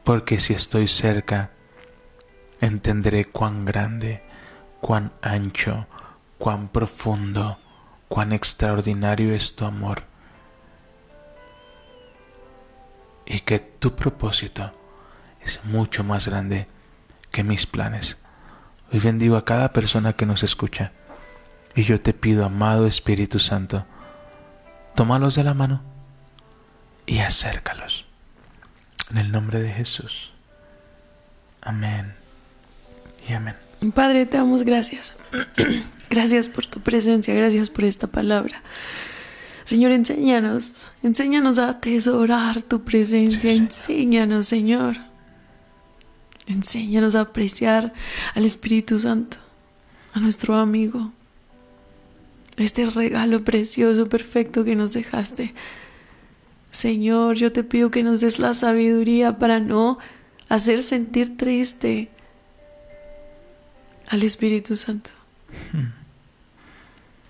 porque 0.05 0.39
si 0.39 0.53
estoy 0.53 0.87
cerca, 0.87 1.51
entenderé 2.61 3.25
cuán 3.25 3.65
grande, 3.65 4.23
cuán 4.81 5.13
ancho, 5.23 5.87
cuán 6.39 6.69
profundo, 6.69 7.59
cuán 8.09 8.33
extraordinario 8.33 9.35
es 9.35 9.57
tu 9.57 9.65
amor, 9.65 10.05
y 13.27 13.41
que 13.41 13.59
tu 13.59 13.97
propósito 13.97 14.73
es 15.43 15.65
mucho 15.65 16.05
más 16.05 16.29
grande 16.29 16.69
que 17.31 17.43
mis 17.43 17.67
planes. 17.67 18.19
Hoy 18.93 19.01
bendigo 19.01 19.37
a 19.37 19.45
cada 19.45 19.73
persona 19.73 20.13
que 20.13 20.27
nos 20.27 20.43
escucha. 20.43 20.93
Y 21.75 21.83
yo 21.83 22.01
te 22.01 22.13
pido, 22.13 22.45
amado 22.45 22.87
Espíritu 22.87 23.41
Santo, 23.41 23.85
tómalos 24.95 25.35
de 25.35 25.43
la 25.43 25.55
mano 25.55 25.83
y 27.07 27.19
acércalos. 27.19 28.07
En 29.11 29.19
el 29.19 29.33
nombre 29.33 29.61
de 29.61 29.71
Jesús. 29.71 30.33
Amén. 31.61 32.15
Y 33.29 33.33
amén. 33.33 33.55
Padre, 33.95 34.27
te 34.27 34.37
damos 34.37 34.63
gracias. 34.63 35.15
gracias 36.11 36.49
por 36.49 36.67
tu 36.67 36.81
presencia, 36.81 37.35
gracias 37.35 37.71
por 37.71 37.85
esta 37.85 38.07
palabra. 38.07 38.63
Señor, 39.65 39.93
enséñanos, 39.93 40.93
enséñanos 41.03 41.59
a 41.59 41.71
atesorar 41.71 42.63
tu 42.63 42.85
presencia, 42.85 43.51
sí, 43.51 43.57
enséñanos, 43.57 44.47
Señor. 44.47 44.97
Enséñanos 46.47 47.15
a 47.15 47.23
apreciar 47.23 47.95
al 48.35 48.45
Espíritu 48.45 48.99
Santo, 48.99 49.39
a 50.13 50.21
nuestro 50.21 50.57
amigo, 50.57 51.13
este 52.57 52.87
regalo 52.87 53.43
precioso, 53.43 54.09
perfecto 54.09 54.65
que 54.65 54.77
nos 54.77 54.93
dejaste. 54.93 55.55
Señor, 56.75 57.37
yo 57.37 57.53
te 57.53 57.63
pido 57.63 57.93
que 57.93 58.03
nos 58.03 58.21
des 58.21 58.41
la 58.41 58.53
sabiduría 58.53 59.39
para 59.39 59.61
no 59.61 59.97
hacer 60.49 60.83
sentir 60.83 61.37
triste 61.37 62.11
al 64.09 64.25
Espíritu 64.25 64.75
Santo. 64.75 65.11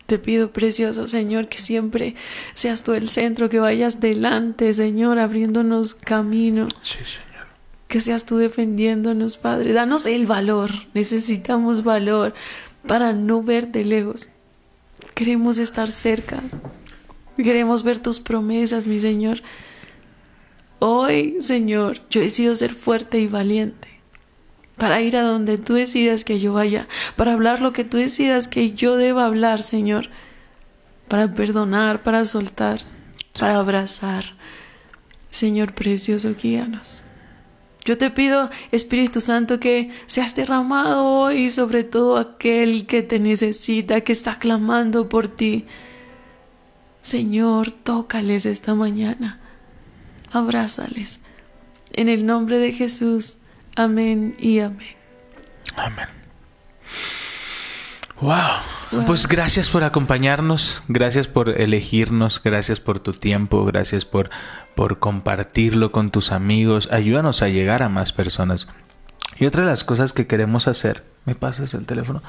Te 0.06 0.18
pido, 0.18 0.50
precioso 0.50 1.06
Señor, 1.06 1.48
que 1.48 1.58
siempre 1.58 2.14
seas 2.54 2.84
tú 2.84 2.94
el 2.94 3.10
centro, 3.10 3.50
que 3.50 3.60
vayas 3.60 4.00
delante, 4.00 4.72
Señor, 4.72 5.18
abriéndonos 5.18 5.92
camino. 5.92 6.68
Sí, 6.82 7.00
Señor. 7.04 7.46
Que 7.86 8.00
seas 8.00 8.24
tú 8.24 8.38
defendiéndonos, 8.38 9.36
Padre. 9.36 9.74
Danos 9.74 10.06
el 10.06 10.24
valor. 10.24 10.70
Necesitamos 10.94 11.84
valor 11.84 12.32
para 12.86 13.12
no 13.12 13.42
ver 13.42 13.68
de 13.68 13.84
lejos. 13.84 14.30
Queremos 15.14 15.58
estar 15.58 15.90
cerca. 15.90 16.42
Queremos 17.36 17.82
ver 17.82 17.98
tus 17.98 18.20
promesas, 18.20 18.86
mi 18.86 18.98
Señor. 18.98 19.42
Hoy, 20.78 21.36
Señor, 21.40 22.00
yo 22.10 22.20
decido 22.20 22.54
ser 22.54 22.74
fuerte 22.74 23.20
y 23.20 23.26
valiente 23.26 23.88
para 24.76 25.00
ir 25.00 25.16
a 25.16 25.22
donde 25.22 25.58
tú 25.58 25.74
decidas 25.74 26.24
que 26.24 26.40
yo 26.40 26.52
vaya, 26.52 26.88
para 27.16 27.32
hablar 27.32 27.60
lo 27.60 27.72
que 27.72 27.84
tú 27.84 27.96
decidas 27.96 28.48
que 28.48 28.72
yo 28.72 28.96
deba 28.96 29.24
hablar, 29.24 29.62
Señor, 29.62 30.08
para 31.08 31.32
perdonar, 31.32 32.02
para 32.02 32.24
soltar, 32.24 32.80
para 33.38 33.58
abrazar. 33.58 34.24
Señor 35.30 35.74
precioso, 35.74 36.34
guíanos. 36.40 37.04
Yo 37.84 37.98
te 37.98 38.10
pido, 38.10 38.50
Espíritu 38.72 39.20
Santo, 39.20 39.60
que 39.60 39.90
seas 40.06 40.34
derramado 40.34 41.04
hoy 41.04 41.50
sobre 41.50 41.84
todo 41.84 42.16
aquel 42.16 42.86
que 42.86 43.02
te 43.02 43.18
necesita, 43.18 44.00
que 44.00 44.12
está 44.12 44.38
clamando 44.38 45.08
por 45.08 45.28
ti. 45.28 45.66
Señor, 47.04 47.70
tócales 47.70 48.46
esta 48.46 48.74
mañana, 48.74 49.38
abrázales. 50.32 51.20
En 51.92 52.08
el 52.08 52.24
nombre 52.24 52.58
de 52.58 52.72
Jesús. 52.72 53.36
Amén 53.76 54.34
y 54.40 54.60
amén. 54.60 54.96
Amén. 55.76 56.08
Wow. 58.22 58.30
wow. 58.90 59.04
Pues 59.04 59.26
gracias 59.26 59.68
por 59.68 59.84
acompañarnos, 59.84 60.82
gracias 60.88 61.28
por 61.28 61.50
elegirnos, 61.60 62.42
gracias 62.42 62.80
por 62.80 63.00
tu 63.00 63.12
tiempo, 63.12 63.66
gracias 63.66 64.06
por, 64.06 64.30
por 64.74 64.98
compartirlo 64.98 65.92
con 65.92 66.10
tus 66.10 66.32
amigos. 66.32 66.88
Ayúdanos 66.90 67.42
a 67.42 67.48
llegar 67.48 67.82
a 67.82 67.90
más 67.90 68.14
personas. 68.14 68.66
Y 69.38 69.44
otra 69.44 69.64
de 69.64 69.70
las 69.70 69.84
cosas 69.84 70.14
que 70.14 70.26
queremos 70.26 70.68
hacer, 70.68 71.04
¿me 71.26 71.34
pasas 71.34 71.74
el 71.74 71.84
teléfono? 71.84 72.22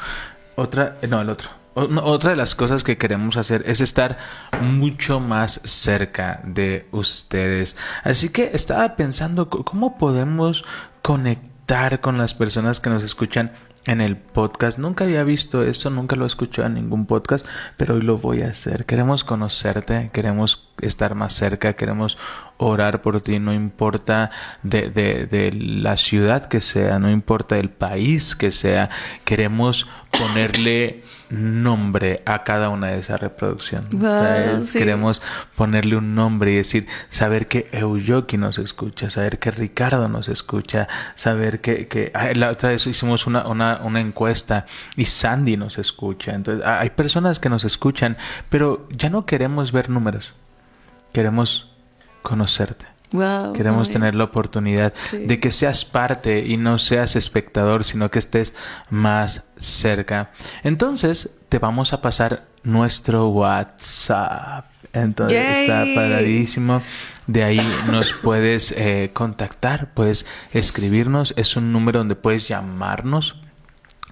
Otra, 0.58 0.98
no, 1.08 1.22
el 1.22 1.30
otro. 1.30 1.65
Otra 1.76 2.30
de 2.30 2.36
las 2.38 2.56
cosas 2.56 2.86
que 2.86 2.98
queremos 2.98 3.36
hacer 3.36 3.64
es 3.68 3.82
estar 3.82 4.18
mucho 4.62 5.20
más 5.20 5.60
cerca 5.66 6.40
de 6.46 6.88
ustedes. 6.92 7.76
Así 8.04 8.30
que 8.30 8.52
estaba 8.54 8.96
pensando 8.96 9.50
cómo 9.50 9.98
podemos 9.98 10.64
conectar 11.02 12.00
con 12.00 12.18
las 12.18 12.34
personas 12.34 12.80
que 12.80 12.90
nos 12.90 13.04
escuchan 13.04 13.52
en 13.88 14.02
el 14.02 14.16
podcast. 14.16 14.78
Nunca 14.78 15.04
había 15.04 15.26
visto 15.26 15.64
eso, 15.64 15.90
nunca 15.90 16.16
lo 16.16 16.24
he 16.24 16.28
escuchado 16.28 16.68
en 16.68 16.76
ningún 16.76 17.06
podcast, 17.06 17.46
pero 17.76 17.96
hoy 17.96 18.02
lo 18.02 18.18
voy 18.18 18.42
a 18.42 18.50
hacer. 18.50 18.86
Queremos 18.86 19.24
conocerte, 19.24 20.10
queremos 20.14 20.70
estar 20.82 21.14
más 21.14 21.34
cerca, 21.34 21.74
queremos 21.74 22.18
orar 22.58 23.02
por 23.02 23.22
ti, 23.22 23.40
no 23.40 23.54
importa 23.54 24.32
de, 24.64 24.90
de, 24.90 25.26
de 25.26 25.52
la 25.52 25.98
ciudad 25.98 26.48
que 26.48 26.62
sea, 26.62 27.00
no 27.00 27.12
importa 27.12 27.60
el 27.60 27.70
país 27.70 28.36
que 28.36 28.52
sea, 28.52 28.90
queremos 29.24 29.88
ponerle 30.18 31.04
nombre 31.30 32.22
a 32.26 32.44
cada 32.44 32.70
una 32.70 32.88
de 32.88 33.00
esas 33.00 33.20
reproducciones. 33.20 33.90
Wow, 33.92 34.10
¿sabes? 34.10 34.70
sí. 34.70 34.80
Queremos 34.80 35.22
ponerle 35.56 35.96
un 35.96 36.16
nombre 36.16 36.52
y 36.52 36.56
decir, 36.56 36.88
saber 37.10 37.48
que 37.48 37.68
Euyoki 37.72 38.38
nos 38.38 38.58
escucha, 38.58 39.10
saber 39.10 39.40
que 39.40 39.52
Ricardo 39.52 40.08
nos 40.08 40.30
escucha, 40.30 40.88
saber 41.16 41.62
que, 41.62 41.88
que 41.88 42.12
la 42.36 42.50
otra 42.50 42.70
vez 42.70 42.86
hicimos 42.88 43.28
una, 43.28 43.48
una, 43.48 43.80
una 43.84 44.02
encuesta 44.02 44.66
y 44.96 45.06
Sandy 45.06 45.58
nos 45.58 45.78
escucha. 45.78 46.34
Entonces, 46.34 46.66
hay 46.66 46.90
personas 46.92 47.40
que 47.40 47.50
nos 47.50 47.64
escuchan, 47.64 48.18
pero 48.50 48.88
ya 48.90 49.10
no 49.10 49.26
queremos 49.26 49.72
ver 49.72 49.90
números, 49.90 50.34
queremos 51.12 51.72
conocerte. 52.22 52.95
Wow, 53.12 53.54
Queremos 53.54 53.88
ay. 53.88 53.94
tener 53.94 54.16
la 54.16 54.24
oportunidad 54.26 54.94
Sí. 55.04 55.18
de 55.26 55.40
que 55.40 55.52
seas 55.52 55.86
parte 55.86 56.44
y 56.46 56.58
no 56.58 56.78
seas 56.78 57.16
espectador, 57.16 57.84
sino 57.84 58.10
que 58.12 58.20
estés 58.20 58.56
más 58.90 59.44
cerca. 59.58 60.32
Entonces, 60.64 61.30
te 61.50 61.60
vamos 61.60 61.94
a 61.94 62.02
pasar 62.02 62.46
nuestro 62.64 63.30
WhatsApp. 63.30 64.66
Entonces, 64.94 65.38
está 65.62 65.86
paradísimo. 65.94 66.82
De 67.28 67.44
ahí 67.44 67.60
nos 67.92 68.14
puedes 68.14 68.72
eh, 68.78 69.12
contactar, 69.14 69.94
puedes 69.94 70.26
escribirnos. 70.52 71.34
Es 71.38 71.56
un 71.56 71.72
número 71.72 72.00
donde 72.00 72.16
puedes 72.16 72.48
llamarnos 72.48 73.36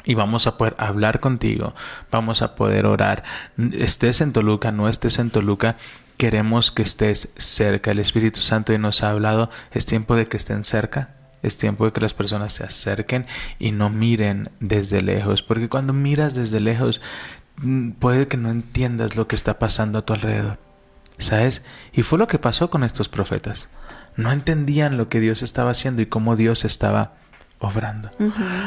y 0.06 0.16
vamos 0.16 0.48
a 0.48 0.58
poder 0.58 0.76
hablar 0.78 1.20
contigo, 1.22 1.74
vamos 2.12 2.42
a 2.42 2.56
poder 2.56 2.86
orar. 2.86 3.24
Estés 3.58 4.20
en 4.20 4.34
Toluca, 4.34 4.72
no 4.74 4.90
estés 4.90 5.18
en 5.20 5.30
Toluca, 5.30 5.78
queremos 6.18 6.72
que 6.72 6.82
estés 6.82 7.30
cerca. 7.38 7.92
El 7.92 8.00
Espíritu 8.00 8.40
Santo 8.40 8.72
hoy 8.72 8.80
nos 8.80 9.04
ha 9.04 9.12
hablado, 9.12 9.50
es 9.72 9.86
tiempo 9.86 10.16
de 10.16 10.28
que 10.28 10.38
estén 10.38 10.64
cerca. 10.64 11.10
Es 11.42 11.58
tiempo 11.58 11.86
de 11.86 11.92
que 11.92 12.00
las 12.00 12.14
personas 12.14 12.54
se 12.54 12.64
acerquen 12.64 13.26
y 13.60 13.72
no 13.74 13.90
miren 13.90 14.50
desde 14.62 15.02
lejos, 15.02 15.44
porque 15.44 15.68
cuando 15.68 15.92
miras 15.92 16.34
desde 16.34 16.62
lejos 16.62 17.02
mm, 17.58 17.92
puede 17.92 18.30
que 18.30 18.38
no 18.38 18.50
entiendas 18.50 19.18
lo 19.18 19.28
que 19.28 19.36
está 19.36 19.60
pasando 19.60 20.00
a 20.00 20.06
tu 20.06 20.14
alrededor. 20.14 20.58
¿Sabes? 21.18 21.62
Y 21.92 22.02
fue 22.02 22.18
lo 22.18 22.28
que 22.28 22.40
pasó 22.40 22.70
con 22.70 22.84
estos 22.84 23.10
profetas. 23.10 23.68
No 24.16 24.32
entendían 24.32 24.98
lo 24.98 25.10
que 25.10 25.20
Dios 25.20 25.44
estaba 25.44 25.72
haciendo 25.72 26.02
y 26.02 26.06
cómo 26.06 26.36
Dios 26.36 26.66
estaba 26.66 27.14
obrando. 27.60 28.10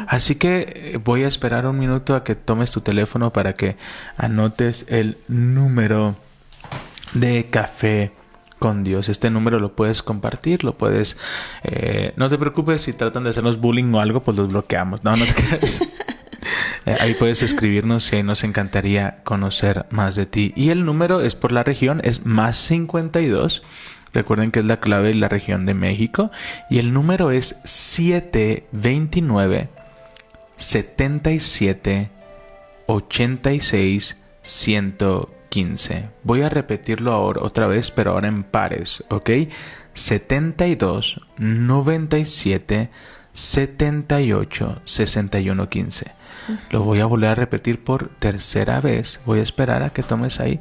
Así 0.07 0.36
que 0.36 0.92
eh, 0.94 1.01
voy 1.03 1.24
a 1.24 1.28
esperar 1.28 1.66
un 1.66 1.78
minuto 1.78 2.14
a 2.14 2.24
que 2.24 2.34
tomes 2.34 2.70
tu 2.70 2.80
teléfono 2.80 3.32
para 3.32 3.55
que 3.55 3.76
anotes 4.16 4.86
el 4.88 5.18
número 5.28 6.16
de 7.14 7.48
café 7.50 8.12
con 8.59 8.84
Dios. 8.84 9.09
Este 9.09 9.30
número 9.30 9.59
lo 9.61 9.74
puedes 9.76 10.02
compartir, 10.02 10.64
lo 10.64 10.76
puedes... 10.76 11.16
eh, 11.62 12.12
no 12.16 12.28
te 12.28 12.36
preocupes 12.38 12.82
si 12.82 12.92
tratan 12.92 13.24
de 13.24 13.30
hacernos 13.30 13.61
bullying 13.61 13.92
o 13.94 14.00
algo, 14.00 14.22
pues 14.22 14.36
los 14.36 14.48
bloqueamos. 14.48 15.04
No, 15.04 15.16
no 15.16 15.24
te 15.24 15.34
creas. 15.34 15.82
Eh, 16.84 16.96
Ahí 17.00 17.14
puedes 17.14 17.42
escribirnos 17.42 18.12
y 18.12 18.16
ahí 18.16 18.22
nos 18.22 18.44
encantaría 18.44 19.20
conocer 19.24 19.86
más 19.90 20.14
de 20.14 20.26
ti. 20.26 20.52
Y 20.54 20.68
el 20.68 20.84
número 20.84 21.20
es 21.20 21.34
por 21.34 21.50
la 21.50 21.64
región, 21.64 22.00
es 22.04 22.24
más 22.24 22.57
52. 22.57 23.64
Recuerden 24.12 24.52
que 24.52 24.61
es 24.61 24.64
la 24.64 24.78
clave 24.78 25.09
de 25.09 25.14
la 25.14 25.28
región 25.28 25.66
de 25.66 25.74
México. 25.74 26.30
Y 26.70 26.78
el 26.78 26.92
número 26.92 27.32
es 27.32 27.59
729 27.64 29.68
77 30.57 32.11
86 32.86 34.22
115. 35.57 36.11
Voy 36.22 36.42
a 36.42 36.48
repetirlo 36.50 37.12
ahora 37.12 37.40
otra 37.42 37.66
vez, 37.66 37.90
pero 37.90 38.12
ahora 38.12 38.28
en 38.28 38.42
pares, 38.42 39.02
¿ok? 39.09 39.30
72 39.94 41.20
97 41.38 42.90
78 43.32 44.80
61 44.84 45.68
15. 45.68 46.16
Lo 46.70 46.82
voy 46.84 47.00
a 47.00 47.07
volver 47.07 47.30
a 47.30 47.34
repetir 47.34 47.82
por 47.82 48.09
tercera 48.18 48.80
vez. 48.80 49.20
Voy 49.26 49.40
a 49.40 49.42
esperar 49.42 49.82
a 49.82 49.90
que 49.90 50.02
tomes 50.02 50.38
ahí. 50.38 50.61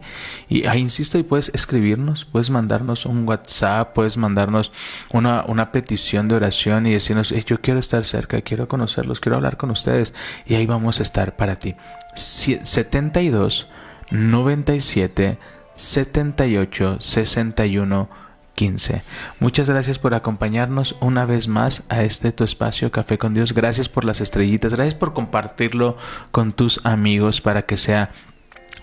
Y 0.50 0.66
ahí 0.66 0.80
insisto, 0.80 1.18
y 1.20 1.24
puedes 1.24 1.52
escribirnos, 1.54 2.26
puedes 2.26 2.50
mandarnos 2.50 3.06
un 3.06 3.28
WhatsApp, 3.28 3.94
puedes 3.94 4.18
mandarnos 4.18 4.72
una, 5.12 5.44
una 5.48 5.72
petición 5.72 6.28
de 6.28 6.36
oración 6.36 6.88
y 6.88 6.94
decirnos, 6.94 7.32
"Hey, 7.32 7.44
yo 7.46 7.62
quiero 7.62 7.80
estar 7.80 8.04
cerca, 8.04 8.42
quiero 8.42 8.68
conocerlos, 8.68 9.20
quiero 9.20 9.36
hablar 9.36 9.58
con 9.58 9.70
ustedes. 9.70 10.14
Y 10.46 10.56
ahí 10.56 10.66
vamos 10.66 11.00
a 11.00 11.04
estar 11.04 11.36
para 11.36 11.58
ti. 11.58 11.76
Sie- 12.16 12.62
72 12.66 13.68
97 14.12 15.38
78 15.74 16.98
61 17.00 18.10
15. 18.56 19.04
Muchas 19.40 19.70
gracias 19.70 20.00
por 20.00 20.14
acompañarnos 20.14 20.96
una 21.02 21.26
vez 21.26 21.48
más 21.48 21.84
a 21.90 22.04
este 22.04 22.32
tu 22.32 22.44
espacio 22.44 22.92
Café 22.92 23.18
con 23.18 23.34
Dios. 23.34 23.54
Gracias 23.54 23.90
por 23.90 24.06
las 24.06 24.22
estrellitas. 24.22 24.74
Gracias 24.74 24.96
por 24.96 25.14
compartirlo 25.14 25.98
con 26.32 26.54
tus 26.54 26.80
amigos 26.86 27.42
para 27.42 27.64
que 27.64 27.78
sea 27.78 28.12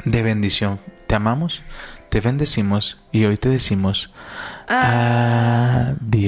de 0.05 0.23
bendición. 0.23 0.79
Te 1.07 1.15
amamos, 1.15 1.63
te 2.11 2.21
bendecimos 2.21 2.99
y 3.11 3.25
hoy 3.25 3.39
te 3.39 3.49
decimos 3.49 4.13
adiós. 4.69 6.19